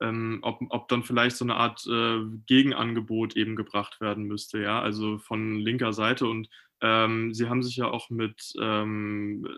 ähm, 0.04 0.38
ob, 0.42 0.60
ob 0.68 0.88
dann 0.88 1.02
vielleicht 1.02 1.36
so 1.36 1.44
eine 1.44 1.56
Art 1.56 1.86
äh, 1.86 2.20
Gegenangebot 2.46 3.36
eben 3.36 3.56
gebracht 3.56 4.00
werden 4.00 4.24
müsste, 4.24 4.60
ja, 4.60 4.80
also 4.80 5.18
von 5.18 5.56
linker 5.56 5.92
Seite. 5.92 6.26
Und 6.26 6.48
ähm, 6.80 7.32
Sie 7.32 7.48
haben 7.48 7.62
sich 7.62 7.76
ja 7.76 7.86
auch 7.86 8.10
mit 8.10 8.52
ähm, 8.60 9.48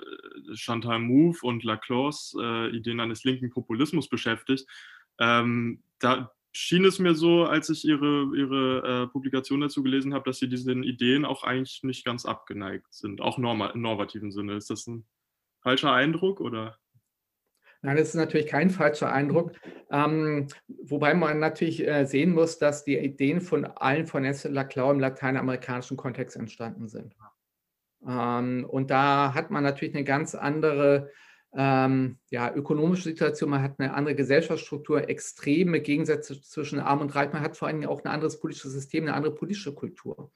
Chantal 0.54 1.00
Mouffe 1.00 1.46
und 1.46 1.64
Laclos 1.64 2.36
äh, 2.40 2.68
Ideen 2.68 3.00
eines 3.00 3.24
linken 3.24 3.50
Populismus 3.50 4.08
beschäftigt. 4.08 4.66
Ähm, 5.18 5.82
da 5.98 6.32
schien 6.52 6.84
es 6.84 6.98
mir 6.98 7.14
so, 7.14 7.44
als 7.44 7.68
ich 7.68 7.84
Ihre, 7.84 8.30
ihre 8.36 9.02
äh, 9.02 9.06
Publikation 9.08 9.60
dazu 9.60 9.82
gelesen 9.82 10.14
habe, 10.14 10.24
dass 10.24 10.38
Sie 10.38 10.48
diesen 10.48 10.82
Ideen 10.82 11.24
auch 11.24 11.42
eigentlich 11.42 11.82
nicht 11.82 12.04
ganz 12.04 12.24
abgeneigt 12.24 12.94
sind, 12.94 13.20
auch 13.20 13.38
im 13.38 13.44
normativen 13.74 14.30
Sinne. 14.30 14.54
Ist 14.54 14.70
das 14.70 14.86
ein 14.86 15.06
falscher 15.60 15.92
Eindruck 15.92 16.40
oder? 16.40 16.78
Nein, 17.82 17.96
das 17.96 18.08
ist 18.08 18.14
natürlich 18.14 18.46
kein 18.46 18.70
falscher 18.70 19.12
Eindruck. 19.12 19.52
Ähm, 19.90 20.48
wobei 20.82 21.14
man 21.14 21.38
natürlich 21.38 21.86
äh, 21.86 22.04
sehen 22.04 22.32
muss, 22.32 22.58
dass 22.58 22.84
die 22.84 22.98
Ideen 22.98 23.40
von 23.40 23.64
allen 23.64 24.06
von 24.06 24.24
Esther 24.24 24.50
Laclau 24.50 24.90
im 24.90 25.00
lateinamerikanischen 25.00 25.96
Kontext 25.96 26.36
entstanden 26.36 26.88
sind. 26.88 27.14
Ähm, 28.06 28.66
und 28.68 28.90
da 28.90 29.34
hat 29.34 29.50
man 29.50 29.62
natürlich 29.62 29.94
eine 29.94 30.04
ganz 30.04 30.34
andere 30.34 31.10
ähm, 31.54 32.18
ja, 32.30 32.52
ökonomische 32.54 33.04
Situation, 33.04 33.50
man 33.50 33.62
hat 33.62 33.78
eine 33.78 33.94
andere 33.94 34.14
Gesellschaftsstruktur, 34.14 35.08
extreme 35.08 35.80
Gegensätze 35.80 36.40
zwischen 36.40 36.80
Arm 36.80 37.00
und 37.00 37.14
Reich, 37.14 37.32
man 37.32 37.42
hat 37.42 37.56
vor 37.56 37.68
allem 37.68 37.86
auch 37.86 38.04
ein 38.04 38.10
anderes 38.10 38.38
politisches 38.40 38.72
System, 38.72 39.04
eine 39.04 39.14
andere 39.14 39.34
politische 39.34 39.74
Kultur. 39.74 40.32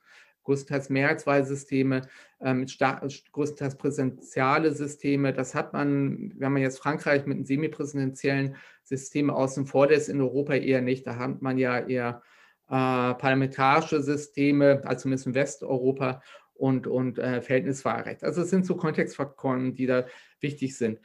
Größtenteils 0.50 0.90
Mehrheitswahlsysteme, 0.90 2.02
ähm, 2.40 2.66
größtenteils 2.66 3.76
präsentiale 3.76 4.72
Systeme. 4.72 5.32
Das 5.32 5.54
hat 5.54 5.72
man, 5.72 6.32
wenn 6.36 6.52
man 6.52 6.60
jetzt 6.60 6.80
Frankreich 6.80 7.24
mit 7.24 7.36
einem 7.36 7.44
semipräsidentiellen 7.44 8.56
System 8.82 9.30
außen 9.30 9.66
vor 9.66 9.86
lässt, 9.86 10.08
in 10.08 10.20
Europa 10.20 10.54
eher 10.54 10.80
nicht. 10.80 11.06
Da 11.06 11.16
hat 11.16 11.40
man 11.40 11.56
ja 11.56 11.78
eher 11.78 12.22
äh, 12.66 13.14
parlamentarische 13.14 14.02
Systeme, 14.02 14.82
also 14.84 15.02
zumindest 15.02 15.28
in 15.28 15.34
Westeuropa 15.34 16.20
und, 16.54 16.88
und 16.88 17.20
äh, 17.20 17.42
Verhältniswahlrecht. 17.42 18.24
Also 18.24 18.42
es 18.42 18.50
sind 18.50 18.66
so 18.66 18.74
Kontextfaktoren, 18.74 19.74
die 19.74 19.86
da 19.86 20.04
wichtig 20.40 20.76
sind. 20.76 20.98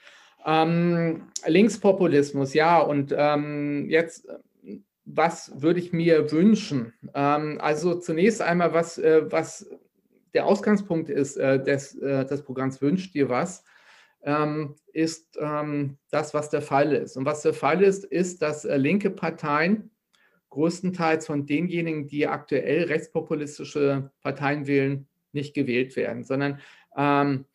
Ähm, 0.44 1.28
Linkspopulismus, 1.46 2.56
ja, 2.56 2.80
und 2.80 3.14
ähm, 3.16 3.92
jetzt, 3.92 4.28
was 5.06 5.62
würde 5.62 5.80
ich 5.80 5.94
mir 5.94 6.32
wünschen? 6.32 6.94
Ähm, 7.14 7.60
also 7.62 7.96
zunächst 7.96 8.42
einmal, 8.42 8.74
was, 8.74 8.98
äh, 8.98 9.32
was 9.32 9.70
der 10.34 10.46
Ausgangspunkt 10.46 11.10
ist 11.10 11.38
äh, 11.38 11.64
des, 11.64 11.96
äh, 11.96 12.26
des 12.26 12.44
Programms 12.44 12.82
Wünscht 12.82 13.14
dir 13.14 13.30
was, 13.30 13.64
ähm, 14.24 14.76
ist 14.92 15.38
ähm, 15.40 15.98
das, 16.10 16.34
was 16.34 16.50
der 16.50 16.62
Fall 16.62 16.94
ist. 16.94 17.16
Und 17.16 17.26
was 17.26 17.44
der 17.44 17.54
Fall 17.54 17.84
ist, 17.84 18.04
ist, 18.04 18.42
dass 18.42 18.66
äh, 18.66 18.78
linke 18.78 19.12
Parteien 19.12 19.92
größtenteils 20.50 21.28
von 21.28 21.46
denjenigen, 21.46 22.08
die 22.08 22.28
aktuell 22.28 22.86
rechtspopulistische 22.86 24.12
Parteien 24.22 24.68
wählen, 24.68 25.08
nicht 25.32 25.54
gewählt 25.54 25.96
werden, 25.96 26.24
sondern 26.24 26.60
ähm, 26.96 27.46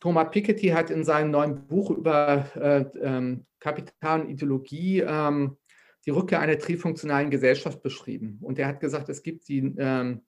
Thomas 0.00 0.30
Piketty 0.30 0.68
hat 0.68 0.90
in 0.90 1.04
seinem 1.04 1.32
neuen 1.32 1.66
Buch 1.66 1.90
über 1.90 2.46
äh, 2.54 2.84
ähm, 3.02 3.46
Kapital 3.58 4.20
und 4.20 4.30
Ideologie 4.30 5.00
ähm, 5.00 5.56
die 6.08 6.12
Rückkehr 6.12 6.40
einer 6.40 6.58
trifunktionalen 6.58 7.28
Gesellschaft 7.28 7.82
beschrieben. 7.82 8.38
Und 8.40 8.58
er 8.58 8.66
hat 8.66 8.80
gesagt, 8.80 9.10
es 9.10 9.22
gibt 9.22 9.46
die 9.46 9.74
ähm, 9.76 10.22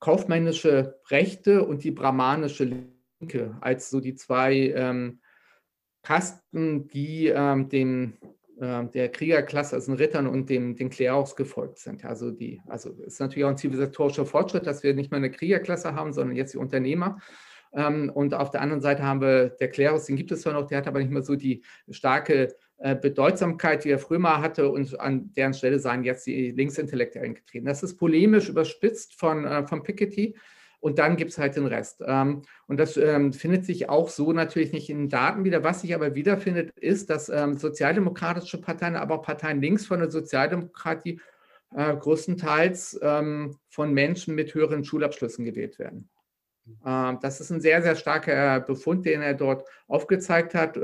kaufmännische 0.00 0.98
Rechte 1.10 1.66
und 1.66 1.84
die 1.84 1.90
brahmanische 1.90 2.64
Linke 3.20 3.58
als 3.60 3.90
so 3.90 4.00
die 4.00 4.14
zwei 4.14 4.72
ähm, 4.74 5.20
Kasten, 6.02 6.88
die 6.88 7.26
ähm, 7.26 7.68
dem 7.68 8.14
ähm, 8.58 8.90
der 8.90 9.10
Kriegerklasse, 9.10 9.76
also 9.76 9.92
den 9.92 9.98
Rittern 9.98 10.26
und 10.26 10.48
dem, 10.48 10.76
den 10.76 10.88
Klerus 10.88 11.36
gefolgt 11.36 11.78
sind. 11.78 12.02
Also 12.06 12.30
die, 12.30 12.62
also 12.66 12.92
ist 13.04 13.20
natürlich 13.20 13.44
auch 13.44 13.50
ein 13.50 13.58
zivilisatorischer 13.58 14.24
Fortschritt, 14.24 14.66
dass 14.66 14.82
wir 14.82 14.94
nicht 14.94 15.10
mehr 15.10 15.18
eine 15.18 15.30
Kriegerklasse 15.30 15.94
haben, 15.94 16.14
sondern 16.14 16.36
jetzt 16.36 16.54
die 16.54 16.58
Unternehmer. 16.58 17.18
Ähm, 17.74 18.10
und 18.14 18.32
auf 18.32 18.50
der 18.50 18.62
anderen 18.62 18.80
Seite 18.80 19.02
haben 19.02 19.20
wir 19.20 19.50
der 19.50 19.68
Klerus, 19.68 20.06
den 20.06 20.16
gibt 20.16 20.32
es 20.32 20.40
zwar 20.40 20.54
noch, 20.54 20.66
der 20.66 20.78
hat 20.78 20.88
aber 20.88 21.00
nicht 21.00 21.12
mehr 21.12 21.22
so 21.22 21.36
die 21.36 21.62
starke 21.90 22.44
äh, 22.44 22.52
Bedeutsamkeit, 22.78 23.84
die 23.84 23.90
er 23.90 23.98
früher 23.98 24.18
mal 24.18 24.42
hatte, 24.42 24.68
und 24.68 25.00
an 25.00 25.32
deren 25.34 25.54
Stelle 25.54 25.78
seien 25.78 26.04
jetzt 26.04 26.26
die 26.26 26.50
Linksintellektuellen 26.50 27.34
getreten. 27.34 27.66
Das 27.66 27.82
ist 27.82 27.96
polemisch 27.96 28.50
überspitzt 28.50 29.14
von, 29.14 29.44
äh, 29.46 29.66
von 29.66 29.82
Piketty. 29.82 30.36
Und 30.78 30.98
dann 30.98 31.16
gibt 31.16 31.30
es 31.30 31.38
halt 31.38 31.56
den 31.56 31.66
Rest. 31.66 32.02
Ähm, 32.06 32.42
und 32.66 32.78
das 32.78 32.98
ähm, 32.98 33.32
findet 33.32 33.64
sich 33.64 33.88
auch 33.88 34.10
so 34.10 34.32
natürlich 34.32 34.72
nicht 34.72 34.90
in 34.90 34.98
den 34.98 35.08
Daten 35.08 35.44
wieder. 35.44 35.64
Was 35.64 35.80
sich 35.80 35.94
aber 35.94 36.14
wiederfindet, 36.14 36.70
ist, 36.78 37.08
dass 37.08 37.30
ähm, 37.30 37.56
sozialdemokratische 37.56 38.60
Parteien, 38.60 38.94
aber 38.94 39.16
auch 39.16 39.22
Parteien 39.22 39.62
links 39.62 39.86
von 39.86 40.00
der 40.00 40.10
Sozialdemokratie 40.10 41.18
äh, 41.74 41.96
größtenteils 41.96 43.00
von 43.00 43.92
Menschen 43.92 44.34
mit 44.34 44.54
höheren 44.54 44.84
Schulabschlüssen 44.84 45.44
gewählt 45.44 45.78
werden. 45.78 46.08
das 46.84 47.40
ist 47.40 47.50
ein 47.50 47.60
sehr, 47.60 47.82
sehr 47.82 47.96
starker 47.96 48.60
Befund, 48.60 49.04
den 49.04 49.20
er 49.20 49.34
dort 49.34 49.68
aufgezeigt 49.88 50.54
hat. 50.54 50.78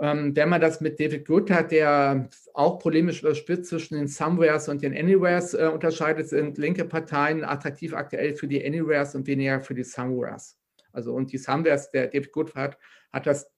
Ähm, 0.00 0.34
wenn 0.34 0.48
man 0.48 0.60
das 0.60 0.80
mit 0.80 0.98
David 0.98 1.26
Good 1.26 1.50
der 1.70 2.28
auch 2.54 2.78
polemisch 2.78 3.22
überspitzt 3.22 3.70
zwischen 3.70 3.96
den 3.96 4.08
Somewheres 4.08 4.68
und 4.68 4.82
den 4.82 4.96
Anywheres 4.96 5.54
äh, 5.54 5.70
unterscheidet, 5.72 6.28
sind 6.28 6.58
linke 6.58 6.84
Parteien 6.84 7.44
attraktiv 7.44 7.94
aktuell 7.94 8.34
für 8.34 8.48
die 8.48 8.64
Anywheres 8.64 9.14
und 9.14 9.26
weniger 9.26 9.60
für 9.60 9.74
die 9.74 9.84
Somewheres. 9.84 10.58
Also 10.92 11.14
und 11.14 11.32
die 11.32 11.38
Somewheres, 11.38 11.90
der 11.90 12.08
David 12.08 12.32
Good 12.32 12.54
hat, 12.54 12.78
hat 13.12 13.26
das 13.26 13.50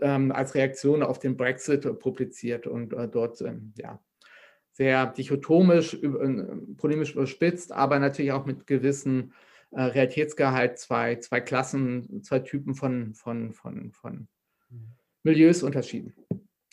ähm, 0.00 0.32
als 0.32 0.54
Reaktion 0.54 1.02
auf 1.02 1.18
den 1.18 1.36
Brexit 1.36 1.98
publiziert 2.00 2.66
und 2.66 2.92
äh, 2.92 3.08
dort 3.08 3.40
ähm, 3.42 3.72
ja, 3.76 4.00
sehr 4.72 5.06
dichotomisch, 5.06 5.94
äh, 5.94 6.08
polemisch 6.76 7.14
überspitzt, 7.14 7.72
aber 7.72 7.98
natürlich 7.98 8.32
auch 8.32 8.46
mit 8.46 8.66
gewissen 8.66 9.32
äh, 9.70 9.82
Realitätsgehalt 9.82 10.78
zwei, 10.78 11.16
zwei 11.16 11.40
Klassen, 11.40 12.22
zwei 12.22 12.40
Typen 12.40 12.74
von, 12.74 13.14
von, 13.14 13.52
von, 13.52 13.92
von. 13.92 14.28
Milieus 15.22 15.62
unterschieden. 15.62 16.14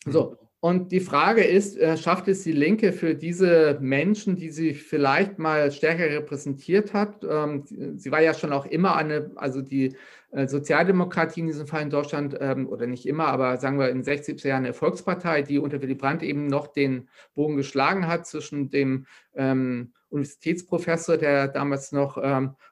So, 0.05 0.31
mhm. 0.31 0.37
und 0.59 0.91
die 0.91 0.99
Frage 0.99 1.43
ist, 1.43 1.77
äh, 1.77 1.97
schafft 1.97 2.27
es 2.27 2.43
die 2.43 2.51
Linke 2.51 2.93
für 2.93 3.15
diese 3.15 3.77
Menschen, 3.81 4.35
die 4.35 4.49
sie 4.49 4.73
vielleicht 4.73 5.39
mal 5.39 5.71
stärker 5.71 6.05
repräsentiert 6.05 6.93
hat? 6.93 7.25
Ähm, 7.29 7.65
sie 7.97 8.11
war 8.11 8.21
ja 8.21 8.33
schon 8.33 8.53
auch 8.53 8.65
immer 8.65 8.95
eine, 8.95 9.31
also 9.35 9.61
die 9.61 9.95
äh, 10.31 10.47
Sozialdemokratie 10.47 11.41
in 11.41 11.47
diesem 11.47 11.67
Fall 11.67 11.83
in 11.83 11.89
Deutschland, 11.89 12.37
ähm, 12.39 12.67
oder 12.67 12.87
nicht 12.87 13.05
immer, 13.05 13.27
aber 13.27 13.57
sagen 13.57 13.79
wir 13.79 13.89
in 13.89 14.03
60er 14.03 14.47
Jahren 14.47 14.65
eine 14.65 14.73
Volkspartei, 14.73 15.41
die 15.41 15.59
unter 15.59 15.81
Willy 15.81 15.95
Brandt 15.95 16.23
eben 16.23 16.47
noch 16.47 16.67
den 16.67 17.09
Bogen 17.35 17.57
geschlagen 17.57 18.07
hat 18.07 18.27
zwischen 18.27 18.69
dem 18.69 19.05
ähm, 19.35 19.93
Universitätsprofessor, 20.09 21.17
der 21.17 21.47
damals 21.49 21.91
noch 21.91 22.17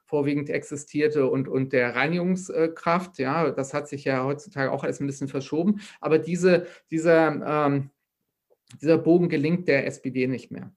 vorwiegend 0.06 0.48
existierte, 0.50 1.26
und, 1.26 1.48
und 1.48 1.72
der 1.72 1.94
Reinigungskraft. 1.94 3.18
Ja, 3.18 3.50
das 3.50 3.74
hat 3.74 3.88
sich 3.88 4.04
ja 4.04 4.24
heutzutage 4.24 4.70
auch 4.70 4.84
alles 4.84 5.00
ein 5.00 5.06
bisschen 5.06 5.28
verschoben. 5.28 5.80
Aber 6.00 6.18
diese, 6.18 6.66
dieser, 6.90 7.66
ähm, 7.68 7.90
dieser 8.80 8.98
Bogen 8.98 9.28
gelingt 9.28 9.68
der 9.68 9.86
SPD 9.86 10.26
nicht 10.26 10.50
mehr. 10.50 10.72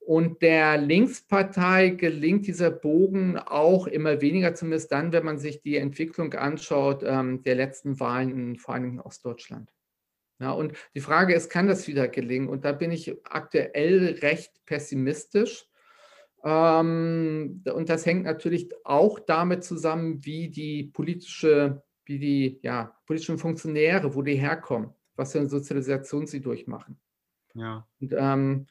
Und 0.00 0.40
der 0.40 0.78
Linkspartei 0.78 1.90
gelingt 1.90 2.46
dieser 2.46 2.70
Bogen 2.70 3.36
auch 3.36 3.86
immer 3.86 4.22
weniger, 4.22 4.54
zumindest 4.54 4.90
dann, 4.90 5.12
wenn 5.12 5.22
man 5.22 5.38
sich 5.38 5.60
die 5.60 5.76
Entwicklung 5.76 6.32
anschaut 6.32 7.02
ähm, 7.04 7.42
der 7.42 7.56
letzten 7.56 8.00
Wahlen, 8.00 8.30
in, 8.30 8.56
vor 8.56 8.74
allem 8.74 8.84
in 8.84 9.00
Ostdeutschland. 9.00 9.70
Ja, 10.40 10.52
und 10.52 10.72
die 10.94 11.00
Frage 11.00 11.34
ist, 11.34 11.50
kann 11.50 11.66
das 11.66 11.88
wieder 11.88 12.08
gelingen? 12.08 12.48
Und 12.48 12.64
da 12.64 12.72
bin 12.72 12.90
ich 12.90 13.14
aktuell 13.24 14.18
recht 14.22 14.64
pessimistisch. 14.64 15.67
Ähm, 16.48 17.62
und 17.74 17.90
das 17.90 18.06
hängt 18.06 18.24
natürlich 18.24 18.70
auch 18.84 19.18
damit 19.18 19.64
zusammen, 19.64 20.24
wie 20.24 20.48
die 20.48 20.84
politische, 20.84 21.82
wie 22.06 22.18
die 22.18 22.58
ja, 22.62 22.96
politischen 23.06 23.36
Funktionäre, 23.36 24.14
wo 24.14 24.22
die 24.22 24.36
herkommen, 24.36 24.94
was 25.14 25.32
für 25.32 25.40
eine 25.40 25.48
Sozialisation 25.48 26.26
sie 26.26 26.40
durchmachen. 26.40 26.98
Ja. 27.54 27.86
Und 28.00 28.14
ähm, 28.16 28.66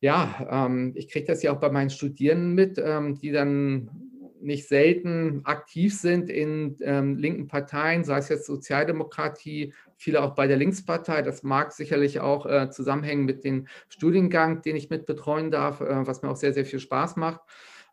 ja, 0.00 0.66
ähm, 0.66 0.94
ich 0.96 1.08
kriege 1.08 1.26
das 1.26 1.44
ja 1.44 1.52
auch 1.52 1.60
bei 1.60 1.70
meinen 1.70 1.90
Studierenden 1.90 2.54
mit, 2.54 2.82
ähm, 2.84 3.18
die 3.20 3.30
dann 3.30 4.11
nicht 4.42 4.68
selten 4.68 5.40
aktiv 5.44 5.96
sind 5.96 6.28
in 6.28 6.76
ähm, 6.80 7.16
linken 7.16 7.48
Parteien, 7.48 8.04
sei 8.04 8.18
es 8.18 8.28
jetzt 8.28 8.46
Sozialdemokratie, 8.46 9.72
viele 9.96 10.22
auch 10.22 10.34
bei 10.34 10.46
der 10.46 10.56
Linkspartei. 10.56 11.22
Das 11.22 11.42
mag 11.42 11.72
sicherlich 11.72 12.20
auch 12.20 12.46
äh, 12.46 12.70
zusammenhängen 12.70 13.24
mit 13.24 13.44
dem 13.44 13.66
Studiengang, 13.88 14.62
den 14.62 14.76
ich 14.76 14.90
mit 14.90 15.06
betreuen 15.06 15.50
darf, 15.50 15.80
äh, 15.80 16.06
was 16.06 16.22
mir 16.22 16.30
auch 16.30 16.36
sehr, 16.36 16.52
sehr 16.52 16.64
viel 16.64 16.80
Spaß 16.80 17.16
macht. 17.16 17.40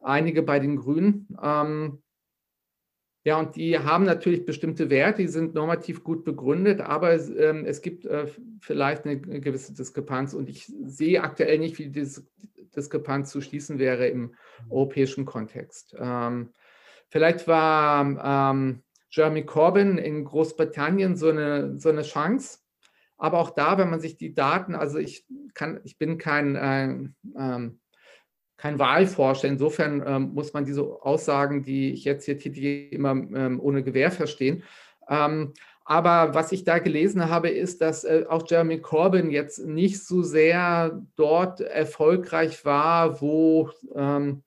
Einige 0.02 0.44
bei 0.44 0.60
den 0.60 0.78
Grünen. 0.78 1.28
Ähm, 1.42 2.02
ja, 3.26 3.38
und 3.38 3.58
die 3.58 3.78
haben 3.78 4.06
natürlich 4.06 4.46
bestimmte 4.46 4.90
Werte, 4.90 5.22
die 5.22 5.28
sind 5.28 5.54
normativ 5.54 6.04
gut 6.04 6.24
begründet, 6.24 6.80
aber 6.80 7.12
es, 7.12 7.30
ähm, 7.30 7.66
es 7.66 7.82
gibt 7.82 8.06
äh, 8.06 8.28
vielleicht 8.62 9.06
eine, 9.06 9.20
gewisse 9.20 9.74
Diskrepanz 9.74 10.34
und 10.34 10.50
ich 10.50 10.72
sehe 10.86 11.22
aktuell 11.22 11.60
nicht, 11.60 11.78
wie 11.80 11.90
diese 11.90 12.26
Diskrepanz 12.76 13.32
zu 13.32 13.42
schließen 13.42 13.80
wäre 13.80 14.08
im 14.08 14.36
europäischen 14.70 15.26
Kontext. 15.26 15.96
Ähm, 15.98 16.54
vielleicht 17.10 17.48
war 17.48 18.52
ähm, 18.52 18.84
Jeremy 19.10 19.46
Corbyn 19.46 19.98
in 19.98 20.26
Großbritannien 20.26 21.16
so 21.16 21.30
eine, 21.30 21.80
so 21.80 21.90
eine 21.90 22.04
Chance, 22.04 22.60
aber 23.18 23.40
auch 23.40 23.52
da, 23.52 23.78
wenn 23.78 23.90
man 23.90 24.00
sich 24.00 24.18
die 24.18 24.34
Daten, 24.34 24.76
also 24.76 24.98
ich 24.98 25.26
kann, 25.54 25.82
ich 25.84 25.98
bin 25.98 26.18
kein 26.18 26.56
äh, 26.56 27.10
ähm, 27.38 27.80
kein 28.60 28.78
Wahlforscher. 28.78 29.48
Insofern 29.48 30.04
ähm, 30.06 30.34
muss 30.34 30.54
man 30.54 30.66
diese 30.66 30.84
Aussagen, 30.84 31.64
die 31.64 31.94
ich 31.94 32.04
jetzt 32.04 32.26
hier 32.26 32.38
tätige, 32.38 32.90
immer 32.90 33.12
ähm, 33.12 33.60
ohne 33.60 33.84
Gewehr 33.84 34.12
verstehen. 34.12 34.64
Ähm, 35.08 35.54
aber 35.90 36.36
was 36.36 36.52
ich 36.52 36.64
da 36.66 36.78
gelesen 36.78 37.32
habe, 37.32 37.50
ist, 37.50 37.82
dass 37.82 38.04
äh, 38.04 38.24
auch 38.30 38.44
Jeremy 38.48 38.80
Corbyn 38.80 39.32
jetzt 39.32 39.66
nicht 39.66 40.06
so 40.06 40.22
sehr 40.22 41.02
dort 41.16 41.62
erfolgreich 41.62 42.64
war, 42.64 43.22
wo, 43.22 43.72
ähm, 43.96 44.44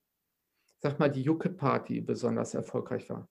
sag 0.78 1.00
mal, 1.00 1.08
die 1.08 1.28
UKIP-Party 1.28 2.00
besonders 2.00 2.54
erfolgreich 2.54 3.10
war. 3.10 3.28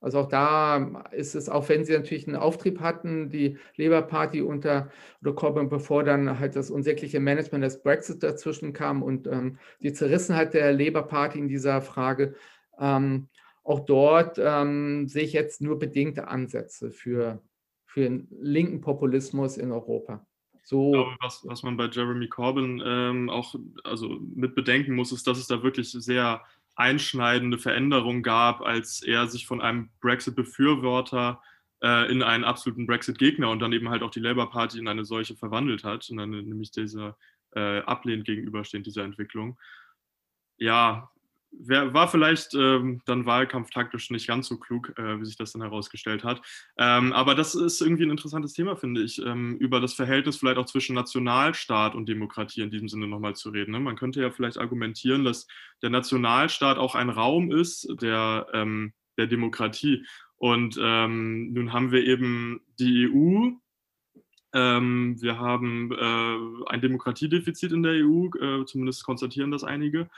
Also 0.00 0.20
auch 0.20 0.28
da 0.28 1.04
ist 1.10 1.34
es, 1.34 1.48
auch 1.48 1.68
wenn 1.68 1.84
sie 1.84 1.94
natürlich 1.94 2.28
einen 2.28 2.36
Auftrieb 2.36 2.78
hatten, 2.78 3.28
die 3.28 3.58
Labour 3.74 4.02
Party 4.02 4.40
unter 4.40 4.88
Corbyn, 5.34 5.68
bevor 5.68 6.04
dann 6.04 6.38
halt 6.38 6.54
das 6.54 6.70
unsägliche 6.70 7.18
Management 7.18 7.64
des 7.64 7.82
Brexit 7.82 8.22
dazwischen 8.22 8.72
kam 8.72 9.02
und 9.02 9.26
ähm, 9.26 9.58
die 9.80 9.92
Zerrissenheit 9.92 10.54
der 10.54 10.72
Labour 10.72 11.08
Party 11.08 11.40
in 11.40 11.48
dieser 11.48 11.82
Frage, 11.82 12.36
ähm, 12.78 13.26
auch 13.66 13.80
dort 13.80 14.38
ähm, 14.38 15.08
sehe 15.08 15.24
ich 15.24 15.32
jetzt 15.32 15.60
nur 15.60 15.78
bedingte 15.78 16.28
Ansätze 16.28 16.90
für, 16.90 17.42
für 17.84 18.00
den 18.00 18.28
linken 18.30 18.80
Populismus 18.80 19.56
in 19.56 19.72
Europa. 19.72 20.26
So. 20.62 20.92
Glaube, 20.92 21.16
was, 21.20 21.44
was 21.44 21.62
man 21.62 21.76
bei 21.76 21.86
Jeremy 21.86 22.28
Corbyn 22.28 22.82
ähm, 22.84 23.30
auch 23.30 23.54
also 23.84 24.18
mit 24.34 24.54
bedenken 24.54 24.94
muss, 24.94 25.12
ist, 25.12 25.26
dass 25.26 25.38
es 25.38 25.46
da 25.46 25.62
wirklich 25.62 25.90
sehr 25.90 26.42
einschneidende 26.74 27.58
Veränderung 27.58 28.22
gab, 28.22 28.62
als 28.62 29.02
er 29.02 29.26
sich 29.28 29.46
von 29.46 29.60
einem 29.60 29.90
Brexit-Befürworter 30.00 31.40
äh, 31.82 32.10
in 32.10 32.22
einen 32.22 32.44
absoluten 32.44 32.86
Brexit-Gegner 32.86 33.50
und 33.50 33.60
dann 33.60 33.72
eben 33.72 33.88
halt 33.88 34.02
auch 34.02 34.10
die 34.10 34.20
Labour 34.20 34.50
Party 34.50 34.78
in 34.78 34.88
eine 34.88 35.04
solche 35.04 35.36
verwandelt 35.36 35.84
hat 35.84 36.08
und 36.10 36.18
dann 36.18 36.30
nämlich 36.30 36.70
dieser 36.70 37.16
äh, 37.54 37.80
ablehnend 37.80 38.26
gegenübersteht, 38.26 38.86
dieser 38.86 39.04
Entwicklung. 39.04 39.58
Ja, 40.58 41.10
war 41.58 42.08
vielleicht 42.08 42.54
ähm, 42.54 43.00
dann 43.06 43.26
wahlkampftaktisch 43.26 44.10
nicht 44.10 44.26
ganz 44.26 44.48
so 44.48 44.58
klug, 44.58 44.92
äh, 44.98 45.20
wie 45.20 45.24
sich 45.24 45.36
das 45.36 45.52
dann 45.52 45.62
herausgestellt 45.62 46.24
hat. 46.24 46.42
Ähm, 46.76 47.12
aber 47.12 47.34
das 47.34 47.54
ist 47.54 47.80
irgendwie 47.80 48.04
ein 48.04 48.10
interessantes 48.10 48.52
Thema, 48.52 48.76
finde 48.76 49.02
ich, 49.02 49.20
ähm, 49.24 49.56
über 49.56 49.80
das 49.80 49.94
Verhältnis 49.94 50.36
vielleicht 50.36 50.58
auch 50.58 50.66
zwischen 50.66 50.94
Nationalstaat 50.94 51.94
und 51.94 52.08
Demokratie 52.08 52.62
in 52.62 52.70
diesem 52.70 52.88
Sinne 52.88 53.08
nochmal 53.08 53.34
zu 53.34 53.50
reden. 53.50 53.72
Ne? 53.72 53.80
Man 53.80 53.96
könnte 53.96 54.20
ja 54.20 54.30
vielleicht 54.30 54.58
argumentieren, 54.58 55.24
dass 55.24 55.46
der 55.82 55.90
Nationalstaat 55.90 56.78
auch 56.78 56.94
ein 56.94 57.10
Raum 57.10 57.50
ist 57.50 57.88
der, 58.00 58.46
ähm, 58.52 58.92
der 59.16 59.26
Demokratie. 59.26 60.04
Und 60.36 60.78
ähm, 60.80 61.52
nun 61.52 61.72
haben 61.72 61.92
wir 61.92 62.04
eben 62.04 62.60
die 62.78 63.08
EU, 63.10 63.50
ähm, 64.52 65.20
wir 65.20 65.38
haben 65.38 65.92
äh, 65.92 66.70
ein 66.70 66.80
Demokratiedefizit 66.80 67.72
in 67.72 67.82
der 67.82 67.92
EU, 68.04 68.28
äh, 68.36 68.64
zumindest 68.66 69.04
konstatieren 69.04 69.50
das 69.50 69.64
einige. 69.64 70.08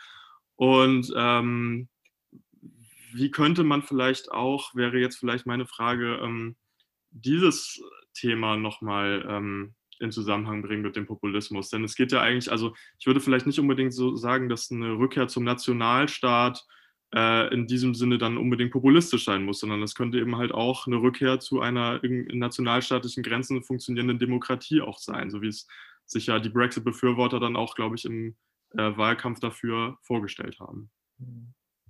Und 0.59 1.12
ähm, 1.16 1.88
wie 3.12 3.31
könnte 3.31 3.62
man 3.62 3.83
vielleicht 3.83 4.33
auch, 4.33 4.75
wäre 4.75 4.99
jetzt 4.99 5.16
vielleicht 5.16 5.47
meine 5.47 5.66
Frage, 5.66 6.18
ähm, 6.21 6.57
dieses 7.12 7.81
Thema 8.12 8.57
nochmal 8.57 9.25
ähm, 9.29 9.75
in 10.01 10.11
Zusammenhang 10.11 10.62
bringen 10.62 10.83
mit 10.83 10.97
dem 10.97 11.07
Populismus? 11.07 11.71
Denn 11.71 11.85
es 11.85 11.94
geht 11.94 12.11
ja 12.11 12.23
eigentlich, 12.23 12.51
also 12.51 12.75
ich 12.99 13.07
würde 13.07 13.21
vielleicht 13.21 13.47
nicht 13.47 13.61
unbedingt 13.61 13.94
so 13.94 14.16
sagen, 14.16 14.49
dass 14.49 14.73
eine 14.73 14.99
Rückkehr 14.99 15.29
zum 15.29 15.44
Nationalstaat 15.44 16.66
äh, 17.14 17.55
in 17.55 17.68
diesem 17.68 17.94
Sinne 17.94 18.18
dann 18.18 18.37
unbedingt 18.37 18.73
populistisch 18.73 19.27
sein 19.27 19.44
muss, 19.44 19.61
sondern 19.61 19.81
es 19.85 19.94
könnte 19.94 20.18
eben 20.18 20.37
halt 20.37 20.51
auch 20.51 20.88
eine 20.88 20.97
Rückkehr 20.97 21.38
zu 21.38 21.61
einer 21.61 22.03
in 22.03 22.27
nationalstaatlichen 22.37 23.23
Grenzen 23.23 23.62
funktionierenden 23.62 24.18
Demokratie 24.18 24.81
auch 24.81 24.99
sein, 24.99 25.31
so 25.31 25.40
wie 25.40 25.49
es 25.49 25.68
sich 26.05 26.27
ja 26.27 26.40
die 26.40 26.51
Brexit-Befürworter 26.51 27.38
dann 27.38 27.55
auch, 27.55 27.77
glaube 27.77 27.94
ich, 27.94 28.05
im 28.05 28.35
äh, 28.74 28.96
Wahlkampf 28.96 29.40
dafür 29.40 29.98
vorgestellt 30.02 30.59
haben. 30.61 30.90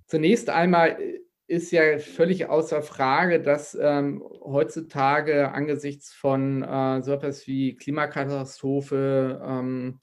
Zunächst 0.07 0.49
einmal 0.49 0.99
äh, 0.99 1.19
ist 1.47 1.71
ja 1.71 1.97
völlig 1.97 2.47
außer 2.47 2.81
Frage, 2.81 3.41
dass 3.41 3.75
ähm, 3.79 4.23
heutzutage 4.43 5.51
angesichts 5.51 6.13
von 6.13 6.63
äh, 6.63 7.01
so 7.01 7.13
etwas 7.13 7.47
wie 7.47 7.75
Klimakatastrophe, 7.75 9.41
ähm, 9.43 9.99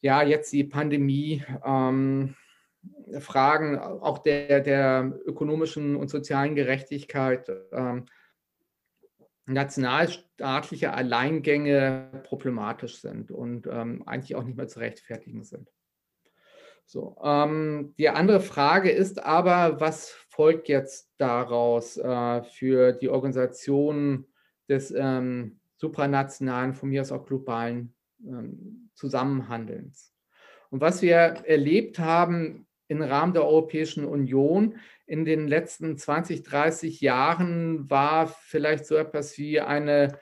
ja, 0.00 0.22
jetzt 0.22 0.52
die 0.52 0.64
Pandemie, 0.64 1.44
ähm, 1.64 2.34
Fragen 3.20 3.78
auch 3.78 4.18
der, 4.18 4.60
der 4.60 5.12
ökonomischen 5.24 5.96
und 5.96 6.08
sozialen 6.08 6.54
Gerechtigkeit, 6.54 7.50
ähm, 7.72 8.06
nationalstaatliche 9.48 10.92
Alleingänge 10.92 12.22
problematisch 12.24 13.00
sind 13.00 13.30
und 13.30 13.66
ähm, 13.66 14.02
eigentlich 14.06 14.36
auch 14.36 14.44
nicht 14.44 14.56
mehr 14.56 14.68
zu 14.68 14.78
rechtfertigen 14.78 15.42
sind. 15.42 15.70
So, 16.84 17.16
ähm, 17.22 17.94
die 17.98 18.08
andere 18.08 18.40
Frage 18.40 18.90
ist 18.90 19.22
aber, 19.22 19.80
was 19.80 20.10
folgt 20.30 20.68
jetzt 20.68 21.10
daraus 21.18 21.96
äh, 21.96 22.42
für 22.44 22.92
die 22.92 23.08
Organisation 23.08 24.26
des 24.68 24.90
ähm, 24.90 25.60
supranationalen, 25.76 26.74
von 26.74 26.88
mir 26.90 27.02
aus 27.02 27.12
auch 27.12 27.26
globalen 27.26 27.94
ähm, 28.24 28.90
Zusammenhandelns? 28.94 30.14
Und 30.70 30.80
was 30.80 31.02
wir 31.02 31.16
erlebt 31.16 31.98
haben 31.98 32.67
im 32.88 33.02
Rahmen 33.02 33.34
der 33.34 33.44
Europäischen 33.44 34.04
Union 34.04 34.76
in 35.06 35.24
den 35.24 35.46
letzten 35.46 35.96
20, 35.96 36.42
30 36.42 37.00
Jahren 37.00 37.88
war 37.88 38.26
vielleicht 38.26 38.86
so 38.86 38.96
etwas 38.96 39.38
wie 39.38 39.60
eine 39.60 40.18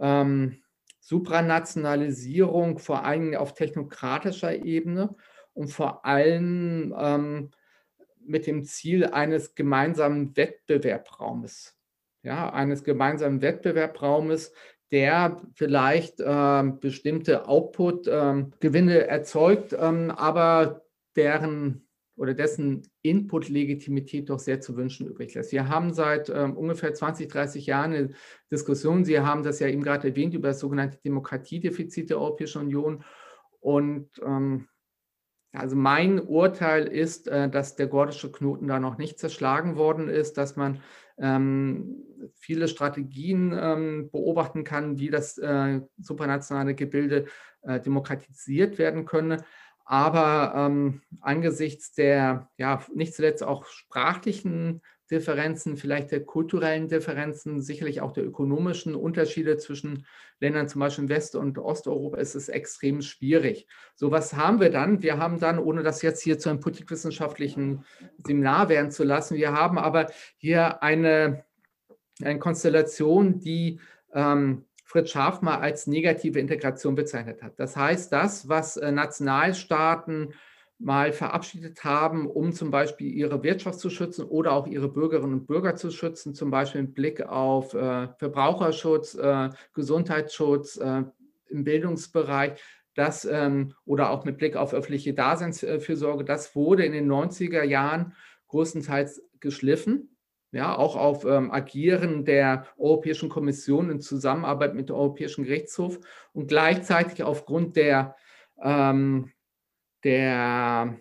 ähm, 0.00 0.62
Supranationalisierung, 1.00 2.78
vor 2.78 3.04
allem 3.04 3.34
auf 3.34 3.54
technokratischer 3.54 4.64
Ebene 4.64 5.14
und 5.52 5.68
vor 5.68 6.04
allem 6.04 6.94
ähm, 6.98 7.50
mit 8.24 8.46
dem 8.46 8.64
Ziel 8.64 9.06
eines 9.06 9.54
gemeinsamen 9.54 10.36
Wettbewerbraumes. 10.36 11.76
Ja, 12.22 12.50
eines 12.50 12.84
gemeinsamen 12.84 13.42
Wettbewerbraumes, 13.42 14.52
der 14.90 15.42
vielleicht 15.54 16.20
äh, 16.20 16.62
bestimmte 16.80 17.46
Output-Gewinne 17.48 18.98
ähm, 19.00 19.08
erzeugt, 19.08 19.76
ähm, 19.78 20.10
aber 20.10 20.86
deren 21.16 21.83
oder 22.16 22.34
dessen 22.34 22.82
Input-Legitimität 23.02 24.30
doch 24.30 24.38
sehr 24.38 24.60
zu 24.60 24.76
wünschen 24.76 25.06
übrig 25.06 25.34
lässt. 25.34 25.52
Wir 25.52 25.68
haben 25.68 25.92
seit 25.92 26.30
ähm, 26.30 26.56
ungefähr 26.56 26.94
20, 26.94 27.28
30 27.28 27.66
Jahren 27.66 27.92
eine 27.92 28.10
Diskussion, 28.50 29.04
Sie 29.04 29.18
haben 29.18 29.42
das 29.42 29.60
ja 29.60 29.68
eben 29.68 29.82
gerade 29.82 30.08
erwähnt, 30.08 30.34
über 30.34 30.48
das 30.48 30.60
sogenannte 30.60 30.98
Demokratiedefizit 31.04 32.10
der 32.10 32.20
Europäischen 32.20 32.62
Union. 32.62 33.04
Und 33.60 34.10
ähm, 34.24 34.68
also 35.52 35.76
mein 35.76 36.20
Urteil 36.20 36.86
ist, 36.86 37.28
äh, 37.28 37.48
dass 37.48 37.76
der 37.76 37.86
gordische 37.86 38.30
Knoten 38.30 38.66
da 38.66 38.80
noch 38.80 38.98
nicht 38.98 39.18
zerschlagen 39.18 39.76
worden 39.76 40.08
ist, 40.08 40.36
dass 40.36 40.56
man 40.56 40.80
ähm, 41.16 42.02
viele 42.34 42.66
Strategien 42.66 43.56
ähm, 43.56 44.10
beobachten 44.10 44.64
kann, 44.64 44.98
wie 44.98 45.10
das 45.10 45.38
äh, 45.38 45.80
supranationale 45.98 46.74
Gebilde 46.74 47.26
äh, 47.62 47.80
demokratisiert 47.80 48.78
werden 48.78 49.04
könne. 49.04 49.44
Aber 49.84 50.54
ähm, 50.56 51.02
angesichts 51.20 51.92
der, 51.92 52.48
ja, 52.56 52.82
nicht 52.94 53.14
zuletzt 53.14 53.42
auch 53.42 53.66
sprachlichen 53.66 54.80
Differenzen, 55.10 55.76
vielleicht 55.76 56.10
der 56.12 56.24
kulturellen 56.24 56.88
Differenzen, 56.88 57.60
sicherlich 57.60 58.00
auch 58.00 58.12
der 58.12 58.24
ökonomischen 58.24 58.94
Unterschiede 58.94 59.58
zwischen 59.58 60.06
Ländern, 60.40 60.68
zum 60.68 60.80
Beispiel 60.80 61.04
in 61.04 61.10
West- 61.10 61.36
und 61.36 61.58
Osteuropa, 61.58 62.16
ist 62.16 62.34
es 62.34 62.48
extrem 62.48 63.02
schwierig. 63.02 63.66
So 63.94 64.10
was 64.10 64.34
haben 64.34 64.60
wir 64.60 64.70
dann? 64.70 65.02
Wir 65.02 65.18
haben 65.18 65.38
dann, 65.38 65.58
ohne 65.58 65.82
das 65.82 66.00
jetzt 66.00 66.22
hier 66.22 66.38
zu 66.38 66.48
einem 66.48 66.60
politikwissenschaftlichen 66.60 67.84
Seminar 68.24 68.70
werden 68.70 68.90
zu 68.90 69.04
lassen, 69.04 69.36
wir 69.36 69.52
haben 69.52 69.78
aber 69.78 70.10
hier 70.38 70.82
eine, 70.82 71.44
eine 72.22 72.38
Konstellation, 72.38 73.40
die 73.40 73.80
ähm, 74.14 74.64
Fritz 74.84 75.10
Scharf 75.10 75.40
mal 75.40 75.58
als 75.58 75.86
negative 75.86 76.38
Integration 76.38 76.94
bezeichnet 76.94 77.42
hat. 77.42 77.58
Das 77.58 77.76
heißt, 77.76 78.12
das, 78.12 78.48
was 78.48 78.76
äh, 78.76 78.92
Nationalstaaten 78.92 80.34
mal 80.78 81.12
verabschiedet 81.12 81.84
haben, 81.84 82.26
um 82.26 82.52
zum 82.52 82.70
Beispiel 82.70 83.10
ihre 83.10 83.42
Wirtschaft 83.42 83.80
zu 83.80 83.88
schützen 83.90 84.24
oder 84.24 84.52
auch 84.52 84.66
ihre 84.66 84.88
Bürgerinnen 84.88 85.32
und 85.32 85.46
Bürger 85.46 85.76
zu 85.76 85.90
schützen, 85.90 86.34
zum 86.34 86.50
Beispiel 86.50 86.82
mit 86.82 86.94
Blick 86.94 87.22
auf 87.22 87.74
äh, 87.74 88.08
Verbraucherschutz, 88.18 89.14
äh, 89.14 89.50
Gesundheitsschutz 89.72 90.76
äh, 90.76 91.04
im 91.48 91.64
Bildungsbereich. 91.64 92.60
Das, 92.94 93.24
ähm, 93.24 93.74
oder 93.86 94.10
auch 94.10 94.24
mit 94.24 94.38
Blick 94.38 94.54
auf 94.54 94.72
öffentliche 94.72 95.14
Daseinsfürsorge, 95.14 96.24
das 96.24 96.54
wurde 96.54 96.84
in 96.84 96.92
den 96.92 97.10
90er 97.10 97.64
Jahren 97.64 98.14
größtenteils 98.46 99.20
geschliffen 99.40 100.13
ja, 100.54 100.76
auch 100.76 100.96
auf 100.96 101.24
ähm, 101.24 101.50
Agieren 101.50 102.24
der 102.24 102.66
Europäischen 102.78 103.28
Kommission 103.28 103.90
in 103.90 104.00
Zusammenarbeit 104.00 104.74
mit 104.74 104.88
dem 104.88 104.96
Europäischen 104.96 105.44
Gerichtshof 105.44 105.98
und 106.32 106.46
gleichzeitig 106.46 107.22
aufgrund 107.24 107.76
der, 107.76 108.16
ähm, 108.62 109.32
der 110.04 110.98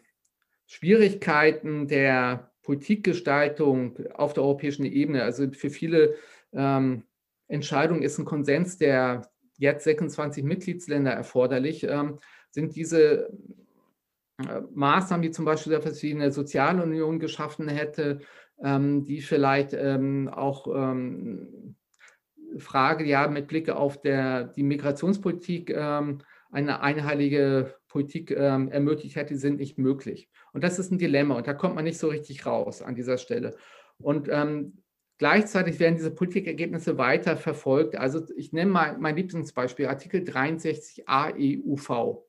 Schwierigkeiten 0.65 1.87
der 1.87 2.51
Politikgestaltung 2.63 3.97
auf 4.13 4.33
der 4.33 4.43
europäischen 4.43 4.85
Ebene. 4.85 5.23
Also 5.23 5.51
für 5.51 5.69
viele 5.69 6.15
ähm, 6.51 7.03
Entscheidungen 7.47 8.01
ist 8.01 8.17
ein 8.17 8.25
Konsens 8.25 8.77
der 8.77 9.29
jetzt 9.57 9.83
26 9.83 10.43
Mitgliedsländer 10.43 11.11
erforderlich. 11.11 11.83
Ähm, 11.83 12.19
sind 12.49 12.75
diese 12.75 13.29
äh, 14.39 14.61
Maßnahmen, 14.73 15.21
die 15.21 15.31
zum 15.31 15.45
Beispiel 15.45 15.71
der 15.71 15.81
verschiedene 15.81 16.31
Sozialunion 16.31 17.19
geschaffen 17.19 17.67
hätte, 17.67 18.21
ähm, 18.63 19.03
die 19.03 19.21
vielleicht 19.21 19.73
ähm, 19.73 20.29
auch 20.29 20.67
ähm, 20.67 21.75
Frage, 22.57 23.05
ja, 23.05 23.27
mit 23.27 23.47
Blick 23.47 23.69
auf 23.69 24.01
der, 24.01 24.45
die 24.45 24.63
Migrationspolitik 24.63 25.69
ähm, 25.71 26.19
eine 26.51 26.81
einheilige 26.81 27.75
Politik 27.87 28.31
ähm, 28.31 28.69
ermöglicht 28.69 29.15
hätte, 29.15 29.35
sind 29.37 29.59
nicht 29.59 29.77
möglich. 29.77 30.29
Und 30.53 30.63
das 30.63 30.79
ist 30.79 30.91
ein 30.91 30.97
Dilemma 30.97 31.35
und 31.35 31.47
da 31.47 31.53
kommt 31.53 31.75
man 31.75 31.83
nicht 31.83 31.97
so 31.97 32.07
richtig 32.07 32.45
raus 32.45 32.81
an 32.81 32.95
dieser 32.95 33.17
Stelle. 33.17 33.55
Und 33.97 34.29
ähm, 34.31 34.83
Gleichzeitig 35.19 35.79
werden 35.79 35.95
diese 35.95 36.11
Politikergebnisse 36.11 36.97
weiter 36.97 37.37
verfolgt. 37.37 37.95
Also 37.95 38.27
ich 38.35 38.51
nenne 38.51 38.71
mal 38.71 38.97
mein 38.97 39.15
Lieblingsbeispiel, 39.15 39.85
Artikel 39.85 40.21
63a 40.21 41.33
EUV. 41.37 42.25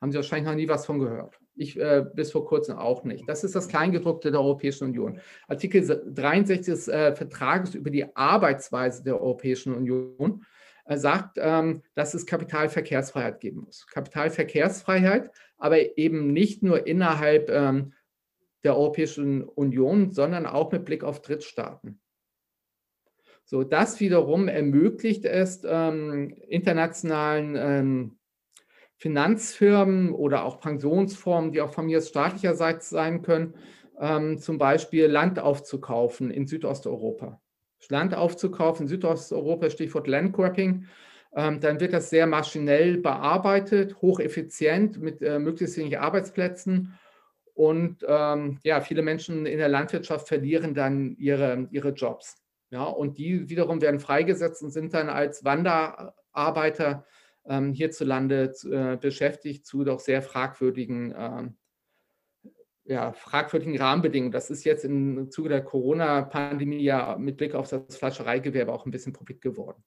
Haben 0.00 0.10
Sie 0.10 0.16
wahrscheinlich 0.16 0.46
noch 0.46 0.54
nie 0.54 0.68
was 0.68 0.84
von 0.84 0.98
gehört. 0.98 1.40
Ich 1.56 1.78
äh, 1.80 2.04
bis 2.14 2.32
vor 2.32 2.44
kurzem 2.44 2.76
auch 2.76 3.04
nicht. 3.04 3.28
Das 3.28 3.42
ist 3.42 3.54
das 3.54 3.68
Kleingedruckte 3.68 4.30
der 4.30 4.40
Europäischen 4.40 4.84
Union. 4.84 5.20
Artikel 5.48 5.82
63 5.82 6.66
des 6.66 6.88
äh, 6.88 7.14
Vertrages 7.14 7.74
über 7.74 7.90
die 7.90 8.14
Arbeitsweise 8.14 9.02
der 9.02 9.20
Europäischen 9.20 9.74
Union 9.74 10.44
äh, 10.84 10.98
sagt, 10.98 11.38
ähm, 11.40 11.82
dass 11.94 12.14
es 12.14 12.26
Kapitalverkehrsfreiheit 12.26 13.40
geben 13.40 13.62
muss. 13.62 13.86
Kapitalverkehrsfreiheit, 13.86 15.30
aber 15.56 15.98
eben 15.98 16.32
nicht 16.32 16.62
nur 16.62 16.86
innerhalb 16.86 17.50
ähm, 17.50 17.94
der 18.62 18.76
Europäischen 18.76 19.44
Union, 19.44 20.12
sondern 20.12 20.44
auch 20.44 20.72
mit 20.72 20.84
Blick 20.84 21.04
auf 21.04 21.22
Drittstaaten. 21.22 22.00
So, 23.44 23.62
das 23.62 24.00
wiederum 24.00 24.48
ermöglicht 24.48 25.24
es 25.24 25.62
ähm, 25.64 26.34
internationalen 26.48 27.54
ähm, 27.56 28.18
Finanzfirmen 28.98 30.12
oder 30.12 30.44
auch 30.44 30.60
Pensionsformen, 30.60 31.52
die 31.52 31.60
auch 31.60 31.72
von 31.72 31.86
mir 31.86 32.00
staatlicherseits 32.00 32.88
sein 32.88 33.22
können, 33.22 33.54
ähm, 34.00 34.38
zum 34.38 34.58
Beispiel 34.58 35.06
Land 35.06 35.38
aufzukaufen 35.38 36.30
in 36.30 36.46
Südosteuropa. 36.46 37.40
Land 37.88 38.14
aufzukaufen 38.14 38.84
in 38.84 38.88
Südosteuropa, 38.88 39.70
Stichwort 39.70 40.08
Landgrabbing, 40.08 40.86
ähm, 41.34 41.60
dann 41.60 41.78
wird 41.80 41.92
das 41.92 42.10
sehr 42.10 42.26
maschinell 42.26 42.96
bearbeitet, 42.96 44.00
hocheffizient 44.00 45.00
mit 45.00 45.20
äh, 45.20 45.38
möglichst 45.38 45.76
wenig 45.76 45.98
Arbeitsplätzen. 45.98 46.98
Und 47.52 48.04
ähm, 48.08 48.58
ja, 48.64 48.80
viele 48.80 49.02
Menschen 49.02 49.46
in 49.46 49.58
der 49.58 49.68
Landwirtschaft 49.68 50.28
verlieren 50.28 50.74
dann 50.74 51.16
ihre, 51.18 51.68
ihre 51.70 51.90
Jobs. 51.90 52.42
Ja, 52.70 52.84
und 52.84 53.18
die 53.18 53.48
wiederum 53.48 53.80
werden 53.80 54.00
freigesetzt 54.00 54.62
und 54.62 54.70
sind 54.70 54.92
dann 54.92 55.08
als 55.08 55.44
Wanderarbeiter 55.44 57.04
ähm, 57.48 57.72
hierzulande 57.72 58.52
äh, 58.70 58.96
beschäftigt 58.96 59.66
zu 59.66 59.84
doch 59.84 60.00
sehr 60.00 60.22
fragwürdigen, 60.22 61.12
äh, 61.12 61.48
ja, 62.84 63.12
fragwürdigen 63.12 63.78
Rahmenbedingungen. 63.78 64.32
Das 64.32 64.50
ist 64.50 64.64
jetzt 64.64 64.84
im 64.84 65.30
Zuge 65.30 65.48
der 65.48 65.62
Corona-Pandemie 65.62 66.82
ja 66.82 67.16
mit 67.18 67.36
Blick 67.36 67.54
auf 67.54 67.68
das 67.68 67.96
Fleischereigewerbe 67.96 68.72
auch 68.72 68.86
ein 68.86 68.90
bisschen 68.90 69.12
publik 69.12 69.40
geworden. 69.40 69.82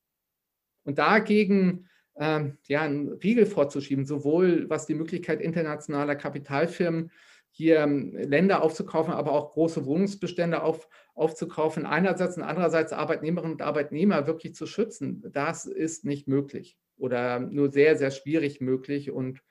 Und 0.84 0.98
dagegen 0.98 1.88
ähm, 2.18 2.58
ja, 2.68 2.82
einen 2.82 3.10
Riegel 3.10 3.46
vorzuschieben, 3.46 4.06
sowohl 4.06 4.70
was 4.70 4.86
die 4.86 4.96
Möglichkeit 4.96 5.42
internationaler 5.42 6.16
Kapitalfirmen 6.16 7.12
hier 7.52 7.80
ähm, 7.80 8.16
Länder 8.16 8.62
aufzukaufen, 8.62 9.14
aber 9.14 9.32
auch 9.32 9.54
große 9.54 9.86
Wohnungsbestände 9.86 10.62
auf, 10.62 10.88
aufzukaufen, 11.16 11.86
einerseits 11.86 12.38
und 12.38 12.44
andererseits 12.44 12.94
Arbeitnehmerinnen 12.94 13.54
und 13.54 13.62
Arbeitnehmer 13.62 14.28
wirklich 14.28 14.54
zu 14.54 14.66
schützen, 14.66 15.24
das 15.32 15.66
ist 15.66 16.06
nicht 16.06 16.28
möglich 16.28 16.78
oder 17.00 17.40
nur 17.40 17.72
sehr, 17.72 17.98
sehr 17.98 18.12
schwierig 18.12 18.62
möglich. 18.62 19.12
Und 19.12 19.42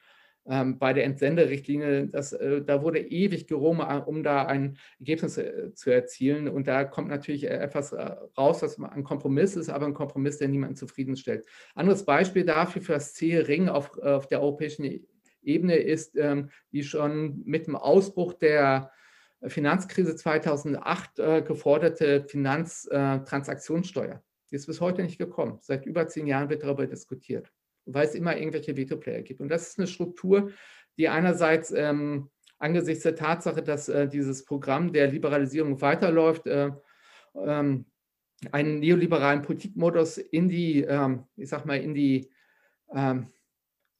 ähm, 0.46 0.78
bei 0.78 0.92
der 0.94 1.04
Entsenderichtlinie, 1.04 2.08
das, 2.08 2.32
äh, 2.32 2.62
da 2.62 2.82
wurde 2.82 3.00
ewig 3.00 3.46
gerungen, 3.46 3.80
äh, 3.80 4.00
um 4.04 4.22
da 4.22 4.46
ein 4.46 4.78
Ergebnis 4.98 5.36
äh, 5.36 5.74
zu 5.74 5.90
erzielen. 5.90 6.48
Und 6.48 6.66
da 6.68 6.84
kommt 6.84 7.08
natürlich 7.08 7.44
äh, 7.44 7.58
etwas 7.58 7.92
äh, 7.92 8.16
raus, 8.36 8.62
was 8.62 8.78
ein 8.78 9.04
Kompromiss 9.04 9.56
ist, 9.56 9.68
aber 9.68 9.86
ein 9.86 9.94
Kompromiss, 9.94 10.38
der 10.38 10.48
niemanden 10.48 10.76
zufriedenstellt. 10.76 11.44
Anderes 11.74 12.04
Beispiel 12.04 12.44
dafür 12.44 12.80
für 12.80 12.94
das 12.94 13.12
zähe 13.14 13.46
Ring 13.46 13.68
auf, 13.68 13.98
auf 13.98 14.26
der 14.26 14.40
europäischen 14.40 15.06
Ebene 15.42 15.76
ist 15.76 16.16
ähm, 16.16 16.50
die 16.72 16.82
schon 16.82 17.42
mit 17.44 17.66
dem 17.66 17.76
Ausbruch 17.76 18.32
der 18.34 18.90
Finanzkrise 19.46 20.16
2008 20.16 21.18
äh, 21.18 21.42
geforderte 21.42 22.24
Finanztransaktionssteuer. 22.24 24.22
Die 24.50 24.56
ist 24.56 24.66
bis 24.66 24.80
heute 24.80 25.02
nicht 25.02 25.18
gekommen. 25.18 25.58
Seit 25.60 25.86
über 25.86 26.06
zehn 26.08 26.26
Jahren 26.26 26.48
wird 26.48 26.62
darüber 26.62 26.86
diskutiert, 26.86 27.52
weil 27.86 28.06
es 28.06 28.14
immer 28.14 28.36
irgendwelche 28.36 28.76
Veto-Player 28.76 29.22
gibt. 29.22 29.40
Und 29.40 29.48
das 29.48 29.68
ist 29.68 29.78
eine 29.78 29.86
Struktur, 29.86 30.50
die 30.96 31.08
einerseits 31.08 31.70
ähm, 31.70 32.30
angesichts 32.58 33.02
der 33.02 33.16
Tatsache, 33.16 33.62
dass 33.62 33.88
äh, 33.88 34.08
dieses 34.08 34.44
Programm 34.44 34.92
der 34.92 35.08
Liberalisierung 35.08 35.80
weiterläuft, 35.80 36.46
äh, 36.46 36.70
ähm, 37.34 37.86
einen 38.52 38.78
neoliberalen 38.78 39.42
Politikmodus 39.42 40.18
in 40.18 40.48
die, 40.48 40.82
ähm, 40.82 41.24
ich 41.36 41.48
sag 41.48 41.66
mal, 41.66 41.78
in 41.78 41.94
die 41.94 42.30
ähm, 42.94 43.28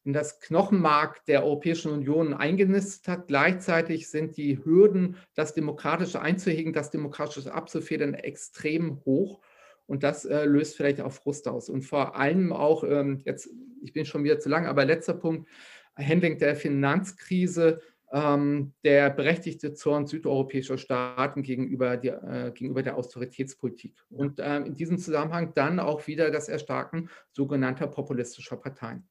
in 0.09 0.15
das 0.15 0.41
Knochenmark 0.41 1.23
der 1.27 1.45
Europäischen 1.45 1.93
Union 1.93 2.33
eingenistet 2.33 3.09
hat. 3.09 3.27
Gleichzeitig 3.29 4.09
sind 4.09 4.39
die 4.39 4.65
Hürden, 4.65 5.17
das 5.35 5.53
Demokratische 5.53 6.23
einzuhegen, 6.23 6.73
das 6.73 6.91
Demokratische 6.91 7.53
abzufedern, 7.53 8.15
extrem 8.15 9.05
hoch. 9.05 9.43
Und 9.89 10.03
das 10.03 10.27
äh, 10.27 10.45
löst 10.45 10.77
vielleicht 10.77 11.01
auch 11.01 11.13
Frust 11.13 11.49
aus. 11.49 11.69
Und 11.71 11.83
vor 11.83 12.15
allem 12.15 12.53
auch, 12.53 12.85
ähm, 12.85 13.23
jetzt, 13.25 13.51
ich 13.83 13.95
bin 13.95 14.05
schon 14.05 14.23
wieder 14.23 14.39
zu 14.39 14.51
lang, 14.51 14.67
aber 14.67 14.85
letzter 14.85 15.15
Punkt, 15.15 15.49
Handling 15.97 16.39
der 16.39 16.55
Finanzkrise, 16.55 17.81
ähm, 18.13 18.75
der 18.85 19.11
berechtigte 19.11 19.73
Zorn 19.73 20.07
südeuropäischer 20.07 20.77
Staaten 20.77 21.43
gegenüber, 21.43 21.97
die, 21.97 22.09
äh, 22.09 22.53
gegenüber 22.55 22.83
der 22.83 22.97
Austeritätspolitik. 22.97 24.05
Und 24.11 24.39
äh, 24.41 24.59
in 24.59 24.75
diesem 24.75 24.99
Zusammenhang 24.99 25.55
dann 25.55 25.81
auch 25.81 26.07
wieder 26.07 26.31
das 26.31 26.49
Erstarken 26.49 27.09
sogenannter 27.33 27.87
populistischer 27.87 28.59
Parteien. 28.59 29.09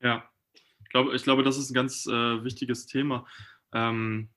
Ja, 0.00 0.28
ich 0.82 0.88
glaube, 0.88 1.14
ich 1.14 1.22
glaube 1.22 1.42
das 1.42 1.58
ist 1.58 1.70
ein 1.70 1.74
ganz 1.74 2.06
äh, 2.06 2.44
wichtiges 2.44 2.86
Thema. 2.86 3.26
Ähm, 3.74 4.30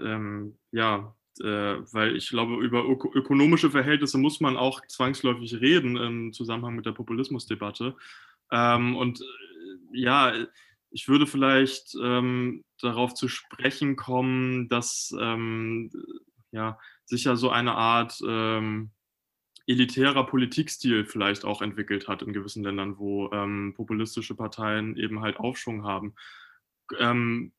ähm, 0.00 0.56
ja, 0.70 1.16
weil 1.44 2.16
ich 2.16 2.28
glaube, 2.30 2.56
über 2.56 2.88
ök 2.88 3.04
ökonomische 3.14 3.70
Verhältnisse 3.70 4.18
muss 4.18 4.40
man 4.40 4.56
auch 4.56 4.80
zwangsläufig 4.86 5.60
reden 5.60 5.96
im 5.96 6.32
Zusammenhang 6.32 6.74
mit 6.74 6.86
der 6.86 6.92
Populismusdebatte. 6.92 7.96
Ähm, 8.50 8.96
und 8.96 9.20
äh, 9.20 9.24
ja, 9.92 10.32
ich 10.90 11.08
würde 11.08 11.26
vielleicht 11.26 11.94
ähm, 12.02 12.64
darauf 12.80 13.14
zu 13.14 13.28
sprechen 13.28 13.96
kommen, 13.96 14.68
dass 14.68 15.14
ähm, 15.20 15.90
ja, 16.50 16.78
sicher 17.04 17.36
so 17.36 17.50
eine 17.50 17.74
Art 17.74 18.18
ähm, 18.26 18.90
elitärer 19.66 20.24
Politikstil 20.24 21.04
vielleicht 21.04 21.44
auch 21.44 21.60
entwickelt 21.60 22.08
hat 22.08 22.22
in 22.22 22.32
gewissen 22.32 22.64
Ländern, 22.64 22.98
wo 22.98 23.30
ähm, 23.32 23.74
populistische 23.76 24.34
Parteien 24.34 24.96
eben 24.96 25.20
halt 25.20 25.36
Aufschwung 25.36 25.84
haben. 25.84 26.14
Ähm, 26.98 27.52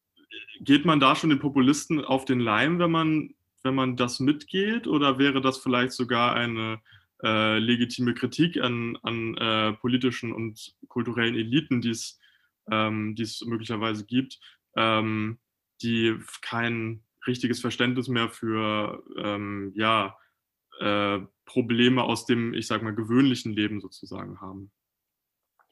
geht 0.62 0.86
man 0.86 1.00
da 1.00 1.16
schon 1.16 1.30
den 1.30 1.40
Populisten 1.40 2.04
auf 2.04 2.26
den 2.26 2.40
Leim, 2.40 2.80
wenn 2.80 2.92
man 2.92 3.36
wenn 3.64 3.76
man 3.76 3.96
das 3.96 4.20
mitgeht? 4.20 4.88
Oder 4.88 5.20
wäre 5.20 5.42
das 5.42 5.58
vielleicht 5.58 5.92
sogar 5.94 6.36
eine 6.36 6.82
äh, 7.24 7.60
legitime 7.60 8.14
Kritik 8.14 8.62
an, 8.62 8.98
an 9.04 9.36
äh, 9.38 9.74
politischen 9.74 10.32
und 10.32 10.76
kulturellen 10.88 11.36
Eliten, 11.36 11.82
die 11.82 11.96
ähm, 12.72 13.16
es 13.20 13.44
möglicherweise 13.46 14.06
gibt, 14.06 14.40
ähm, 14.76 15.40
die 15.82 16.16
kein 16.42 17.04
richtiges 17.28 17.60
Verständnis 17.60 18.08
mehr 18.08 18.30
für 18.30 19.04
ähm, 19.18 19.74
ja, 19.76 20.18
äh, 20.80 21.20
Probleme 21.46 22.04
aus 22.04 22.26
dem, 22.26 22.54
ich 22.54 22.68
sag 22.68 22.84
mal, 22.84 22.96
gewöhnlichen 22.96 23.54
Leben 23.54 23.82
sozusagen 23.82 24.40
haben? 24.40 24.72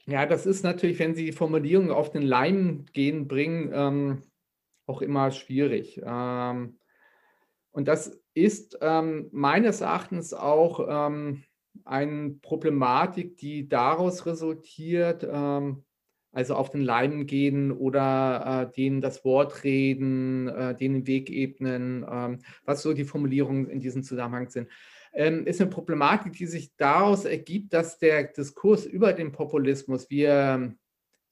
Ja, 0.05 0.25
das 0.25 0.45
ist 0.45 0.63
natürlich, 0.63 0.99
wenn 0.99 1.15
Sie 1.15 1.25
die 1.25 1.33
Formulierung 1.33 1.91
auf 1.91 2.11
den 2.11 2.21
Leim 2.21 2.85
gehen 2.93 3.27
bringen, 3.27 3.71
ähm, 3.73 4.21
auch 4.85 5.01
immer 5.01 5.31
schwierig. 5.31 6.01
Ähm, 6.03 6.79
und 7.72 7.88
das 7.88 8.20
ist 8.34 8.78
ähm, 8.82 9.30
meines 9.32 9.82
Erachtens 9.82 10.34
auch 10.34 10.88
ähm, 10.89 11.43
eine 11.86 12.32
Problematik, 12.41 13.38
die 13.38 13.68
daraus 13.68 14.26
resultiert, 14.26 15.28
ähm, 15.30 15.84
also 16.32 16.55
auf 16.55 16.70
den 16.70 16.82
Leim 16.82 17.26
gehen 17.26 17.72
oder 17.72 18.70
äh, 18.70 18.74
denen 18.76 19.01
das 19.01 19.24
Wort 19.26 19.63
reden, 19.63 20.47
äh, 20.47 20.76
denen 20.76 20.95
den 20.95 21.07
Weg 21.07 21.30
ebnen, 21.30 22.05
ähm, 22.09 22.39
was 22.63 22.82
so 22.82 22.93
die 22.93 23.05
Formulierungen 23.05 23.70
in 23.70 23.80
diesem 23.80 24.03
Zusammenhang 24.03 24.49
sind, 24.49 24.70
ähm, 25.13 25.47
ist 25.47 25.61
eine 25.61 25.70
Problematik, 25.70 26.34
die 26.34 26.45
sich 26.45 26.76
daraus 26.76 27.26
ergibt, 27.26 27.74
dass 27.74 27.97
der 27.97 28.26
Diskurs 28.26 28.86
über 28.86 29.13
den 29.13 29.32
Populismus, 29.32 30.09
wie 30.09 30.24
er 30.24 30.74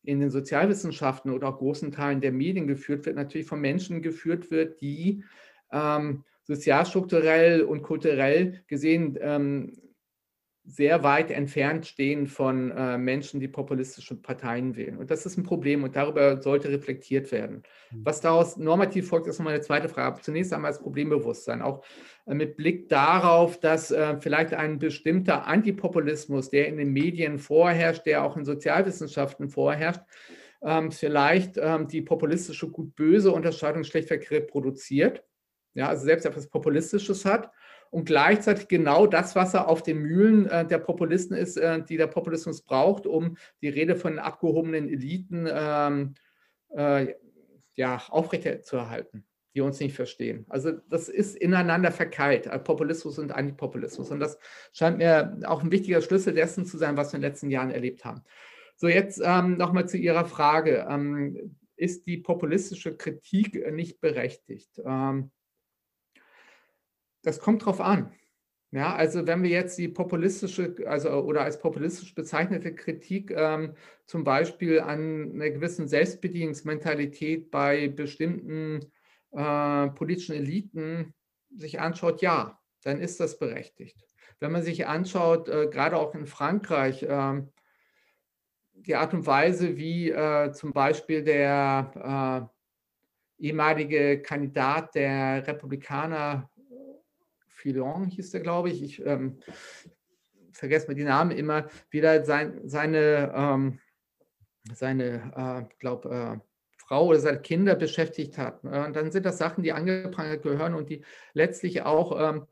in 0.04 0.20
den 0.20 0.30
Sozialwissenschaften 0.30 1.32
oder 1.32 1.50
auch 1.50 1.58
großen 1.58 1.92
Teilen 1.92 2.22
der 2.22 2.32
Medien 2.32 2.68
geführt 2.68 3.06
wird, 3.06 3.16
natürlich 3.16 3.48
von 3.48 3.62
Menschen 3.62 4.02
geführt 4.02 4.50
wird, 4.50 4.82
die 4.82 5.24
ähm, 5.76 6.24
sozialstrukturell 6.44 7.64
und 7.64 7.84
kulturell 7.84 8.64
gesehen 8.68 9.18
ähm, 9.20 9.74
sehr 10.68 11.04
weit 11.04 11.30
entfernt 11.30 11.86
stehen 11.86 12.26
von 12.26 12.72
äh, 12.72 12.98
Menschen, 12.98 13.40
die 13.40 13.48
populistische 13.48 14.16
Parteien 14.16 14.76
wählen. 14.76 14.98
Und 14.98 15.12
das 15.12 15.26
ist 15.26 15.38
ein 15.38 15.44
Problem 15.44 15.84
und 15.84 15.96
darüber 15.96 16.42
sollte 16.42 16.70
reflektiert 16.70 17.32
werden. 17.32 17.62
Hm. 17.90 18.02
Was 18.04 18.22
daraus 18.22 18.58
normativ 18.58 19.08
folgt, 19.08 19.28
ist 19.28 19.38
nochmal 19.38 19.54
eine 19.54 19.62
zweite 19.62 19.90
Frage. 19.90 20.22
Zunächst 20.22 20.54
einmal 20.54 20.72
das 20.72 20.82
Problembewusstsein, 20.82 21.62
auch 21.62 21.84
äh, 22.26 22.34
mit 22.34 22.58
Blick 22.58 22.90
darauf, 22.90 23.60
dass 23.60 23.92
äh, 23.92 24.20
vielleicht 24.20 24.56
ein 24.56 24.80
bestimmter 24.80 25.46
Antipopulismus, 25.46 26.50
der 26.50 26.68
in 26.68 26.78
den 26.78 26.92
Medien 26.92 27.38
vorherrscht, 27.38 28.06
der 28.08 28.24
auch 28.24 28.36
in 28.36 28.44
Sozialwissenschaften 28.44 29.50
vorherrscht, 29.50 30.02
ähm, 30.64 30.92
vielleicht 30.92 31.58
ähm, 31.58 31.88
die 31.88 32.02
populistische 32.02 32.70
Gut-Böse 32.70 33.32
Unterscheidung 33.32 33.84
schlechtweg 33.84 34.32
reproduziert. 34.32 35.24
Ja, 35.76 35.90
also 35.90 36.06
selbst 36.06 36.26
etwas 36.26 36.48
Populistisches 36.48 37.26
hat 37.26 37.52
und 37.92 38.06
gleichzeitig 38.06 38.68
genau 38.68 39.08
das, 39.08 39.36
was 39.36 39.54
er 39.54 39.68
auf 39.68 39.84
den 39.84 40.00
Mühlen 40.00 40.48
äh, 40.48 40.66
der 40.66 40.80
Populisten 40.80 41.36
ist, 41.36 41.58
äh, 41.58 41.84
die 41.84 41.98
der 41.98 42.08
Populismus 42.08 42.62
braucht, 42.62 43.06
um 43.06 43.38
die 43.62 43.70
Rede 43.70 43.96
von 43.96 44.18
abgehobenen 44.18 44.90
Eliten 44.90 45.48
ähm, 45.52 46.16
äh, 46.70 47.14
ja, 47.76 48.02
aufrechtzuerhalten, 48.10 49.26
die 49.54 49.62
uns 49.62 49.80
nicht 49.80 49.96
verstehen. 49.96 50.46
Also 50.50 50.72
das 50.72 51.10
ist 51.10 51.36
ineinander 51.36 51.92
verkeilt, 51.92 52.48
äh, 52.48 52.58
Populismus 52.58 53.20
und 53.20 53.34
Antipopulismus. 53.34 54.12
Und 54.12 54.20
das 54.20 54.38
scheint 54.74 54.98
mir 54.98 55.40
auch 55.46 55.62
ein 55.62 55.72
wichtiger 55.72 56.02
Schlüssel 56.02 56.34
dessen 56.34 56.66
zu 56.66 56.78
sein, 56.78 56.98
was 56.98 57.12
wir 57.12 57.18
in 57.18 57.22
den 57.22 57.30
letzten 57.32 57.50
Jahren 57.50 57.72
erlebt 57.72 58.06
haben. 58.06 58.24
So, 58.78 58.88
jetzt 58.88 59.22
ähm, 59.24 59.58
nochmal 59.58 59.88
zu 59.88 59.98
Ihrer 59.98 60.26
Frage. 60.26 60.88
Ähm, 60.90 61.58
ist 61.78 62.08
die 62.08 62.18
populistische 62.18 62.96
Kritik 62.96 63.72
nicht 63.74 64.00
berechtigt? 64.00 64.82
Ähm, 64.86 65.32
das 67.26 67.40
kommt 67.40 67.66
drauf 67.66 67.82
an. 67.82 68.12
Ja, 68.72 68.94
also 68.94 69.26
wenn 69.26 69.42
wir 69.42 69.50
jetzt 69.50 69.78
die 69.78 69.88
populistische, 69.88 70.76
also 70.86 71.10
oder 71.12 71.44
als 71.44 71.60
populistisch 71.60 72.14
bezeichnete 72.14 72.76
Kritik 72.76 73.32
ähm, 73.32 73.74
zum 74.06 74.24
Beispiel 74.24 74.82
an 74.82 75.32
einer 75.34 75.50
gewissen 75.50 75.88
Selbstbedienungsmentalität 75.88 77.52
bei 77.52 77.88
bestimmten 77.88 78.82
äh, 79.32 79.88
politischen 79.90 80.36
Eliten 80.36 81.14
sich 81.56 81.80
anschaut, 81.80 82.22
ja, 82.22 82.60
dann 82.84 83.00
ist 83.00 83.20
das 83.20 83.40
berechtigt. 83.40 83.98
Wenn 84.40 84.52
man 84.52 84.64
sich 84.64 84.88
anschaut, 84.88 85.48
äh, 85.48 85.68
gerade 85.68 85.98
auch 85.98 86.14
in 86.14 86.26
Frankreich, 86.26 87.04
äh, 87.04 87.42
die 88.74 88.96
Art 88.96 89.14
und 89.14 89.26
Weise, 89.26 89.78
wie 89.78 90.12
äh, 90.12 90.52
zum 90.52 90.74
Beispiel 90.74 91.24
der 91.24 92.50
äh, 93.40 93.48
ehemalige 93.48 94.22
Kandidat 94.22 94.96
der 94.96 95.48
Republikaner 95.48 96.50
Filon 97.66 98.06
hieß 98.06 98.30
der, 98.30 98.42
glaube 98.42 98.70
ich. 98.70 98.84
Ich 98.84 99.04
ähm, 99.04 99.40
vergesse 100.52 100.88
mir 100.88 100.94
die 100.94 101.04
Namen 101.04 101.32
immer, 101.32 101.68
wieder 101.90 102.24
sein, 102.24 102.62
seine, 102.64 103.34
ähm, 103.36 103.80
seine 104.72 105.32
äh, 105.36 105.76
glaube 105.80 106.10
äh, 106.10 106.40
Frau 106.78 107.08
oder 107.08 107.20
seine 107.20 107.42
Kinder 107.42 107.74
beschäftigt 107.74 108.38
hat. 108.38 108.64
Und 108.64 108.96
dann 108.96 109.12
sind 109.12 109.26
das 109.26 109.40
Sachen, 109.40 109.64
die 109.64 109.74
angeprangert 109.74 110.44
gehören 110.44 110.76
und 110.76 110.92
die 110.92 111.04
letztlich 111.34 111.82
auch 111.82 112.20
ähm, 112.22 112.46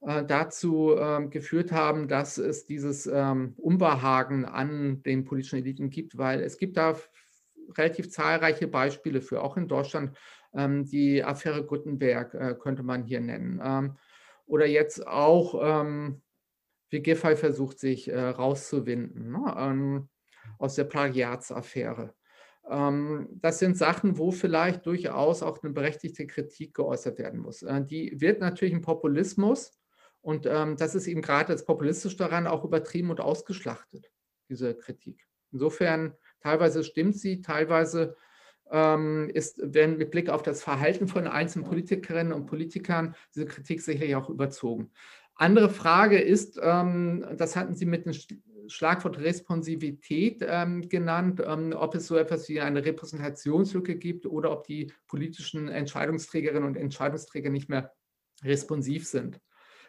äh, 0.00 0.24
dazu 0.24 0.96
ähm, 0.98 1.28
geführt 1.28 1.70
haben, 1.70 2.08
dass 2.08 2.38
es 2.38 2.64
dieses 2.64 3.06
ähm, 3.06 3.52
Unbehagen 3.58 4.46
an 4.46 5.02
den 5.02 5.26
politischen 5.26 5.58
Eliten 5.58 5.90
gibt, 5.90 6.16
weil 6.16 6.40
es 6.40 6.56
gibt 6.56 6.78
da 6.78 6.96
relativ 7.76 8.10
zahlreiche 8.10 8.66
Beispiele 8.66 9.20
für, 9.20 9.42
auch 9.42 9.58
in 9.58 9.68
Deutschland. 9.68 10.16
Ähm, 10.54 10.86
die 10.86 11.22
Affäre 11.22 11.64
Gutenberg 11.64 12.32
äh, 12.32 12.54
könnte 12.58 12.82
man 12.82 13.04
hier 13.04 13.20
nennen. 13.20 13.98
Oder 14.46 14.66
jetzt 14.66 15.06
auch, 15.06 15.60
ähm, 15.62 16.22
wie 16.90 17.00
Giffey 17.00 17.36
versucht, 17.36 17.78
sich 17.78 18.08
äh, 18.08 18.20
rauszuwinden 18.20 19.32
ne, 19.32 19.54
ähm, 19.56 20.08
aus 20.58 20.74
der 20.74 20.84
Plagiatsaffäre. 20.84 22.14
Ähm, 22.68 23.28
das 23.32 23.58
sind 23.58 23.76
Sachen, 23.76 24.18
wo 24.18 24.30
vielleicht 24.30 24.86
durchaus 24.86 25.42
auch 25.42 25.62
eine 25.62 25.72
berechtigte 25.72 26.26
Kritik 26.26 26.74
geäußert 26.74 27.18
werden 27.18 27.40
muss. 27.40 27.62
Äh, 27.62 27.84
die 27.84 28.20
wird 28.20 28.40
natürlich 28.40 28.74
im 28.74 28.82
Populismus, 28.82 29.72
und 30.20 30.46
ähm, 30.46 30.76
das 30.78 30.94
ist 30.94 31.06
eben 31.06 31.20
gerade 31.20 31.52
das 31.52 31.66
Populistische 31.66 32.16
daran, 32.16 32.46
auch 32.46 32.64
übertrieben 32.64 33.10
und 33.10 33.20
ausgeschlachtet, 33.20 34.10
diese 34.48 34.74
Kritik. 34.74 35.26
Insofern, 35.52 36.14
teilweise 36.40 36.82
stimmt 36.82 37.18
sie, 37.18 37.42
teilweise 37.42 38.16
ist, 39.34 39.60
wenn 39.62 39.98
mit 39.98 40.10
Blick 40.10 40.28
auf 40.30 40.42
das 40.42 40.62
Verhalten 40.62 41.06
von 41.06 41.26
einzelnen 41.26 41.66
Politikerinnen 41.66 42.32
und 42.32 42.46
Politikern 42.46 43.14
diese 43.34 43.46
Kritik 43.46 43.82
sicherlich 43.82 44.16
auch 44.16 44.28
überzogen. 44.28 44.90
Andere 45.36 45.68
Frage 45.68 46.18
ist, 46.18 46.58
ähm, 46.62 47.24
das 47.36 47.56
hatten 47.56 47.74
Sie 47.74 47.86
mit 47.86 48.06
dem 48.06 48.12
Schlagwort 48.66 49.18
Responsivität 49.18 50.44
ähm, 50.46 50.88
genannt, 50.88 51.40
ob 51.40 51.94
es 51.94 52.06
so 52.06 52.16
etwas 52.16 52.48
wie 52.48 52.60
eine 52.60 52.84
Repräsentationslücke 52.84 53.96
gibt 53.96 54.26
oder 54.26 54.52
ob 54.52 54.66
die 54.66 54.92
politischen 55.06 55.68
Entscheidungsträgerinnen 55.68 56.64
und 56.64 56.76
Entscheidungsträger 56.76 57.50
nicht 57.50 57.68
mehr 57.68 57.92
responsiv 58.42 59.06
sind. 59.06 59.40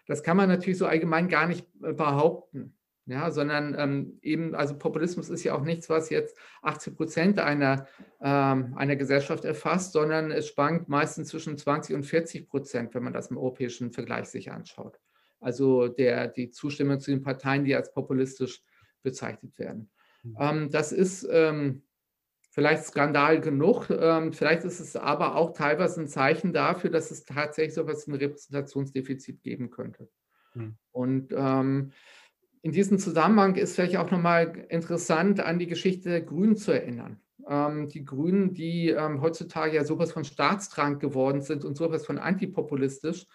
Das 0.08 0.24
kann 0.24 0.38
man 0.38 0.50
natürlich 0.50 0.78
so 0.78 0.86
allgemein 0.86 1.30
gar 1.30 1.48
nicht 1.48 1.68
äh, 1.82 1.94
behaupten 1.94 2.75
ja, 3.08 3.30
sondern 3.30 3.76
ähm, 3.78 4.20
eben, 4.22 4.56
also 4.56 4.78
Populismus 4.78 5.30
ist 5.30 5.44
ja 5.44 5.54
auch 5.54 5.64
nichts, 5.64 5.90
was 5.90 6.10
jetzt 6.10 6.38
80 6.64 6.96
Prozent 6.96 7.40
einer, 7.40 7.88
ähm, 8.20 8.74
einer 8.76 8.96
Gesellschaft 8.96 9.46
erfasst, 9.46 9.94
sondern 9.94 10.32
es 10.32 10.48
schwankt 10.48 10.90
meistens 10.90 11.30
zwischen 11.30 11.58
20 11.58 11.96
und 11.96 12.04
40 12.04 12.48
Prozent, 12.48 12.96
wenn 12.96 13.04
man 13.04 13.14
das 13.14 13.28
im 13.28 13.38
europäischen 13.38 13.92
Vergleich 13.92 14.26
sich 14.28 14.52
anschaut. 14.52 15.00
Also 15.40 15.88
der, 15.88 16.28
die 16.28 16.50
Zustimmung 16.50 17.00
zu 17.00 17.12
den 17.12 17.22
Parteien, 17.22 17.64
die 17.64 17.76
als 17.76 17.94
populistisch 17.94 18.64
bezeichnet 19.04 19.60
werden. 19.60 19.92
Mhm. 20.24 20.38
Ähm, 20.40 20.72
das 20.72 20.92
ist 20.92 21.28
ähm, 21.30 21.84
vielleicht 22.50 22.86
Skandal 22.86 23.40
genug, 23.40 23.90
ähm, 23.92 24.34
vielleicht 24.34 24.64
ist 24.64 24.80
es 24.80 24.96
aber 24.96 25.36
auch 25.36 25.54
teilweise 25.54 26.02
ein 26.02 26.08
Zeichen 26.08 26.54
dafür, 26.54 26.90
dass 26.90 27.12
es 27.12 27.24
tatsächlich 27.24 27.76
so 27.76 27.82
etwas 27.82 28.08
wie 28.08 28.14
ein 28.14 28.18
Repräsentationsdefizit 28.18 29.44
geben 29.44 29.70
könnte. 29.70 30.10
Mhm. 30.56 30.78
Und 30.92 31.34
ähm, 31.38 31.92
in 32.66 32.72
diesem 32.72 32.98
Zusammenhang 32.98 33.54
ist 33.58 33.76
vielleicht 33.76 33.98
auch 33.98 34.10
nochmal 34.10 34.66
interessant, 34.70 35.40
an 35.40 35.60
die 35.60 35.68
Geschichte 35.68 36.10
der 36.10 36.22
Grünen 36.22 36.56
zu 36.56 36.72
erinnern. 36.72 37.20
Ähm, 37.48 37.90
die 37.90 38.04
Grünen, 38.04 38.56
die 38.56 38.90
ähm, 38.90 39.22
heutzutage 39.22 39.76
ja 39.76 39.84
sowas 39.84 40.12
von 40.12 40.26
staatstragend 40.26 41.00
geworden 41.00 41.44
sind 41.44 41.64
und 41.64 41.78
sowas 41.78 42.08
von 42.08 42.18
antipopulistisch, 42.18 43.28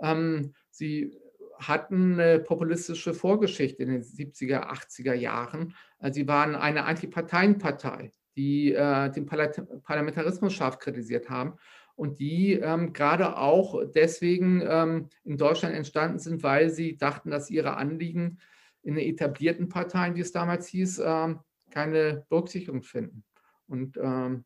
ähm, 0.00 0.52
sie 0.72 1.16
hatten 1.60 2.14
eine 2.14 2.40
populistische 2.40 3.14
Vorgeschichte 3.14 3.84
in 3.84 3.90
den 3.90 4.02
70er, 4.02 4.68
80er 4.68 5.14
Jahren. 5.14 5.76
Also 6.00 6.14
sie 6.14 6.26
waren 6.26 6.56
eine 6.56 6.82
Antiparteienpartei, 6.82 8.12
die 8.34 8.72
äh, 8.74 9.10
den 9.12 9.26
Parlamentarismus 9.26 10.54
scharf 10.54 10.80
kritisiert 10.80 11.30
haben 11.30 11.54
und 11.94 12.18
die 12.18 12.54
ähm, 12.54 12.92
gerade 12.92 13.36
auch 13.36 13.80
deswegen 13.94 14.60
ähm, 14.66 15.08
in 15.22 15.36
Deutschland 15.36 15.76
entstanden 15.76 16.18
sind, 16.18 16.42
weil 16.42 16.68
sie 16.68 16.96
dachten, 16.96 17.30
dass 17.30 17.48
ihre 17.48 17.76
Anliegen 17.76 18.38
in 18.82 18.94
den 18.94 19.08
etablierten 19.08 19.68
Parteien, 19.68 20.14
wie 20.14 20.20
es 20.20 20.32
damals 20.32 20.66
hieß, 20.68 21.02
ähm, 21.04 21.40
keine 21.70 22.26
Berücksichtigung 22.28 22.82
finden. 22.82 23.24
Und 23.66 23.96
ähm, 23.96 24.44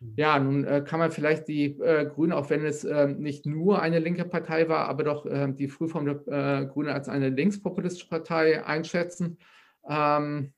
hm. 0.00 0.14
ja, 0.16 0.38
nun 0.38 0.64
äh, 0.64 0.82
kann 0.86 0.98
man 0.98 1.12
vielleicht 1.12 1.48
die 1.48 1.78
äh, 1.80 2.06
Grünen, 2.06 2.32
auch 2.32 2.50
wenn 2.50 2.64
es 2.64 2.84
äh, 2.84 3.06
nicht 3.06 3.46
nur 3.46 3.80
eine 3.80 3.98
linke 3.98 4.24
Partei 4.24 4.68
war, 4.68 4.88
aber 4.88 5.04
doch 5.04 5.26
äh, 5.26 5.52
die 5.52 5.68
Frühform 5.68 6.04
der 6.04 6.62
äh, 6.62 6.66
Grünen 6.66 6.90
als 6.90 7.08
eine 7.08 7.28
linkspopulistische 7.28 8.08
Partei 8.08 8.64
einschätzen. 8.64 9.38
Ähm, 9.88 10.52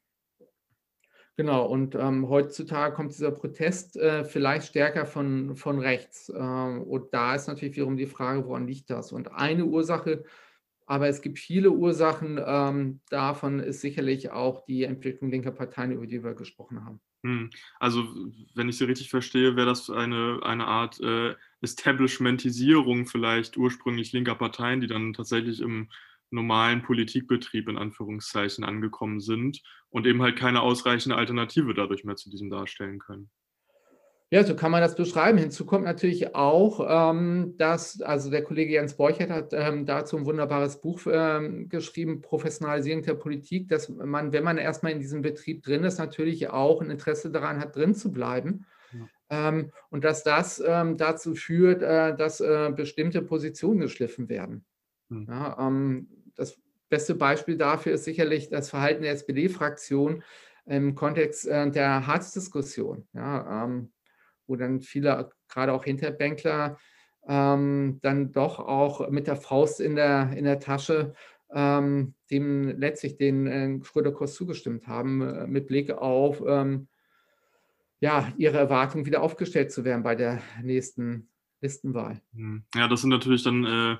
genau, 1.36 1.66
und 1.66 1.94
ähm, 1.94 2.28
heutzutage 2.28 2.94
kommt 2.94 3.12
dieser 3.12 3.32
Protest 3.32 3.96
äh, 3.96 4.24
vielleicht 4.24 4.68
stärker 4.68 5.06
von, 5.06 5.56
von 5.56 5.78
rechts. 5.78 6.32
Ähm, 6.34 6.82
und 6.82 7.12
da 7.12 7.34
ist 7.34 7.48
natürlich 7.48 7.76
wiederum 7.76 7.96
die 7.96 8.06
Frage, 8.06 8.46
woran 8.46 8.66
liegt 8.66 8.90
das? 8.90 9.12
Und 9.12 9.32
eine 9.32 9.66
Ursache 9.66 10.24
Aber 10.86 11.08
es 11.08 11.20
gibt 11.20 11.38
viele 11.38 11.70
Ursachen. 11.70 12.40
Ähm, 12.44 13.00
davon 13.10 13.58
ist 13.58 13.80
sicherlich 13.80 14.30
auch 14.30 14.64
die 14.64 14.84
Entwicklung 14.84 15.30
linker 15.30 15.50
Parteien, 15.50 15.92
über 15.92 16.06
die 16.06 16.22
wir 16.22 16.34
gesprochen 16.34 16.84
haben. 16.84 17.00
Hm. 17.24 17.50
Also, 17.80 18.04
wenn 18.54 18.68
ich 18.68 18.78
Sie 18.78 18.84
richtig 18.84 19.10
verstehe, 19.10 19.56
wäre 19.56 19.66
das 19.66 19.90
eine, 19.90 20.40
eine 20.42 20.66
Art 20.66 21.00
äh, 21.00 21.34
Establishmentisierung 21.60 23.06
vielleicht 23.06 23.56
ursprünglich 23.56 24.12
linker 24.12 24.36
Parteien, 24.36 24.80
die 24.80 24.86
dann 24.86 25.12
tatsächlich 25.12 25.60
im 25.60 25.88
normalen 26.30 26.82
Politikbetrieb 26.82 27.68
in 27.68 27.78
Anführungszeichen 27.78 28.64
angekommen 28.64 29.20
sind 29.20 29.62
und 29.90 30.06
eben 30.06 30.22
halt 30.22 30.36
keine 30.36 30.60
ausreichende 30.60 31.16
Alternative 31.16 31.74
dadurch 31.74 32.04
mehr 32.04 32.16
zu 32.16 32.30
diesem 32.30 32.50
darstellen 32.50 32.98
können. 32.98 33.30
Ja, 34.30 34.42
so 34.42 34.56
kann 34.56 34.72
man 34.72 34.80
das 34.80 34.96
beschreiben. 34.96 35.38
Hinzu 35.38 35.64
kommt 35.66 35.84
natürlich 35.84 36.34
auch, 36.34 36.84
ähm, 36.88 37.54
dass, 37.58 38.00
also 38.00 38.28
der 38.28 38.42
Kollege 38.42 38.72
Jens 38.72 38.96
Borchert 38.96 39.30
hat 39.30 39.52
ähm, 39.52 39.86
dazu 39.86 40.16
ein 40.16 40.26
wunderbares 40.26 40.80
Buch 40.80 41.00
ähm, 41.08 41.68
geschrieben, 41.68 42.22
Professionalisierung 42.22 43.02
der 43.02 43.14
Politik, 43.14 43.68
dass 43.68 43.88
man, 43.88 44.32
wenn 44.32 44.42
man 44.42 44.58
erstmal 44.58 44.90
in 44.90 44.98
diesem 44.98 45.22
Betrieb 45.22 45.62
drin 45.62 45.84
ist, 45.84 45.98
natürlich 45.98 46.50
auch 46.50 46.80
ein 46.80 46.90
Interesse 46.90 47.30
daran 47.30 47.60
hat, 47.60 47.76
drin 47.76 47.94
zu 47.94 48.10
bleiben. 48.10 48.66
Ja. 48.92 49.48
Ähm, 49.48 49.70
und 49.90 50.02
dass 50.02 50.24
das 50.24 50.60
ähm, 50.64 50.96
dazu 50.96 51.36
führt, 51.36 51.82
äh, 51.82 52.16
dass 52.16 52.40
äh, 52.40 52.72
bestimmte 52.74 53.22
Positionen 53.22 53.78
geschliffen 53.78 54.28
werden. 54.28 54.64
Hm. 55.08 55.26
Ja, 55.28 55.56
ähm, 55.68 56.08
das 56.34 56.58
beste 56.88 57.14
Beispiel 57.14 57.56
dafür 57.56 57.92
ist 57.92 58.04
sicherlich 58.04 58.48
das 58.48 58.70
Verhalten 58.70 59.02
der 59.02 59.12
SPD-Fraktion 59.12 60.24
im 60.64 60.96
Kontext 60.96 61.46
äh, 61.46 61.70
der 61.70 62.08
Harz-Diskussion. 62.08 63.06
Ja, 63.12 63.68
wo 64.46 64.56
dann 64.56 64.80
viele, 64.80 65.30
gerade 65.48 65.72
auch 65.72 65.84
Hinterbänkler, 65.84 66.78
ähm, 67.28 67.98
dann 68.02 68.32
doch 68.32 68.58
auch 68.58 69.10
mit 69.10 69.26
der 69.26 69.36
Faust 69.36 69.80
in 69.80 69.96
der, 69.96 70.32
in 70.36 70.44
der 70.44 70.60
Tasche 70.60 71.14
ähm, 71.52 72.14
dem 72.30 72.78
letztlich 72.78 73.16
den 73.16 73.46
äh, 73.46 73.84
Schröder-Kurs 73.84 74.34
zugestimmt 74.34 74.86
haben, 74.86 75.22
äh, 75.22 75.46
mit 75.46 75.66
Blick 75.66 75.90
auf 75.90 76.42
ähm, 76.46 76.88
ja, 78.00 78.32
ihre 78.36 78.58
Erwartung 78.58 79.06
wieder 79.06 79.22
aufgestellt 79.22 79.72
zu 79.72 79.84
werden 79.84 80.02
bei 80.02 80.14
der 80.14 80.42
nächsten 80.62 81.28
Listenwahl. 81.60 82.20
Hm. 82.34 82.64
Ja, 82.74 82.88
das 82.88 83.00
sind 83.00 83.10
natürlich 83.10 83.42
dann 83.42 83.64
äh, 83.64 83.96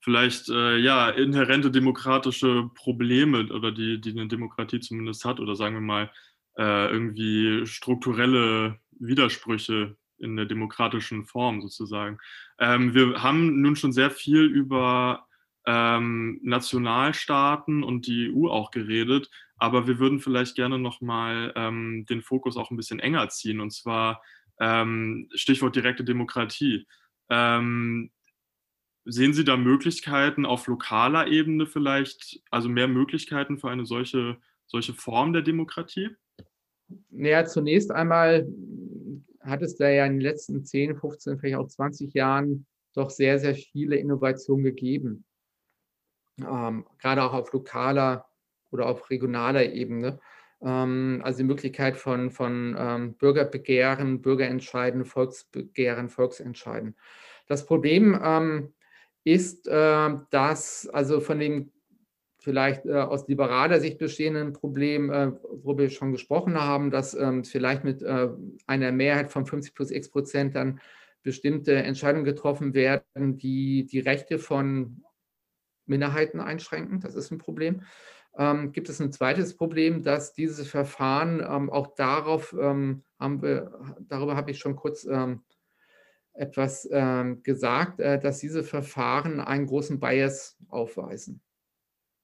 vielleicht 0.00 0.48
äh, 0.48 0.78
ja, 0.78 1.10
inhärente 1.10 1.70
demokratische 1.70 2.70
Probleme 2.74 3.52
oder 3.52 3.72
die, 3.72 4.00
die 4.00 4.10
eine 4.10 4.28
Demokratie 4.28 4.80
zumindest 4.80 5.24
hat 5.24 5.40
oder 5.40 5.56
sagen 5.56 5.74
wir 5.74 5.80
mal 5.80 6.10
äh, 6.56 6.90
irgendwie 6.90 7.66
strukturelle 7.66 8.78
Widersprüche 9.02 9.96
in 10.18 10.36
der 10.36 10.46
demokratischen 10.46 11.24
Form 11.24 11.60
sozusagen. 11.60 12.18
Ähm, 12.58 12.94
wir 12.94 13.22
haben 13.22 13.60
nun 13.60 13.76
schon 13.76 13.92
sehr 13.92 14.10
viel 14.10 14.44
über 14.44 15.26
ähm, 15.66 16.40
Nationalstaaten 16.42 17.82
und 17.82 18.06
die 18.06 18.32
EU 18.32 18.48
auch 18.48 18.70
geredet, 18.70 19.30
aber 19.56 19.86
wir 19.86 19.98
würden 19.98 20.20
vielleicht 20.20 20.54
gerne 20.54 20.78
nochmal 20.78 21.52
ähm, 21.56 22.06
den 22.08 22.22
Fokus 22.22 22.56
auch 22.56 22.70
ein 22.70 22.76
bisschen 22.76 23.00
enger 23.00 23.28
ziehen 23.28 23.60
und 23.60 23.72
zwar 23.72 24.22
ähm, 24.60 25.28
Stichwort 25.34 25.76
direkte 25.76 26.04
Demokratie. 26.04 26.86
Ähm, 27.30 28.10
sehen 29.04 29.34
Sie 29.34 29.44
da 29.44 29.56
Möglichkeiten 29.56 30.46
auf 30.46 30.66
lokaler 30.66 31.26
Ebene 31.26 31.66
vielleicht, 31.66 32.40
also 32.50 32.68
mehr 32.68 32.88
Möglichkeiten 32.88 33.58
für 33.58 33.70
eine 33.70 33.86
solche, 33.86 34.38
solche 34.66 34.94
Form 34.94 35.32
der 35.32 35.42
Demokratie? 35.42 36.10
Naja, 37.10 37.44
zunächst 37.44 37.90
einmal 37.90 38.46
hat 39.42 39.62
es 39.62 39.76
da 39.76 39.88
ja 39.88 40.06
in 40.06 40.14
den 40.14 40.20
letzten 40.20 40.64
10, 40.64 40.96
15, 40.96 41.38
vielleicht 41.38 41.56
auch 41.56 41.68
20 41.68 42.14
Jahren 42.14 42.66
doch 42.94 43.10
sehr, 43.10 43.38
sehr 43.38 43.54
viele 43.54 43.96
Innovationen 43.96 44.64
gegeben. 44.64 45.24
Ähm, 46.40 46.86
gerade 46.98 47.22
auch 47.22 47.32
auf 47.32 47.52
lokaler 47.52 48.26
oder 48.70 48.86
auf 48.86 49.10
regionaler 49.10 49.72
Ebene. 49.72 50.20
Ähm, 50.62 51.20
also 51.24 51.38
die 51.38 51.44
Möglichkeit 51.44 51.96
von, 51.96 52.30
von 52.30 52.76
ähm, 52.78 53.14
Bürgerbegehren, 53.14 54.22
Bürgerentscheiden, 54.22 55.04
Volksbegehren, 55.04 56.08
Volksentscheiden. 56.08 56.96
Das 57.48 57.66
Problem 57.66 58.18
ähm, 58.22 58.72
ist, 59.24 59.68
äh, 59.68 60.10
dass 60.30 60.88
also 60.88 61.20
von 61.20 61.38
den 61.38 61.72
vielleicht 62.42 62.86
äh, 62.86 62.94
aus 62.94 63.28
liberaler 63.28 63.80
Sicht 63.80 63.98
bestehenden 63.98 64.52
Problem, 64.52 65.10
äh, 65.10 65.32
worüber 65.62 65.82
wir 65.84 65.90
schon 65.90 66.12
gesprochen 66.12 66.60
haben, 66.60 66.90
dass 66.90 67.14
ähm, 67.14 67.44
vielleicht 67.44 67.84
mit 67.84 68.02
äh, 68.02 68.28
einer 68.66 68.92
Mehrheit 68.92 69.30
von 69.30 69.46
50 69.46 69.74
plus 69.74 69.90
x 69.90 70.10
Prozent 70.10 70.56
dann 70.56 70.80
bestimmte 71.22 71.74
Entscheidungen 71.74 72.24
getroffen 72.24 72.74
werden, 72.74 73.38
die 73.38 73.86
die 73.86 74.00
Rechte 74.00 74.38
von 74.38 75.04
Minderheiten 75.86 76.40
einschränken. 76.40 77.00
Das 77.00 77.14
ist 77.14 77.30
ein 77.30 77.38
Problem. 77.38 77.82
Ähm, 78.36 78.72
gibt 78.72 78.88
es 78.88 79.00
ein 79.00 79.12
zweites 79.12 79.56
Problem, 79.56 80.02
dass 80.02 80.32
diese 80.32 80.64
Verfahren 80.64 81.40
ähm, 81.48 81.70
auch 81.70 81.94
darauf 81.94 82.56
ähm, 82.58 83.04
haben 83.20 83.42
wir, 83.42 83.72
darüber 84.08 84.36
habe 84.36 84.50
ich 84.50 84.58
schon 84.58 84.74
kurz 84.74 85.04
ähm, 85.04 85.42
etwas 86.32 86.88
ähm, 86.90 87.42
gesagt, 87.42 88.00
äh, 88.00 88.18
dass 88.18 88.38
diese 88.38 88.64
Verfahren 88.64 89.38
einen 89.38 89.66
großen 89.66 90.00
Bias 90.00 90.56
aufweisen. 90.68 91.40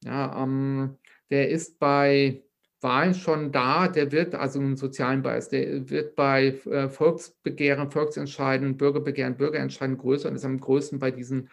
Ja, 0.04 0.42
ähm, 0.42 0.98
der 1.30 1.50
ist 1.50 1.78
bei 1.78 2.42
Wahlen 2.80 3.14
schon 3.14 3.50
da, 3.50 3.88
der 3.88 4.12
wird 4.12 4.34
also 4.34 4.60
einen 4.60 4.76
sozialen 4.76 5.22
Bias, 5.22 5.48
der 5.48 5.90
wird 5.90 6.14
bei 6.14 6.58
äh, 6.66 6.88
Volksbegehren, 6.88 7.90
Volksentscheiden, 7.90 8.76
Bürgerbegehren, 8.76 9.36
Bürgerentscheiden 9.36 9.98
größer 9.98 10.28
und 10.28 10.36
ist 10.36 10.44
am 10.44 10.60
größten 10.60 10.98
bei 11.00 11.10
diesen 11.10 11.50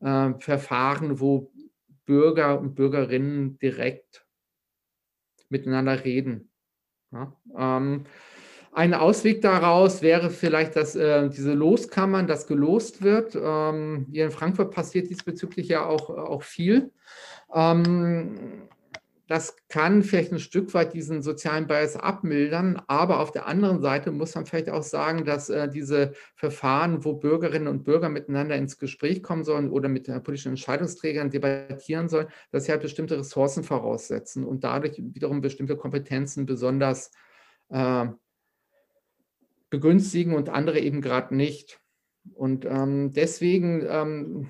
äh, 0.00 0.34
Verfahren, 0.38 1.20
wo 1.20 1.50
Bürger 2.04 2.60
und 2.60 2.74
Bürgerinnen 2.74 3.58
direkt 3.58 4.26
miteinander 5.48 6.04
reden. 6.04 6.50
Ja, 7.10 7.34
ähm, 7.56 8.04
ein 8.72 8.94
Ausweg 8.94 9.40
daraus 9.40 10.02
wäre 10.02 10.30
vielleicht, 10.30 10.76
dass 10.76 10.94
äh, 10.94 11.28
diese 11.30 11.54
Loskammern, 11.54 12.26
das 12.26 12.46
gelost 12.46 13.02
wird. 13.02 13.34
Ähm, 13.34 14.06
hier 14.12 14.26
in 14.26 14.30
Frankfurt 14.30 14.72
passiert 14.72 15.08
diesbezüglich 15.08 15.68
ja 15.68 15.86
auch, 15.86 16.10
auch 16.10 16.42
viel. 16.42 16.92
Ähm, 17.54 18.68
das 19.28 19.56
kann 19.68 20.02
vielleicht 20.02 20.32
ein 20.32 20.38
Stück 20.38 20.72
weit 20.72 20.94
diesen 20.94 21.20
sozialen 21.20 21.66
Bias 21.66 21.96
abmildern, 21.96 22.80
aber 22.86 23.20
auf 23.20 23.30
der 23.30 23.46
anderen 23.46 23.82
Seite 23.82 24.10
muss 24.10 24.34
man 24.34 24.46
vielleicht 24.46 24.70
auch 24.70 24.82
sagen, 24.82 25.26
dass 25.26 25.50
äh, 25.50 25.68
diese 25.68 26.14
Verfahren, 26.34 27.04
wo 27.04 27.12
Bürgerinnen 27.12 27.68
und 27.68 27.84
Bürger 27.84 28.08
miteinander 28.08 28.56
ins 28.56 28.78
Gespräch 28.78 29.22
kommen 29.22 29.44
sollen 29.44 29.70
oder 29.70 29.90
mit 29.90 30.08
äh, 30.08 30.18
politischen 30.18 30.52
Entscheidungsträgern 30.52 31.28
debattieren 31.30 32.08
sollen, 32.08 32.28
dass 32.52 32.64
sie 32.64 32.72
halt 32.72 32.80
bestimmte 32.80 33.18
Ressourcen 33.18 33.64
voraussetzen 33.64 34.44
und 34.44 34.64
dadurch 34.64 34.94
wiederum 34.96 35.42
bestimmte 35.42 35.76
Kompetenzen 35.76 36.46
besonders 36.46 37.10
äh, 37.68 38.06
begünstigen 39.68 40.34
und 40.34 40.48
andere 40.48 40.80
eben 40.80 41.02
gerade 41.02 41.36
nicht. 41.36 41.80
Und 42.32 42.64
ähm, 42.64 43.12
deswegen 43.12 43.84
ähm, 43.86 44.48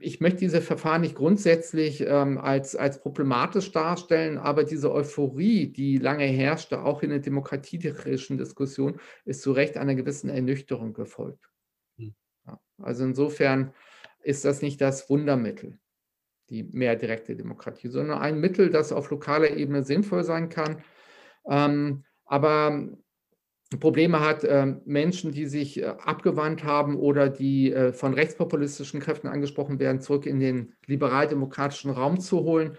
ich 0.00 0.20
möchte 0.20 0.40
diese 0.40 0.60
Verfahren 0.60 1.02
nicht 1.02 1.14
grundsätzlich 1.14 2.04
ähm, 2.06 2.38
als, 2.38 2.76
als 2.76 3.00
problematisch 3.00 3.72
darstellen, 3.72 4.38
aber 4.38 4.64
diese 4.64 4.92
Euphorie, 4.92 5.66
die 5.66 5.98
lange 5.98 6.24
herrschte, 6.24 6.82
auch 6.82 7.02
in 7.02 7.10
der 7.10 7.20
demokratietheoretischen 7.20 8.38
Diskussion, 8.38 9.00
ist 9.24 9.42
zu 9.42 9.52
Recht 9.52 9.76
einer 9.76 9.94
gewissen 9.94 10.30
Ernüchterung 10.30 10.92
gefolgt. 10.92 11.50
Hm. 11.98 12.14
Ja, 12.46 12.60
also 12.78 13.04
insofern 13.04 13.72
ist 14.22 14.44
das 14.44 14.62
nicht 14.62 14.80
das 14.80 15.08
Wundermittel, 15.08 15.78
die 16.50 16.64
mehr 16.64 16.96
direkte 16.96 17.36
Demokratie, 17.36 17.88
sondern 17.88 18.18
ein 18.18 18.40
Mittel, 18.40 18.70
das 18.70 18.92
auf 18.92 19.10
lokaler 19.10 19.50
Ebene 19.50 19.82
sinnvoll 19.82 20.24
sein 20.24 20.48
kann. 20.48 20.82
Ähm, 21.48 22.04
aber 22.24 22.88
Probleme 23.80 24.20
hat, 24.20 24.44
äh, 24.44 24.74
Menschen, 24.84 25.32
die 25.32 25.46
sich 25.46 25.82
äh, 25.82 25.86
abgewandt 25.86 26.62
haben 26.62 26.96
oder 26.96 27.28
die 27.28 27.72
äh, 27.72 27.92
von 27.92 28.14
rechtspopulistischen 28.14 29.00
Kräften 29.00 29.26
angesprochen 29.26 29.80
werden, 29.80 30.00
zurück 30.00 30.26
in 30.26 30.38
den 30.38 30.74
liberal-demokratischen 30.86 31.90
Raum 31.90 32.20
zu 32.20 32.40
holen, 32.44 32.76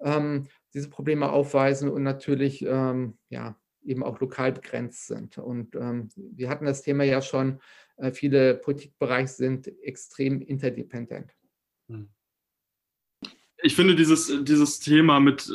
ähm, 0.00 0.46
diese 0.72 0.88
Probleme 0.88 1.30
aufweisen 1.30 1.90
und 1.90 2.02
natürlich 2.02 2.62
ähm, 2.62 3.18
ja, 3.28 3.58
eben 3.84 4.02
auch 4.02 4.18
lokal 4.20 4.52
begrenzt 4.52 5.08
sind. 5.08 5.36
Und 5.36 5.74
ähm, 5.76 6.08
wir 6.16 6.48
hatten 6.48 6.64
das 6.64 6.82
Thema 6.82 7.04
ja 7.04 7.20
schon, 7.20 7.60
äh, 7.96 8.10
viele 8.10 8.54
Politikbereiche 8.54 9.34
sind 9.34 9.68
extrem 9.82 10.40
interdependent. 10.40 11.32
Hm. 11.88 12.08
Ich 13.62 13.76
finde 13.76 13.94
dieses, 13.94 14.32
dieses 14.44 14.80
Thema 14.80 15.20
mit 15.20 15.52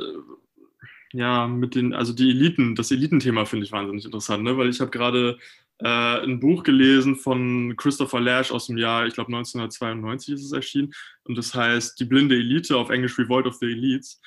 ja, 1.14 1.48
mit 1.48 1.76
den, 1.76 1.94
also 1.94 2.14
die 2.14 2.30
Eliten, 2.30 2.76
das 2.76 2.92
Elitenthema 2.92 3.46
finde 3.46 3.66
ich 3.66 3.72
wahnsinnig 3.72 4.06
interessant, 4.06 4.44
ne? 4.44 4.58
weil 4.58 4.70
ich 4.70 4.82
habe 4.82 4.92
gerade 4.92 5.38
äh, 5.80 5.88
ein 6.24 6.40
Buch 6.40 6.64
gelesen 6.64 7.16
von 7.16 7.76
Christopher 7.78 8.20
Lash 8.20 8.52
aus 8.52 8.68
dem 8.68 8.78
Jahr, 8.78 9.06
ich 9.06 9.14
glaube 9.14 9.28
1992 9.36 10.34
ist 10.34 10.46
es 10.46 10.52
erschienen, 10.52 10.94
und 11.24 11.38
das 11.38 11.54
heißt 11.54 12.00
Die 12.00 12.06
blinde 12.06 12.36
Elite, 12.36 12.78
auf 12.78 12.90
Englisch 12.90 13.18
Revolt 13.20 13.48
of 13.48 13.56
the 13.56 13.66
Elites. 13.66 14.22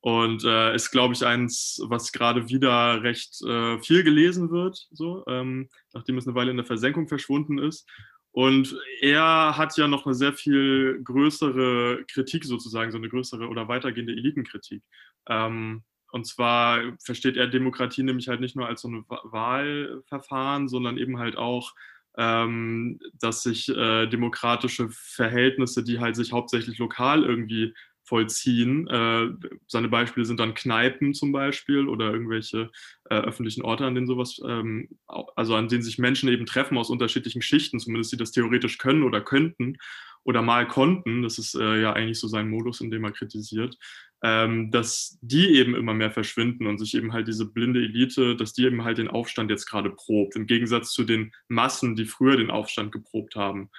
Und 0.00 0.44
äh, 0.44 0.76
ist, 0.76 0.92
glaube 0.92 1.14
ich, 1.14 1.26
eins, 1.26 1.80
was 1.84 2.12
gerade 2.12 2.48
wieder 2.48 3.02
recht 3.02 3.42
äh, 3.42 3.80
viel 3.80 4.04
gelesen 4.04 4.50
wird, 4.50 4.86
so, 4.92 5.24
ähm, 5.26 5.68
nachdem 5.92 6.18
es 6.18 6.26
eine 6.26 6.36
Weile 6.36 6.52
in 6.52 6.56
der 6.56 6.66
Versenkung 6.66 7.08
verschwunden 7.08 7.58
ist. 7.58 7.84
Und 8.30 8.76
er 9.00 9.56
hat 9.56 9.76
ja 9.76 9.88
noch 9.88 10.06
eine 10.06 10.14
sehr 10.14 10.32
viel 10.32 11.00
größere 11.02 12.04
Kritik 12.06 12.44
sozusagen, 12.44 12.92
so 12.92 12.98
eine 12.98 13.08
größere 13.08 13.48
oder 13.48 13.66
weitergehende 13.66 14.12
Elitenkritik. 14.12 14.84
Ähm, 15.28 15.82
und 16.10 16.26
zwar 16.26 16.80
versteht 17.04 17.36
er 17.36 17.46
Demokratie 17.46 18.02
nämlich 18.02 18.28
halt 18.28 18.40
nicht 18.40 18.56
nur 18.56 18.66
als 18.66 18.82
so 18.82 18.88
ein 18.88 19.04
Wahlverfahren, 19.08 20.68
sondern 20.68 20.98
eben 20.98 21.18
halt 21.18 21.36
auch, 21.36 21.74
ähm, 22.16 22.98
dass 23.14 23.42
sich 23.42 23.68
äh, 23.68 24.06
demokratische 24.06 24.88
Verhältnisse, 24.90 25.84
die 25.84 26.00
halt 26.00 26.16
sich 26.16 26.32
hauptsächlich 26.32 26.78
lokal 26.78 27.24
irgendwie 27.24 27.74
vollziehen. 28.08 28.88
Äh, 28.88 29.28
seine 29.66 29.88
Beispiele 29.88 30.24
sind 30.24 30.40
dann 30.40 30.54
Kneipen 30.54 31.12
zum 31.12 31.30
Beispiel 31.30 31.86
oder 31.86 32.10
irgendwelche 32.10 32.70
äh, 33.10 33.16
öffentlichen 33.16 33.62
Orte, 33.62 33.84
an 33.84 33.94
denen 33.94 34.06
sowas, 34.06 34.40
ähm, 34.44 34.88
also 35.06 35.54
an 35.54 35.68
denen 35.68 35.82
sich 35.82 35.98
Menschen 35.98 36.28
eben 36.30 36.46
treffen 36.46 36.78
aus 36.78 36.90
unterschiedlichen 36.90 37.42
Schichten, 37.42 37.78
zumindest 37.78 38.12
die 38.12 38.16
das 38.16 38.32
theoretisch 38.32 38.78
können 38.78 39.02
oder 39.02 39.20
könnten 39.20 39.76
oder 40.24 40.42
mal 40.42 40.66
konnten. 40.66 41.22
Das 41.22 41.38
ist 41.38 41.54
äh, 41.54 41.80
ja 41.80 41.92
eigentlich 41.92 42.18
so 42.18 42.28
sein 42.28 42.48
Modus, 42.48 42.80
in 42.80 42.90
dem 42.90 43.04
er 43.04 43.12
kritisiert. 43.12 43.76
Ähm, 44.20 44.72
dass 44.72 45.16
die 45.22 45.54
eben 45.54 45.76
immer 45.76 45.94
mehr 45.94 46.10
verschwinden 46.10 46.66
und 46.66 46.78
sich 46.78 46.96
eben 46.96 47.12
halt 47.12 47.28
diese 47.28 47.46
blinde 47.46 47.80
Elite, 47.80 48.34
dass 48.34 48.52
die 48.52 48.64
eben 48.64 48.82
halt 48.82 48.98
den 48.98 49.06
Aufstand 49.06 49.48
jetzt 49.48 49.66
gerade 49.66 49.90
probt, 49.90 50.34
im 50.34 50.46
Gegensatz 50.46 50.92
zu 50.92 51.04
den 51.04 51.32
Massen, 51.46 51.94
die 51.94 52.04
früher 52.04 52.36
den 52.36 52.50
Aufstand 52.50 52.90
geprobt 52.90 53.36
haben. 53.36 53.70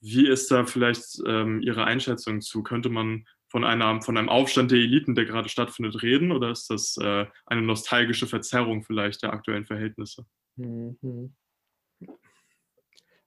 Wie 0.00 0.26
ist 0.26 0.50
da 0.50 0.64
vielleicht 0.64 1.22
ähm, 1.26 1.60
Ihre 1.60 1.84
Einschätzung 1.84 2.40
zu? 2.40 2.64
Könnte 2.64 2.88
man 2.88 3.24
von, 3.48 3.64
einer, 3.64 4.02
von 4.02 4.16
einem 4.16 4.28
Aufstand 4.28 4.70
der 4.70 4.78
Eliten, 4.78 5.14
der 5.14 5.24
gerade 5.24 5.48
stattfindet, 5.48 6.02
reden? 6.02 6.32
Oder 6.32 6.50
ist 6.50 6.70
das 6.70 6.96
äh, 6.98 7.26
eine 7.46 7.62
nostalgische 7.62 8.26
Verzerrung 8.26 8.82
vielleicht 8.82 9.22
der 9.22 9.32
aktuellen 9.32 9.66
Verhältnisse? 9.66 10.26
Mhm. 10.56 11.34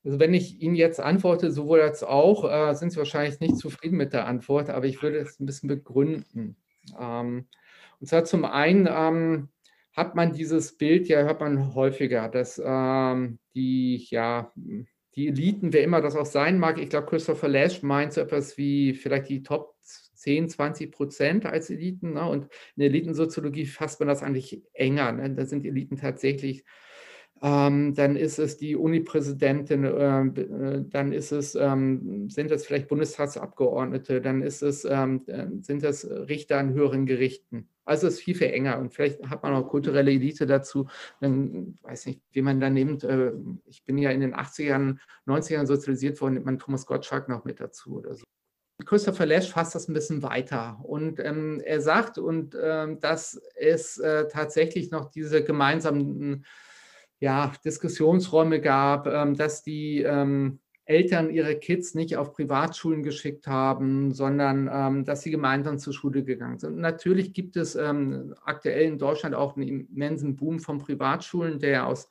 Also 0.03 0.19
wenn 0.19 0.33
ich 0.33 0.61
Ihnen 0.61 0.75
jetzt 0.75 0.99
antworte, 0.99 1.51
sowohl 1.51 1.81
als 1.81 2.03
auch, 2.03 2.49
äh, 2.49 2.73
sind 2.73 2.91
Sie 2.91 2.97
wahrscheinlich 2.97 3.39
nicht 3.39 3.57
zufrieden 3.57 3.97
mit 3.97 4.13
der 4.13 4.25
Antwort, 4.25 4.69
aber 4.69 4.85
ich 4.85 5.01
würde 5.03 5.19
es 5.19 5.39
ein 5.39 5.45
bisschen 5.45 5.69
begründen. 5.69 6.57
Ähm, 6.99 7.47
und 7.99 8.07
zwar 8.07 8.25
zum 8.25 8.45
einen 8.45 8.89
ähm, 8.91 9.49
hat 9.93 10.15
man 10.15 10.33
dieses 10.33 10.77
Bild, 10.77 11.07
ja, 11.07 11.21
hört 11.21 11.41
man 11.41 11.75
häufiger, 11.75 12.29
dass 12.29 12.61
ähm, 12.63 13.39
die, 13.53 14.07
ja, 14.09 14.51
die 15.15 15.27
Eliten, 15.27 15.73
wer 15.73 15.83
immer 15.83 16.01
das 16.01 16.15
auch 16.15 16.25
sein 16.25 16.57
mag, 16.57 16.79
ich 16.79 16.89
glaube, 16.89 17.07
Christopher 17.07 17.49
Lash 17.49 17.83
meint 17.83 18.13
so 18.13 18.21
etwas 18.21 18.57
wie 18.57 18.93
vielleicht 18.93 19.29
die 19.29 19.43
Top 19.43 19.75
10, 19.81 20.49
20 20.49 20.91
Prozent 20.91 21.45
als 21.45 21.69
Eliten. 21.69 22.13
Ne? 22.13 22.27
Und 22.27 22.45
in 22.45 22.49
der 22.77 22.87
Elitensoziologie 22.87 23.65
fasst 23.65 23.99
man 23.99 24.07
das 24.07 24.23
eigentlich 24.23 24.63
enger. 24.73 25.11
Ne? 25.11 25.33
Da 25.33 25.45
sind 25.45 25.65
Eliten 25.65 25.97
tatsächlich 25.97 26.63
ähm, 27.43 27.95
dann 27.95 28.15
ist 28.15 28.37
es 28.37 28.57
die 28.57 28.75
Unipräsidentin, 28.75 29.83
äh, 29.83 30.21
äh, 30.21 30.85
dann 30.87 31.11
ist 31.11 31.31
es, 31.31 31.55
ähm, 31.55 32.29
sind 32.29 32.51
es 32.51 32.65
vielleicht 32.65 32.87
Bundestagsabgeordnete, 32.87 34.21
dann 34.21 34.43
ist 34.43 34.61
es, 34.61 34.85
ähm, 34.85 35.23
sind 35.61 35.83
es 35.83 36.07
Richter 36.07 36.59
an 36.59 36.73
höheren 36.73 37.07
Gerichten. 37.07 37.67
Also 37.83 38.07
es 38.07 38.15
ist 38.15 38.21
viel, 38.21 38.35
viel 38.35 38.51
enger 38.51 38.77
und 38.77 38.93
vielleicht 38.93 39.27
hat 39.27 39.41
man 39.41 39.53
auch 39.53 39.67
kulturelle 39.67 40.11
Elite 40.11 40.45
dazu. 40.45 40.87
Dann 41.19 41.79
weiß 41.81 42.05
nicht, 42.05 42.21
wie 42.31 42.43
man 42.43 42.59
da 42.59 42.69
nimmt. 42.69 43.03
Äh, 43.03 43.31
ich 43.65 43.83
bin 43.85 43.97
ja 43.97 44.11
in 44.11 44.21
den 44.21 44.35
80ern, 44.35 44.99
90ern 45.25 45.65
sozialisiert 45.65 46.21
worden, 46.21 46.35
nimmt 46.35 46.45
man 46.45 46.59
Thomas 46.59 46.85
Gottschalk 46.85 47.27
noch 47.27 47.43
mit 47.43 47.59
dazu 47.59 47.97
oder 47.97 48.13
so. 48.13 48.23
Christopher 48.85 49.25
Lash 49.25 49.49
fasst 49.49 49.73
das 49.73 49.87
ein 49.87 49.93
bisschen 49.93 50.21
weiter 50.23 50.79
und 50.83 51.19
ähm, 51.19 51.59
er 51.63 51.81
sagt, 51.81 52.17
und 52.17 52.55
ähm, 52.59 52.99
dass 52.99 53.39
es 53.55 53.97
äh, 53.97 54.27
tatsächlich 54.27 54.91
noch 54.91 55.11
diese 55.11 55.43
gemeinsamen 55.43 56.45
ja, 57.21 57.53
Diskussionsräume 57.63 58.59
gab, 58.59 59.07
ähm, 59.07 59.35
dass 59.35 59.61
die 59.61 60.01
ähm, 60.01 60.59
Eltern 60.85 61.29
ihre 61.29 61.55
Kids 61.55 61.93
nicht 61.93 62.17
auf 62.17 62.33
Privatschulen 62.33 63.03
geschickt 63.03 63.45
haben, 63.47 64.11
sondern 64.11 64.69
ähm, 64.73 65.05
dass 65.05 65.21
sie 65.21 65.29
gemeinsam 65.29 65.77
zur 65.77 65.93
Schule 65.93 66.23
gegangen 66.23 66.57
sind. 66.57 66.73
Und 66.73 66.81
natürlich 66.81 67.31
gibt 67.33 67.55
es 67.55 67.75
ähm, 67.75 68.33
aktuell 68.43 68.85
in 68.85 68.97
Deutschland 68.97 69.35
auch 69.35 69.55
einen 69.55 69.87
immensen 69.87 70.35
Boom 70.35 70.59
von 70.59 70.79
Privatschulen, 70.79 71.59
der 71.59 71.85
aus 71.85 72.09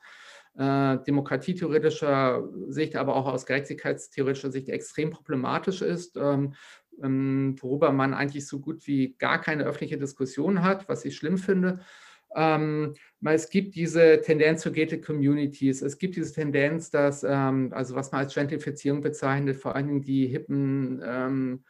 äh, 0.57 0.97
demokratietheoretischer 1.05 2.47
Sicht, 2.69 2.95
aber 2.95 3.17
auch 3.17 3.27
aus 3.27 3.45
gerechtigkeitstheoretischer 3.45 4.51
Sicht 4.51 4.69
extrem 4.69 5.09
problematisch 5.09 5.81
ist, 5.81 6.15
ähm, 6.15 6.53
ähm, 7.03 7.57
worüber 7.59 7.91
man 7.91 8.13
eigentlich 8.13 8.47
so 8.47 8.61
gut 8.61 8.87
wie 8.87 9.15
gar 9.17 9.41
keine 9.41 9.65
öffentliche 9.65 9.97
Diskussion 9.97 10.63
hat, 10.63 10.87
was 10.87 11.03
ich 11.03 11.17
schlimm 11.17 11.37
finde. 11.37 11.81
Ähm, 12.35 12.93
es 13.23 13.49
gibt 13.49 13.75
diese 13.75 14.21
Tendenz 14.21 14.61
zu 14.61 14.71
gated 14.71 15.05
communities. 15.05 15.81
Es 15.81 15.97
gibt 15.97 16.15
diese 16.15 16.33
Tendenz, 16.33 16.89
dass, 16.89 17.23
ähm, 17.23 17.71
also 17.73 17.95
was 17.95 18.11
man 18.11 18.21
als 18.21 18.33
Gentrifizierung 18.33 19.01
bezeichnet, 19.01 19.57
vor 19.57 19.75
allen 19.75 19.87
Dingen 19.87 20.01
die 20.01 20.27
hippen 20.27 21.01
ähm, 21.05 21.63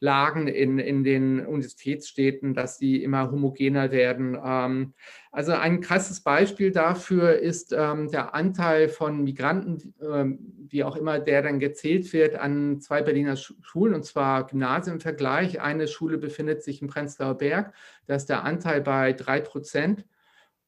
Lagen 0.00 0.46
in, 0.46 0.78
in 0.78 1.04
den 1.04 1.44
Universitätsstädten, 1.46 2.54
dass 2.54 2.78
die 2.78 3.02
immer 3.02 3.30
homogener 3.30 3.90
werden. 3.90 4.38
Ähm, 4.42 4.94
also 5.32 5.52
ein 5.52 5.80
krasses 5.80 6.20
Beispiel 6.20 6.70
dafür 6.70 7.38
ist 7.38 7.72
ähm, 7.72 8.10
der 8.10 8.34
Anteil 8.34 8.88
von 8.88 9.24
Migranten, 9.24 9.94
ähm, 10.02 10.66
wie 10.68 10.84
auch 10.84 10.96
immer 10.96 11.18
der 11.18 11.42
dann 11.42 11.60
gezählt 11.60 12.12
wird, 12.12 12.36
an 12.36 12.80
zwei 12.80 13.02
Berliner 13.02 13.36
Schulen, 13.36 13.94
und 13.94 14.04
zwar 14.04 14.46
Gymnasien 14.46 14.94
im 14.94 15.00
Vergleich. 15.00 15.60
Eine 15.60 15.88
Schule 15.88 16.18
befindet 16.18 16.62
sich 16.62 16.82
im 16.82 16.88
Prenzlauer 16.88 17.38
Berg, 17.38 17.72
da 18.06 18.14
ist 18.14 18.26
der 18.26 18.44
Anteil 18.44 18.80
bei 18.82 19.12
drei 19.12 19.40
Prozent. 19.40 20.04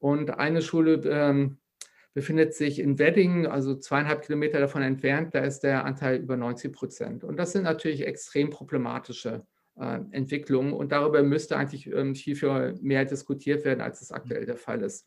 Und 0.01 0.31
eine 0.31 0.63
Schule 0.63 1.59
befindet 2.15 2.55
sich 2.55 2.79
in 2.79 2.99
Wedding, 2.99 3.47
also 3.47 3.75
zweieinhalb 3.75 4.23
Kilometer 4.23 4.61
davon 4.61 4.83
entfernt, 4.83 5.35
da 5.35 5.41
ist 5.41 5.61
der 5.61 5.85
Anteil 5.85 6.17
über 6.17 6.37
90 6.37 6.73
Prozent. 6.73 7.25
Und 7.25 7.37
das 7.37 7.53
sind 7.53 7.65
natürlich 7.65 8.07
extrem 8.07 8.51
problematische 8.51 9.45
äh, 9.79 10.01
Entwicklungen 10.11 10.73
und 10.73 10.93
darüber 10.93 11.23
müsste 11.23 11.57
eigentlich 11.57 11.87
ähm, 11.87 12.15
viel, 12.15 12.35
viel 12.35 12.75
mehr 12.81 13.05
diskutiert 13.05 13.65
werden, 13.65 13.81
als 13.81 14.01
es 14.01 14.11
aktuell 14.11 14.47
der 14.47 14.57
Fall 14.57 14.83
ist. 14.83 15.07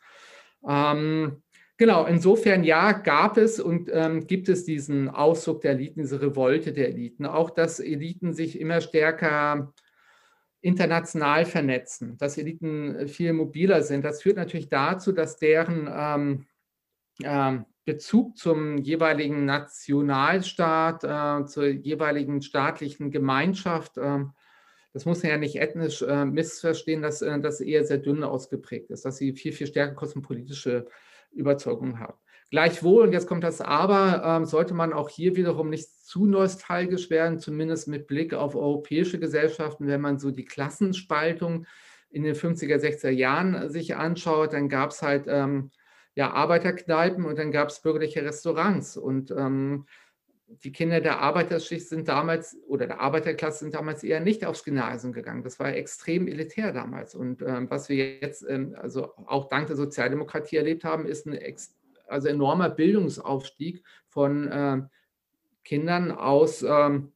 Ähm, 0.68 1.42
genau, 1.78 2.06
insofern 2.06 2.64
ja, 2.64 2.94
gab 2.94 3.38
es 3.38 3.60
und 3.60 3.90
ähm, 3.92 4.28
gibt 4.28 4.48
es 4.48 4.64
diesen 4.64 5.10
Ausdruck 5.10 5.62
der 5.62 5.72
Eliten, 5.72 6.02
diese 6.02 6.22
Revolte 6.22 6.72
der 6.72 6.90
Eliten, 6.90 7.26
auch 7.26 7.50
dass 7.50 7.80
Eliten 7.80 8.34
sich 8.34 8.60
immer 8.60 8.80
stärker 8.80 9.74
international 10.62 11.46
vernetzen, 11.46 12.18
dass 12.18 12.38
Eliten 12.38 13.08
viel 13.08 13.34
mobiler 13.34 13.82
sind. 13.82 14.06
Das 14.06 14.22
führt 14.22 14.38
natürlich 14.38 14.70
dazu, 14.70 15.12
dass 15.12 15.38
deren 15.38 15.90
ähm, 15.92 16.46
Bezug 17.84 18.38
zum 18.38 18.78
jeweiligen 18.78 19.46
Nationalstaat, 19.46 21.04
äh, 21.04 21.46
zur 21.46 21.66
jeweiligen 21.68 22.42
staatlichen 22.42 23.12
Gemeinschaft, 23.12 23.98
äh, 23.98 24.20
das 24.94 25.06
muss 25.06 25.24
man 25.24 25.32
ja 25.32 25.38
nicht 25.38 25.56
ethnisch 25.56 26.02
äh, 26.02 26.26
missverstehen, 26.26 27.02
dass 27.02 27.22
äh, 27.22 27.40
das 27.40 27.62
eher 27.62 27.86
sehr 27.86 27.98
dünn 27.98 28.24
ausgeprägt 28.24 28.92
ist, 28.92 29.06
dass 29.06 29.18
sie 29.18 29.34
viel, 29.34 29.54
viel 29.54 29.68
stärker 29.68 29.96
kosmopolitische 29.96 30.88
Überzeugungen 31.32 32.00
haben. 32.00 32.18
Gleichwohl, 32.50 33.04
und 33.04 33.14
jetzt 33.14 33.28
kommt 33.28 33.46
das 33.46 33.62
Aber, 33.62 34.22
ähm, 34.26 34.46
sollte 34.46 34.74
man 34.74 34.92
auch 34.92 35.08
hier 35.08 35.38
wiederum 35.38 35.70
nicht 35.70 35.90
zu 36.06 36.26
nostalgisch 36.26 37.10
werden, 37.10 37.40
zumindest 37.40 37.88
mit 37.88 38.08
Blick 38.08 38.34
auf 38.34 38.56
europäische 38.56 39.20
Gesellschaften, 39.20 39.88
wenn 39.88 40.02
man 40.02 40.20
so 40.20 40.32
die 40.32 40.44
Klassenspaltung 40.44 41.66
in 42.10 42.24
den 42.24 42.36
50er, 42.36 42.76
60er 42.76 43.10
Jahren 43.10 43.70
sich 43.70 43.96
anschaut, 43.96 44.52
dann 44.52 44.68
gab 44.68 44.92
es 44.92 45.02
halt 45.02 45.26
ähm, 45.28 45.72
ja, 46.16 46.32
Arbeiterkneipen 46.32 47.26
und 47.26 47.38
dann 47.40 47.52
gab 47.52 47.70
es 47.70 47.82
bürgerliche 47.82 48.24
Restaurants. 48.24 48.98
Und 48.98 49.32
ähm, 49.32 49.86
die 50.64 50.72
Kinder 50.72 51.00
der 51.00 51.20
Arbeiterschicht 51.20 51.88
sind 51.88 52.08
damals 52.08 52.58
oder 52.68 52.88
der 52.88 53.00
Arbeiterklasse 53.00 53.60
sind 53.60 53.74
damals 53.74 54.04
eher 54.04 54.20
nicht 54.20 54.46
aufs 54.46 54.64
Gymnasium 54.64 55.14
gegangen. 55.14 55.44
Das 55.44 55.60
war 55.60 55.74
extrem 55.74 56.28
elitär 56.28 56.74
damals. 56.74 57.16
Und 57.16 57.42
ähm, 57.42 57.70
was 57.70 57.88
wir 57.88 58.20
jetzt 58.20 58.46
ähm, 58.48 58.76
also 58.78 59.14
auch 59.26 59.48
dank 59.48 59.68
der 59.68 59.78
Sozialdemokratie 59.78 60.58
erlebt 60.58 60.84
haben, 60.84 61.06
ist 61.06 61.26
ein 61.26 61.40
also 62.08 62.28
enormer 62.28 62.70
Bildungsaufstieg 62.70 63.84
von 64.08 64.48
äh, 64.50 64.82
Kindern 65.64 66.12
aus, 66.12 66.64
ähm, 66.64 67.14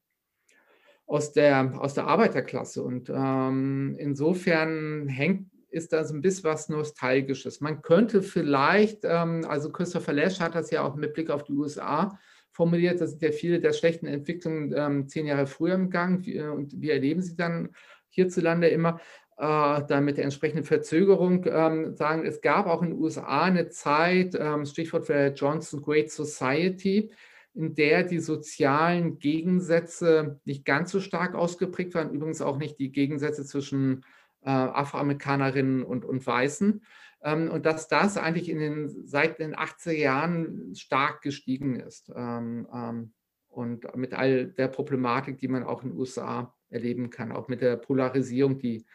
aus, 1.06 1.34
der, 1.34 1.74
aus 1.80 1.93
der 1.93 2.08
Arbeiterklasse. 2.08 2.82
Und 2.82 3.10
ähm, 3.10 3.96
insofern 4.00 5.08
hängt 5.10 5.50
ist 5.76 5.92
da 5.92 6.06
so 6.06 6.14
ein 6.14 6.22
bisschen 6.22 6.46
was 6.46 6.70
Nostalgisches. 6.70 7.60
Man 7.60 7.82
könnte 7.82 8.22
vielleicht, 8.22 9.00
ähm, 9.04 9.46
also 9.48 9.72
Christopher 9.72 10.14
Lash 10.14 10.40
hat 10.40 10.56
das 10.56 10.72
ja 10.72 10.84
auch 10.84 10.96
mit 10.96 11.14
Blick 11.14 11.30
auf 11.30 11.44
die 11.44 11.54
USA 11.54 12.18
formuliert, 12.52 13.02
da 13.02 13.08
sind 13.08 13.22
ja 13.22 13.34
viele 13.34 13.60
der 13.60 13.74
schlechten 13.74 14.08
Entwicklungen 14.08 14.74
ähm, 14.76 15.10
zehn 15.10 15.26
Jahre 15.26 15.46
früher 15.46 15.76
im 15.76 15.90
Gang 15.90 16.26
wie, 16.26 16.40
und 16.42 16.80
wir 16.80 16.94
erleben 16.94 17.22
sie 17.22 17.36
dann 17.36 17.76
hierzulande 18.10 18.70
immer. 18.70 19.02
Äh, 19.38 19.84
dann 19.88 20.06
mit 20.06 20.16
der 20.16 20.24
entsprechenden 20.24 20.64
Verzögerung 20.64 21.46
ähm, 21.46 21.94
sagen, 21.98 22.26
es 22.26 22.40
gab 22.40 22.68
auch 22.68 22.82
in 22.82 22.92
den 22.92 23.00
USA 23.00 23.44
eine 23.44 23.68
Zeit, 23.68 24.34
ähm, 24.40 24.66
Stichwort 24.66 25.08
für 25.08 25.34
Johnson 25.36 25.82
Great 25.82 26.10
Society, 26.10 27.12
in 27.54 27.76
der 27.76 28.04
die 28.04 28.20
sozialen 28.20 29.20
Gegensätze 29.20 30.40
nicht 30.46 30.64
ganz 30.64 30.92
so 30.92 31.02
stark 31.02 31.36
ausgeprägt 31.36 31.96
waren, 31.96 32.12
übrigens 32.12 32.42
auch 32.42 32.58
nicht 32.58 32.80
die 32.80 32.94
Gegensätze 32.94 33.44
zwischen 33.44 34.06
äh, 34.46 34.50
Afroamerikanerinnen 34.50 35.84
und, 35.84 36.06
und 36.06 36.26
Weißen. 36.26 36.84
Ähm, 37.24 37.50
und 37.50 37.66
dass 37.66 37.88
das 37.88 38.18
eigentlich 38.18 38.50
in 38.50 38.60
den, 38.60 39.08
seit 39.08 39.39
den 39.39 39.56
80er 39.56 39.91
Jahren 39.91 40.76
stark 40.76 41.22
gestiegen 41.22 41.80
ist. 41.80 42.12
Ähm, 42.16 42.68
ähm, 42.74 43.14
und 43.48 43.96
mit 43.96 44.14
all 44.14 44.48
der 44.48 44.68
Problematik, 44.68 45.38
die 45.38 45.48
man 45.48 45.64
auch 45.64 45.82
in 45.82 45.89
den 45.89 45.98
USA 45.98 46.54
erleben 46.70 47.10
kann, 47.10 47.32
auch 47.32 47.48
mit 47.48 47.62
der 47.62 47.78
Polarisierung, 47.78 48.60
die 48.60 48.86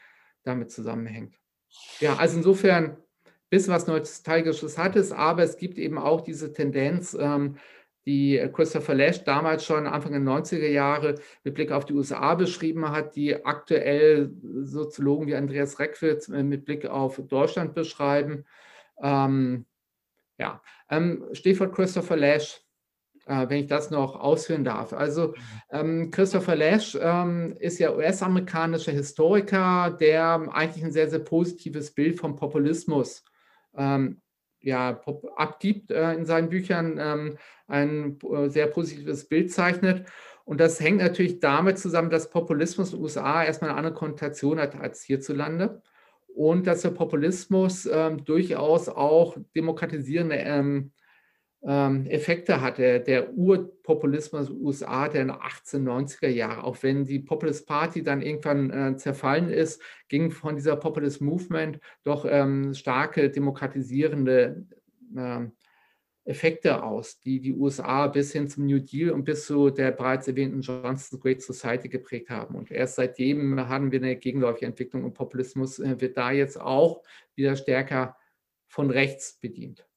damit 0.42 0.70
zusammenhängt. 0.70 1.34
Ja, 1.98 2.16
also 2.16 2.36
insofern 2.36 2.96
bisschen 3.50 3.74
was 3.74 3.86
Nostalgisches 3.86 4.78
hat 4.78 4.96
es, 4.96 5.12
aber 5.12 5.42
es 5.42 5.56
gibt 5.56 5.76
eben 5.78 5.98
auch 5.98 6.20
diese 6.20 6.52
Tendenz, 6.52 7.16
ähm, 7.18 7.56
die 8.06 8.38
Christopher 8.52 8.94
Lash 8.94 9.24
damals 9.24 9.64
schon 9.64 9.86
Anfang 9.86 10.12
der 10.12 10.20
90er 10.20 10.68
Jahre 10.68 11.16
mit 11.44 11.54
Blick 11.54 11.70
auf 11.70 11.84
die 11.84 11.92
USA 11.92 12.34
beschrieben 12.34 12.90
hat, 12.90 13.14
die 13.14 13.44
aktuell 13.44 14.32
Soziologen 14.62 15.26
wie 15.26 15.34
Andreas 15.34 15.78
Reckwitz 15.78 16.28
äh, 16.28 16.42
mit 16.42 16.64
Blick 16.64 16.86
auf 16.86 17.20
Deutschland 17.28 17.74
beschreiben. 17.74 18.44
Ähm, 19.02 19.66
ja, 20.38 20.62
ähm, 20.88 21.26
Stichwort 21.32 21.74
Christopher 21.74 22.16
Lash, 22.16 22.62
äh, 23.26 23.46
wenn 23.48 23.58
ich 23.58 23.66
das 23.66 23.90
noch 23.90 24.16
ausführen 24.16 24.64
darf. 24.64 24.94
Also 24.94 25.34
ähm, 25.70 26.10
Christopher 26.10 26.56
Lash 26.56 26.96
ähm, 27.00 27.54
ist 27.58 27.78
ja 27.78 27.94
US-amerikanischer 27.94 28.92
Historiker, 28.92 29.96
der 30.00 30.48
eigentlich 30.52 30.84
ein 30.84 30.92
sehr, 30.92 31.10
sehr 31.10 31.18
positives 31.18 31.92
Bild 31.92 32.18
vom 32.18 32.36
Populismus 32.36 33.24
ähm, 33.76 34.22
ja, 34.62 35.00
abgibt 35.36 35.90
äh, 35.90 36.12
in 36.14 36.24
seinen 36.24 36.48
Büchern, 36.48 36.98
ähm, 36.98 37.38
ein 37.66 38.18
äh, 38.30 38.48
sehr 38.48 38.66
positives 38.66 39.28
Bild 39.28 39.52
zeichnet. 39.52 40.06
Und 40.44 40.60
das 40.60 40.80
hängt 40.80 40.98
natürlich 40.98 41.40
damit 41.40 41.78
zusammen, 41.78 42.10
dass 42.10 42.30
Populismus 42.30 42.92
in 42.92 42.98
den 42.98 43.04
USA 43.04 43.44
erstmal 43.44 43.70
eine 43.70 43.78
andere 43.78 43.94
Konnotation 43.94 44.58
hat 44.58 44.74
als 44.74 45.02
hierzulande 45.02 45.82
und 46.34 46.66
dass 46.66 46.82
der 46.82 46.90
Populismus 46.90 47.86
ähm, 47.86 48.24
durchaus 48.24 48.88
auch 48.88 49.36
demokratisierende 49.54 50.36
ähm, 50.36 50.92
ähm, 51.62 52.06
Effekte 52.06 52.60
hatte. 52.60 53.00
Der 53.00 53.34
Urpopulismus 53.34 54.50
USA 54.50 55.08
der 55.08 55.22
in 55.22 55.28
den 55.28 55.36
1890er 55.36 56.28
Jahren, 56.28 56.60
auch 56.60 56.82
wenn 56.82 57.04
die 57.04 57.18
Populist 57.18 57.66
Party 57.66 58.02
dann 58.02 58.22
irgendwann 58.22 58.70
äh, 58.70 58.96
zerfallen 58.96 59.50
ist, 59.50 59.82
ging 60.08 60.30
von 60.30 60.56
dieser 60.56 60.76
Populist 60.76 61.20
Movement 61.20 61.80
doch 62.02 62.26
ähm, 62.28 62.74
starke 62.74 63.30
demokratisierende 63.30 64.66
äh, 65.16 65.46
Effekte 66.24 66.82
aus, 66.82 67.18
die 67.20 67.40
die 67.40 67.52
USA 67.52 68.06
bis 68.06 68.32
hin 68.32 68.46
zum 68.46 68.66
New 68.66 68.78
Deal 68.78 69.10
und 69.10 69.24
bis 69.24 69.46
zu 69.46 69.70
der 69.70 69.90
bereits 69.90 70.28
erwähnten 70.28 70.60
Johnson's 70.60 71.18
Great 71.20 71.42
Society 71.42 71.88
geprägt 71.88 72.30
haben. 72.30 72.54
Und 72.54 72.70
erst 72.70 72.96
seitdem 72.96 73.58
haben 73.68 73.90
wir 73.90 74.00
eine 74.00 74.16
gegenläufige 74.16 74.66
Entwicklung 74.66 75.04
und 75.04 75.14
Populismus 75.14 75.78
äh, 75.78 76.00
wird 76.00 76.16
da 76.16 76.30
jetzt 76.30 76.60
auch 76.60 77.02
wieder 77.34 77.56
stärker 77.56 78.16
von 78.68 78.90
rechts 78.90 79.38
bedient. 79.40 79.89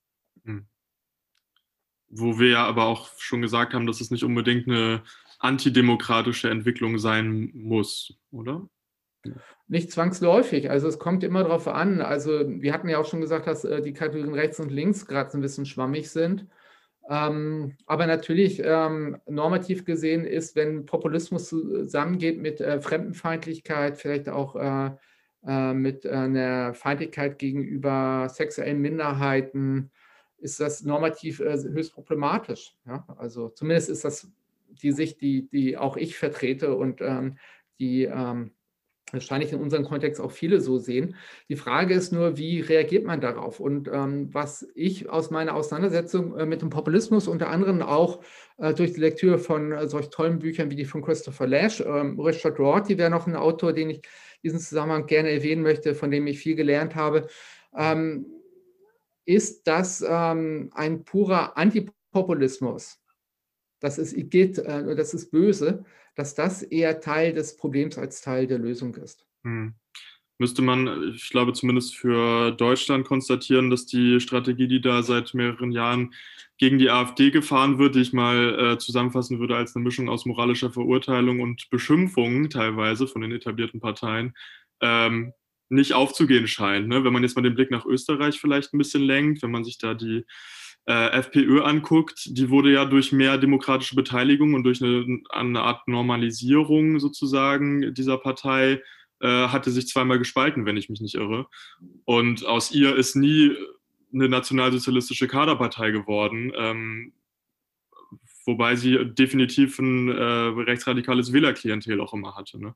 Wo 2.15 2.39
wir 2.39 2.49
ja 2.49 2.65
aber 2.65 2.85
auch 2.85 3.09
schon 3.17 3.41
gesagt 3.41 3.73
haben, 3.73 3.87
dass 3.87 4.01
es 4.01 4.11
nicht 4.11 4.23
unbedingt 4.23 4.67
eine 4.67 5.01
antidemokratische 5.39 6.49
Entwicklung 6.49 6.99
sein 6.99 7.51
muss, 7.53 8.13
oder? 8.31 8.67
Nicht 9.67 9.91
zwangsläufig. 9.91 10.69
Also 10.69 10.87
es 10.87 10.99
kommt 10.99 11.23
immer 11.23 11.43
darauf 11.43 11.67
an. 11.67 12.01
Also 12.01 12.43
wir 12.47 12.73
hatten 12.73 12.89
ja 12.89 12.97
auch 12.97 13.07
schon 13.07 13.21
gesagt, 13.21 13.47
dass 13.47 13.63
äh, 13.63 13.81
die 13.81 13.93
Kategorien 13.93 14.33
rechts 14.33 14.59
und 14.59 14.71
links 14.71 15.05
gerade 15.05 15.37
ein 15.37 15.41
bisschen 15.41 15.65
schwammig 15.65 16.09
sind. 16.09 16.47
Ähm, 17.09 17.75
aber 17.85 18.07
natürlich 18.07 18.61
ähm, 18.63 19.17
normativ 19.27 19.83
gesehen 19.85 20.25
ist, 20.25 20.55
wenn 20.55 20.85
Populismus 20.85 21.49
zusammengeht 21.49 22.39
mit 22.39 22.61
äh, 22.61 22.79
Fremdenfeindlichkeit, 22.79 23.97
vielleicht 23.97 24.29
auch 24.29 24.55
äh, 24.55 24.91
äh 25.45 25.73
mit 25.73 26.05
einer 26.05 26.73
Feindlichkeit 26.73 27.39
gegenüber 27.39 28.29
sexuellen 28.29 28.81
Minderheiten, 28.81 29.91
ist 30.43 30.59
das 30.59 30.83
normativ 30.83 31.39
äh, 31.39 31.57
höchst 31.57 31.93
problematisch. 31.93 32.75
Ja? 32.85 33.05
Also 33.17 33.49
zumindest 33.49 33.89
ist 33.89 34.05
das 34.05 34.29
die 34.69 34.91
Sicht, 34.91 35.21
die, 35.21 35.47
die 35.49 35.77
auch 35.77 35.97
ich 35.97 36.17
vertrete 36.17 36.75
und 36.75 37.01
ähm, 37.01 37.37
die 37.79 38.03
ähm, 38.03 38.51
wahrscheinlich 39.11 39.53
in 39.53 39.61
unserem 39.61 39.85
Kontext 39.85 40.19
auch 40.19 40.31
viele 40.31 40.59
so 40.59 40.79
sehen. 40.79 41.15
Die 41.47 41.55
Frage 41.55 41.93
ist 41.93 42.11
nur, 42.11 42.37
wie 42.37 42.61
reagiert 42.61 43.05
man 43.05 43.21
darauf? 43.21 43.59
Und 43.59 43.87
ähm, 43.87 44.33
was 44.33 44.67
ich 44.75 45.09
aus 45.09 45.29
meiner 45.29 45.55
Auseinandersetzung 45.55 46.37
äh, 46.37 46.45
mit 46.45 46.61
dem 46.61 46.69
Populismus 46.69 47.27
unter 47.27 47.49
anderem 47.49 47.81
auch 47.81 48.23
äh, 48.57 48.73
durch 48.73 48.93
die 48.93 48.99
Lektüre 48.99 49.37
von 49.37 49.71
äh, 49.71 49.87
solch 49.87 50.09
tollen 50.09 50.39
Büchern 50.39 50.71
wie 50.71 50.75
die 50.75 50.85
von 50.85 51.03
Christopher 51.03 51.47
Lash, 51.47 51.81
ähm, 51.81 52.19
Richard 52.19 52.59
Rorty 52.59 52.97
wäre 52.97 53.11
noch 53.11 53.27
ein 53.27 53.35
Autor, 53.35 53.73
den 53.73 53.91
ich 53.91 54.01
diesen 54.43 54.59
Zusammenhang 54.59 55.05
gerne 55.05 55.31
erwähnen 55.31 55.61
möchte, 55.61 55.95
von 55.95 56.11
dem 56.11 56.27
ich 56.27 56.39
viel 56.39 56.55
gelernt 56.55 56.95
habe. 56.95 57.27
Ähm, 57.77 58.25
ist 59.25 59.67
das 59.67 60.03
ähm, 60.07 60.69
ein 60.73 61.03
purer 61.03 61.57
Antipopulismus. 61.57 62.99
Das 63.79 63.97
ist 63.97 64.13
Igitt, 64.13 64.57
äh, 64.59 64.95
das 64.95 65.13
ist 65.13 65.31
böse, 65.31 65.83
dass 66.15 66.35
das 66.35 66.63
eher 66.63 66.99
Teil 67.01 67.33
des 67.33 67.57
Problems 67.57 67.97
als 67.97 68.21
Teil 68.21 68.47
der 68.47 68.59
Lösung 68.59 68.95
ist. 68.95 69.25
Hm. 69.43 69.73
Müsste 70.39 70.61
man, 70.61 71.13
ich 71.13 71.29
glaube 71.29 71.53
zumindest 71.53 71.95
für 71.95 72.51
Deutschland 72.51 73.05
konstatieren, 73.05 73.69
dass 73.69 73.85
die 73.85 74.19
Strategie, 74.19 74.67
die 74.67 74.81
da 74.81 75.03
seit 75.03 75.33
mehreren 75.33 75.71
Jahren 75.71 76.13
gegen 76.57 76.79
die 76.79 76.89
AfD 76.89 77.29
gefahren 77.29 77.77
wird, 77.77 77.95
die 77.95 78.01
ich 78.01 78.13
mal 78.13 78.73
äh, 78.73 78.77
zusammenfassen 78.77 79.39
würde 79.39 79.55
als 79.55 79.75
eine 79.75 79.83
Mischung 79.83 80.09
aus 80.09 80.25
moralischer 80.25 80.71
Verurteilung 80.71 81.39
und 81.39 81.69
Beschimpfung 81.69 82.49
teilweise 82.49 83.07
von 83.07 83.21
den 83.21 83.31
etablierten 83.31 83.79
Parteien, 83.79 84.33
ähm, 84.81 85.33
nicht 85.73 85.93
aufzugehen 85.93 86.47
scheint. 86.47 86.87
Ne? 86.87 87.03
Wenn 87.03 87.13
man 87.13 87.23
jetzt 87.23 87.35
mal 87.35 87.41
den 87.41 87.55
Blick 87.55 87.71
nach 87.71 87.85
Österreich 87.85 88.39
vielleicht 88.39 88.73
ein 88.73 88.77
bisschen 88.77 89.03
lenkt, 89.03 89.41
wenn 89.41 89.51
man 89.51 89.63
sich 89.63 89.77
da 89.77 89.93
die 89.93 90.25
äh, 90.85 91.09
FPÖ 91.11 91.61
anguckt, 91.61 92.25
die 92.25 92.49
wurde 92.49 92.71
ja 92.71 92.85
durch 92.85 93.11
mehr 93.11 93.37
demokratische 93.37 93.95
Beteiligung 93.95 94.53
und 94.53 94.63
durch 94.63 94.81
eine, 94.83 95.21
eine 95.29 95.61
Art 95.61 95.87
Normalisierung 95.87 96.99
sozusagen 96.99 97.93
dieser 97.93 98.17
Partei 98.17 98.81
äh, 99.21 99.47
hatte 99.47 99.71
sich 99.71 99.87
zweimal 99.87 100.19
gespalten, 100.19 100.65
wenn 100.65 100.77
ich 100.77 100.89
mich 100.89 101.01
nicht 101.01 101.15
irre. 101.15 101.47
Und 102.05 102.45
aus 102.45 102.71
ihr 102.71 102.95
ist 102.95 103.15
nie 103.15 103.55
eine 104.13 104.29
nationalsozialistische 104.29 105.27
Kaderpartei 105.27 105.91
geworden. 105.91 106.51
Ähm, 106.55 107.13
wobei 108.45 108.75
sie 108.75 109.05
definitiv 109.05 109.79
ein 109.79 110.09
äh, 110.09 110.21
rechtsradikales 110.21 111.31
Wählerklientel 111.33 112.01
auch 112.01 112.13
immer 112.13 112.35
hatte. 112.35 112.59
Ne? 112.59 112.75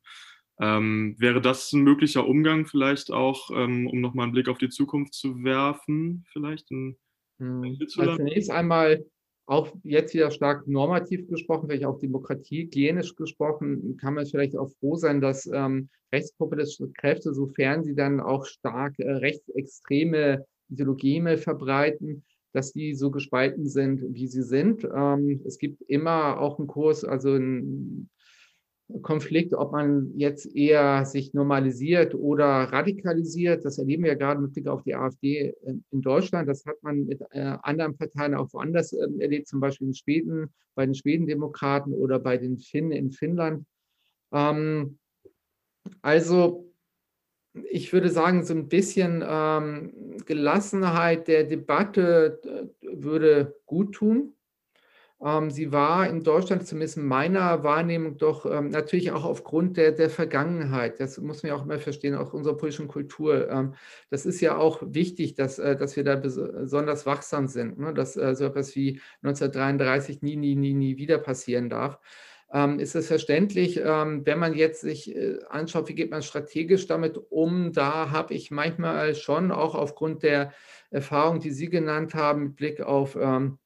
Ähm, 0.60 1.16
wäre 1.20 1.39
das 1.39 1.72
ein 1.74 1.82
möglicher 1.82 2.28
Umgang 2.28 2.66
vielleicht 2.66 3.12
auch, 3.12 3.51
ähm, 3.51 3.88
um 3.88 4.01
nochmal 4.01 4.24
einen 4.24 4.34
Blick 4.34 4.47
auf 4.47 4.58
die 4.58 4.70
Zukunft 4.70 5.14
zu 5.14 5.43
werfen, 5.43 6.26
vielleicht 6.32 6.72
in, 6.72 6.97
in 7.39 7.64
hm, 7.64 7.78
also 7.97 8.16
zunächst 8.16 8.49
einmal 8.49 9.05
auch 9.45 9.74
jetzt 9.84 10.14
wieder 10.14 10.32
stark 10.32 10.68
normativ 10.68 11.28
gesprochen, 11.28 11.68
vielleicht 11.68 11.86
auch 11.86 11.99
demokratieklinisch 11.99 13.16
gesprochen, 13.16 13.97
kann 13.97 14.16
man 14.16 14.26
vielleicht 14.26 14.58
auch 14.58 14.70
froh 14.80 14.95
sein, 14.95 15.22
dass 15.22 15.45
ähm, 15.45 15.89
rechtspopulistische 16.12 16.91
Kräfte, 16.91 17.34
sofern 17.34 17.84
sie 17.84 17.95
dann 17.95 18.20
auch 18.20 18.45
stark 18.45 18.97
äh, 18.99 19.10
rechtsextreme 19.10 20.45
Ideologien 20.70 21.38
verbreiten, 21.38 22.26
dass 22.51 22.74
die 22.74 22.95
so 22.95 23.12
gespalten 23.12 23.68
sind, 23.68 24.01
wie 24.14 24.28
sie 24.28 24.43
sind. 24.43 24.84
Ähm, 24.84 25.41
es 25.45 25.58
gibt 25.60 25.82
immer 25.84 26.39
auch 26.39 26.60
einen 26.60 26.68
Kurs, 26.68 27.05
also 27.05 27.34
ein 27.34 28.10
Konflikt, 29.01 29.53
ob 29.53 29.73
man 29.73 30.11
jetzt 30.15 30.55
eher 30.55 31.05
sich 31.05 31.33
normalisiert 31.33 32.15
oder 32.15 32.45
radikalisiert. 32.45 33.65
Das 33.65 33.77
erleben 33.77 34.03
wir 34.03 34.11
ja 34.11 34.17
gerade 34.17 34.39
mit 34.39 34.53
Blick 34.53 34.67
auf 34.67 34.81
die 34.83 34.95
AfD 34.95 35.53
in 35.63 36.01
Deutschland. 36.01 36.47
Das 36.47 36.65
hat 36.65 36.81
man 36.83 37.05
mit 37.05 37.21
äh, 37.31 37.57
anderen 37.63 37.97
Parteien 37.97 38.33
auch 38.33 38.51
woanders 38.53 38.93
ähm, 38.93 39.19
erlebt, 39.19 39.47
zum 39.47 39.59
Beispiel 39.59 39.88
in 39.88 39.93
Schweden, 39.93 40.53
bei 40.75 40.85
den 40.85 40.95
Schwedendemokraten 40.95 41.93
oder 41.93 42.17
bei 42.19 42.38
den 42.38 42.59
Finnen 42.59 42.91
in 42.91 43.11
Finnland. 43.11 43.65
Ähm, 44.31 44.99
also 46.01 46.71
ich 47.69 47.91
würde 47.91 48.09
sagen, 48.09 48.43
so 48.43 48.53
ein 48.53 48.69
bisschen 48.69 49.23
ähm, 49.27 50.17
Gelassenheit 50.25 51.27
der 51.27 51.43
Debatte 51.43 52.39
äh, 52.43 52.88
würde 53.01 53.55
gut 53.65 53.95
tun. 53.95 54.36
Ähm, 55.24 55.49
sie 55.49 55.72
war 55.72 56.07
in 56.07 56.24
Deutschland, 56.24 56.68
zumindest 56.68 56.97
in 56.97 57.05
meiner 57.05 57.63
Wahrnehmung, 57.63 58.18
doch 58.18 58.45
ähm, 58.45 58.70
natürlich 58.70 59.11
auch 59.11 59.26
aufgrund 59.26 59.76
der, 59.76 59.91
der 59.91 60.11
Vergangenheit. 60.11 60.99
Das 60.99 61.18
muss 61.18 61.41
man 61.41 61.49
ja 61.49 61.55
auch 61.55 61.63
immer 61.63 61.80
verstehen, 61.80 62.13
auch 62.13 62.34
unserer 62.34 62.55
politischen 62.55 62.88
Kultur. 62.88 63.49
Ähm, 63.49 63.74
das 64.11 64.28
ist 64.28 64.41
ja 64.41 64.57
auch 64.57 64.84
wichtig, 64.86 65.34
dass, 65.34 65.57
äh, 65.57 65.76
dass 65.76 65.95
wir 65.95 66.03
da 66.03 66.15
besonders 66.15 67.07
wachsam 67.07 67.47
sind, 67.47 67.80
ne? 67.80 67.93
dass 67.95 68.15
äh, 68.15 68.36
so 68.36 68.45
etwas 68.45 68.76
wie 68.76 69.01
1933 69.24 70.22
nie, 70.22 70.36
nie, 70.36 70.55
nie, 70.55 70.74
nie 70.74 70.97
wieder 70.97 71.18
passieren 71.18 71.70
darf. 71.70 71.99
Ähm, 72.53 72.80
ist 72.80 72.95
es 72.95 73.07
verständlich, 73.07 73.82
ähm, 73.84 74.26
wenn 74.26 74.39
man 74.39 74.53
jetzt 74.53 74.82
sich 74.82 75.13
äh, 75.15 75.39
anschaut, 75.49 75.89
wie 75.89 75.95
geht 75.95 76.11
man 76.11 76.22
strategisch 76.22 76.88
damit 76.88 77.18
um, 77.30 77.74
da 77.74 78.11
habe 78.11 78.36
ich 78.36 78.51
manchmal 78.51 79.15
schon 79.15 79.51
auch 79.51 79.76
aufgrund 79.76 80.24
der 80.24 80.53
Erfahrung, 80.91 81.39
die 81.39 81.51
Sie 81.51 81.70
genannt 81.70 82.13
haben, 82.13 82.43
mit 82.43 82.55
Blick 82.55 82.82
auf 82.82 83.18
ähm, 83.20 83.57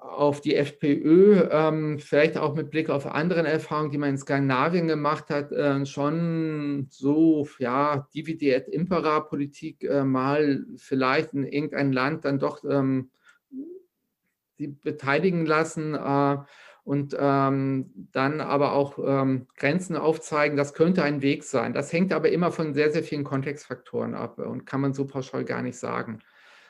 auf 0.00 0.40
die 0.40 0.54
FPÖ, 0.54 1.48
ähm, 1.50 1.98
vielleicht 1.98 2.38
auch 2.38 2.54
mit 2.54 2.70
Blick 2.70 2.88
auf 2.88 3.06
andere 3.06 3.46
Erfahrungen, 3.46 3.90
die 3.90 3.98
man 3.98 4.10
in 4.10 4.18
Skandinavien 4.18 4.86
gemacht 4.86 5.28
hat, 5.28 5.50
äh, 5.50 5.84
schon 5.86 6.86
so, 6.88 7.48
ja, 7.58 8.08
Divide 8.14 8.54
et 8.54 8.68
Impera 8.68 9.20
Politik 9.20 9.82
äh, 9.84 10.04
mal 10.04 10.64
vielleicht 10.76 11.34
in 11.34 11.44
irgendein 11.44 11.92
Land 11.92 12.24
dann 12.24 12.38
doch 12.38 12.64
ähm, 12.64 13.10
sie 14.56 14.68
beteiligen 14.68 15.46
lassen 15.46 15.94
äh, 15.94 16.38
und 16.84 17.16
ähm, 17.18 18.08
dann 18.12 18.40
aber 18.40 18.72
auch 18.72 18.98
ähm, 19.04 19.46
Grenzen 19.56 19.96
aufzeigen. 19.96 20.56
Das 20.56 20.74
könnte 20.74 21.02
ein 21.02 21.22
Weg 21.22 21.44
sein. 21.44 21.72
Das 21.72 21.92
hängt 21.92 22.12
aber 22.12 22.30
immer 22.30 22.52
von 22.52 22.72
sehr, 22.72 22.90
sehr 22.90 23.02
vielen 23.02 23.24
Kontextfaktoren 23.24 24.14
ab 24.14 24.38
und 24.38 24.64
kann 24.64 24.80
man 24.80 24.94
so 24.94 25.06
pauschal 25.06 25.44
gar 25.44 25.62
nicht 25.62 25.78
sagen. 25.78 26.20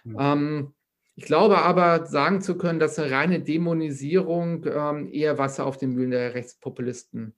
Mhm. 0.05 0.73
Ähm, 1.19 1.23
ich 1.23 1.25
glaube 1.25 1.59
aber, 1.59 2.07
sagen 2.07 2.41
zu 2.41 2.57
können, 2.57 2.79
dass 2.79 2.99
eine 2.99 3.11
reine 3.11 3.41
Dämonisierung 3.41 4.65
ähm, 4.67 5.13
eher 5.13 5.39
Wasser 5.39 5.67
auf 5.67 5.77
den 5.77 5.93
Mühlen 5.93 6.11
der 6.11 6.35
Rechtspopulisten 6.35 7.35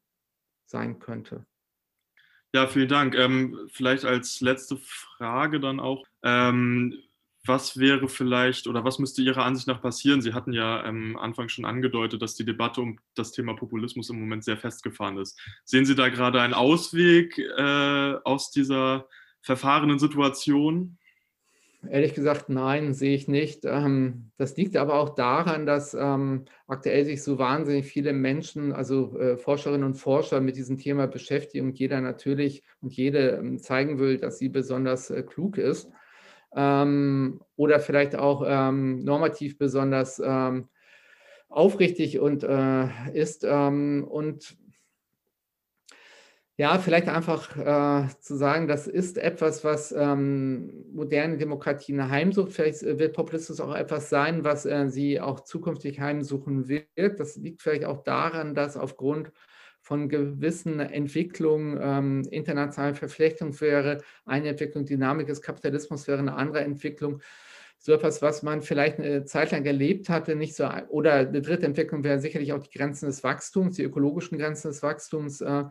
sein 0.67 0.99
könnte. 0.99 1.47
Ja, 2.53 2.67
vielen 2.67 2.89
Dank. 2.89 3.15
Ähm, 3.15 3.69
vielleicht 3.73 4.05
als 4.05 4.41
letzte 4.41 4.77
Frage 4.77 5.61
dann 5.61 5.81
auch. 5.81 6.05
Ähm, 6.23 6.95
was 7.47 7.79
wäre 7.79 8.09
vielleicht 8.09 8.67
oder 8.67 8.85
was 8.85 8.99
müsste 8.99 9.23
Ihrer 9.23 9.45
Ansicht 9.45 9.67
nach 9.67 9.81
passieren? 9.81 10.21
Sie 10.21 10.35
hatten 10.35 10.53
ja 10.53 10.85
am 10.85 11.17
Anfang 11.17 11.49
schon 11.49 11.65
angedeutet, 11.65 12.21
dass 12.21 12.35
die 12.35 12.45
Debatte 12.45 12.83
um 12.83 12.99
das 13.15 13.33
Thema 13.33 13.55
Populismus 13.55 14.11
im 14.11 14.21
Moment 14.21 14.45
sehr 14.45 14.59
festgefahren 14.59 15.17
ist. 15.17 15.41
Sehen 15.65 15.87
Sie 15.87 15.95
da 15.95 16.11
gerade 16.11 16.43
einen 16.43 16.53
Ausweg 16.53 17.39
äh, 17.39 18.15
aus 18.25 18.51
dieser 18.51 19.09
verfahrenen 19.41 19.99
Situation? 19.99 20.99
Ehrlich 21.89 22.13
gesagt, 22.13 22.51
nein, 22.51 22.93
sehe 22.93 23.15
ich 23.15 23.27
nicht. 23.27 23.65
Ähm, 23.65 24.31
das 24.37 24.55
liegt 24.57 24.77
aber 24.77 24.95
auch 24.95 25.15
daran, 25.15 25.65
dass 25.65 25.95
ähm, 25.95 26.45
aktuell 26.67 27.07
sich 27.07 27.23
so 27.23 27.39
wahnsinnig 27.39 27.87
viele 27.87 28.13
Menschen, 28.13 28.73
also 28.73 29.19
äh, 29.19 29.39
Forscherinnen 29.39 29.85
und 29.87 29.95
Forscher 29.95 30.43
mit 30.43 30.57
diesem 30.57 30.77
Thema 30.77 31.07
beschäftigen 31.07 31.69
und 31.69 31.79
jeder 31.79 32.03
natürlich 32.03 32.63
und 32.83 32.93
jede 32.95 33.31
ähm, 33.31 33.59
zeigen 33.59 33.99
will, 33.99 34.19
dass 34.19 34.39
sie 34.39 34.51
besonders 34.51 35.11
äh, 35.11 35.23
klug 35.23 35.59
ist 35.59 35.91
oder 36.53 37.79
vielleicht 37.79 38.17
auch 38.17 38.41
normativ 38.41 39.57
besonders 39.57 40.21
aufrichtig 41.49 42.19
und 42.19 42.43
äh, 42.43 42.89
ist. 43.13 43.45
und 43.45 44.57
ja, 46.61 46.79
vielleicht 46.79 47.09
einfach 47.09 47.57
äh, 47.57 48.07
zu 48.21 48.37
sagen, 48.37 48.69
das 48.69 48.87
ist 48.87 49.17
etwas, 49.17 49.65
was 49.65 49.93
ähm, 49.93 50.85
moderne 50.93 51.39
Demokratien 51.39 52.11
heimsucht. 52.11 52.53
Vielleicht 52.53 52.83
äh, 52.83 52.99
wird 52.99 53.17
Populismus 53.17 53.61
auch 53.61 53.75
etwas 53.75 54.11
sein, 54.11 54.45
was 54.45 54.67
äh, 54.67 54.91
sie 54.91 55.23
auch 55.23 55.41
zukünftig 55.41 56.01
heimsuchen 56.01 56.69
wird. 56.69 57.19
Das 57.19 57.37
liegt 57.37 57.63
vielleicht 57.63 57.87
auch 57.87 58.03
daran, 58.03 58.55
dass 58.55 58.77
aufgrund 58.77 59.33
von 59.81 60.11
gewissen 60.11 60.81
Entwicklungen 60.81 61.79
ähm, 61.81 62.29
internationale 62.31 62.95
Verflechtung 62.95 63.59
wäre 63.59 64.03
eine 64.27 64.49
Entwicklung, 64.51 64.85
Dynamik 64.85 65.29
des 65.29 65.41
Kapitalismus 65.41 66.07
wäre 66.09 66.19
eine 66.19 66.35
andere 66.35 66.61
Entwicklung. 66.61 67.23
So 67.79 67.95
etwas, 67.95 68.21
was 68.21 68.43
man 68.43 68.61
vielleicht 68.61 68.99
eine 68.99 69.25
Zeit 69.25 69.53
lang 69.53 69.65
erlebt 69.65 70.11
hatte, 70.11 70.37
nicht 70.37 70.55
so, 70.55 70.69
oder 70.91 71.15
eine 71.15 71.41
dritte 71.41 71.65
Entwicklung 71.65 72.05
wäre 72.05 72.21
sicherlich 72.21 72.53
auch 72.53 72.59
die 72.59 72.77
Grenzen 72.77 73.07
des 73.07 73.25
Wachstums, 73.25 73.77
die 73.77 73.85
ökologischen 73.85 74.37
Grenzen 74.37 74.69
des 74.69 74.83
Wachstums. 74.83 75.41
Äh, 75.41 75.65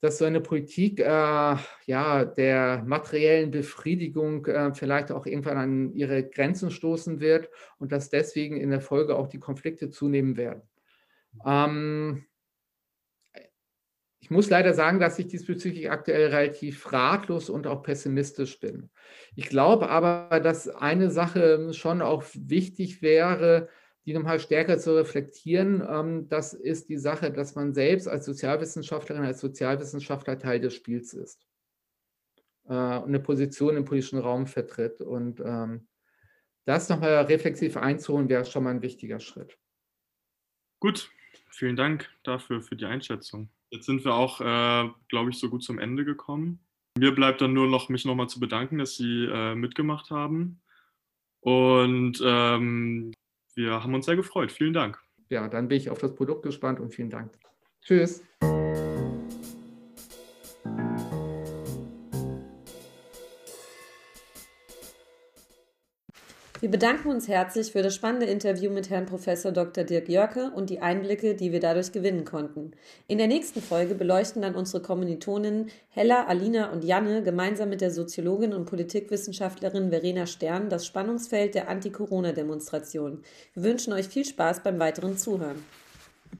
dass 0.00 0.18
so 0.18 0.24
eine 0.24 0.40
Politik 0.40 1.00
äh, 1.00 1.56
ja, 1.86 2.24
der 2.24 2.82
materiellen 2.86 3.50
Befriedigung 3.50 4.46
äh, 4.46 4.72
vielleicht 4.74 5.10
auch 5.10 5.26
irgendwann 5.26 5.56
an 5.56 5.92
ihre 5.92 6.22
Grenzen 6.28 6.70
stoßen 6.70 7.20
wird 7.20 7.48
und 7.78 7.90
dass 7.92 8.08
deswegen 8.08 8.56
in 8.56 8.70
der 8.70 8.80
Folge 8.80 9.16
auch 9.16 9.26
die 9.26 9.40
Konflikte 9.40 9.90
zunehmen 9.90 10.36
werden. 10.36 10.62
Ähm, 11.44 12.24
ich 14.20 14.30
muss 14.30 14.50
leider 14.50 14.74
sagen, 14.74 15.00
dass 15.00 15.18
ich 15.18 15.28
diesbezüglich 15.28 15.90
aktuell 15.90 16.28
relativ 16.28 16.92
ratlos 16.92 17.48
und 17.48 17.66
auch 17.66 17.82
pessimistisch 17.82 18.60
bin. 18.60 18.90
Ich 19.36 19.48
glaube 19.48 19.88
aber, 19.88 20.40
dass 20.40 20.68
eine 20.68 21.10
Sache 21.10 21.72
schon 21.72 22.02
auch 22.02 22.24
wichtig 22.34 23.00
wäre, 23.00 23.68
die 24.04 24.14
nochmal 24.14 24.40
stärker 24.40 24.78
zu 24.78 24.96
reflektieren. 24.96 25.86
Ähm, 25.88 26.28
das 26.28 26.54
ist 26.54 26.88
die 26.88 26.98
Sache, 26.98 27.30
dass 27.30 27.54
man 27.54 27.74
selbst 27.74 28.08
als 28.08 28.24
Sozialwissenschaftlerin, 28.24 29.24
als 29.24 29.40
Sozialwissenschaftler 29.40 30.38
Teil 30.38 30.60
des 30.60 30.74
Spiels 30.74 31.12
ist 31.12 31.46
äh, 32.68 32.72
und 32.72 33.08
eine 33.08 33.20
Position 33.20 33.76
im 33.76 33.84
politischen 33.84 34.18
Raum 34.18 34.46
vertritt. 34.46 35.00
Und 35.00 35.40
ähm, 35.44 35.88
das 36.64 36.88
nochmal 36.88 37.14
reflexiv 37.24 37.76
einzuholen, 37.76 38.28
wäre 38.28 38.44
schon 38.44 38.64
mal 38.64 38.70
ein 38.70 38.82
wichtiger 38.82 39.20
Schritt. 39.20 39.58
Gut, 40.80 41.10
vielen 41.50 41.76
Dank 41.76 42.08
dafür, 42.22 42.62
für 42.62 42.76
die 42.76 42.84
Einschätzung. 42.84 43.50
Jetzt 43.70 43.86
sind 43.86 44.04
wir 44.04 44.14
auch, 44.14 44.40
äh, 44.40 44.90
glaube 45.08 45.30
ich, 45.30 45.38
so 45.38 45.50
gut 45.50 45.62
zum 45.62 45.78
Ende 45.78 46.04
gekommen. 46.04 46.60
Mir 46.98 47.14
bleibt 47.14 47.40
dann 47.40 47.52
nur 47.52 47.68
noch, 47.68 47.88
mich 47.88 48.04
nochmal 48.04 48.28
zu 48.28 48.40
bedanken, 48.40 48.78
dass 48.78 48.96
Sie 48.96 49.24
äh, 49.24 49.54
mitgemacht 49.54 50.10
haben. 50.10 50.60
Und 51.40 52.20
ähm, 52.24 53.12
wir 53.58 53.82
haben 53.82 53.92
uns 53.94 54.06
sehr 54.06 54.16
gefreut. 54.16 54.52
Vielen 54.52 54.72
Dank. 54.72 54.98
Ja, 55.28 55.48
dann 55.48 55.68
bin 55.68 55.76
ich 55.76 55.90
auf 55.90 55.98
das 55.98 56.14
Produkt 56.14 56.42
gespannt 56.44 56.80
und 56.80 56.94
vielen 56.94 57.10
Dank. 57.10 57.32
Tschüss. 57.82 58.22
Wir 66.60 66.72
bedanken 66.72 67.10
uns 67.10 67.28
herzlich 67.28 67.70
für 67.70 67.82
das 67.82 67.94
spannende 67.94 68.26
Interview 68.26 68.68
mit 68.72 68.90
Herrn 68.90 69.06
Prof. 69.06 69.26
Dr. 69.26 69.84
Dirk 69.84 70.08
Jörke 70.08 70.50
und 70.50 70.70
die 70.70 70.80
Einblicke, 70.80 71.36
die 71.36 71.52
wir 71.52 71.60
dadurch 71.60 71.92
gewinnen 71.92 72.24
konnten. 72.24 72.72
In 73.06 73.18
der 73.18 73.28
nächsten 73.28 73.62
Folge 73.62 73.94
beleuchten 73.94 74.42
dann 74.42 74.56
unsere 74.56 74.82
Kommilitoninnen 74.82 75.70
Hella, 75.90 76.24
Alina 76.24 76.72
und 76.72 76.82
Janne 76.82 77.22
gemeinsam 77.22 77.68
mit 77.68 77.80
der 77.80 77.92
Soziologin 77.92 78.52
und 78.52 78.64
Politikwissenschaftlerin 78.64 79.90
Verena 79.90 80.26
Stern 80.26 80.68
das 80.68 80.84
Spannungsfeld 80.84 81.54
der 81.54 81.68
Anti-Corona-Demonstration. 81.68 83.22
Wir 83.54 83.62
wünschen 83.62 83.92
euch 83.92 84.08
viel 84.08 84.24
Spaß 84.24 84.64
beim 84.64 84.80
weiteren 84.80 85.16
Zuhören. 85.16 85.62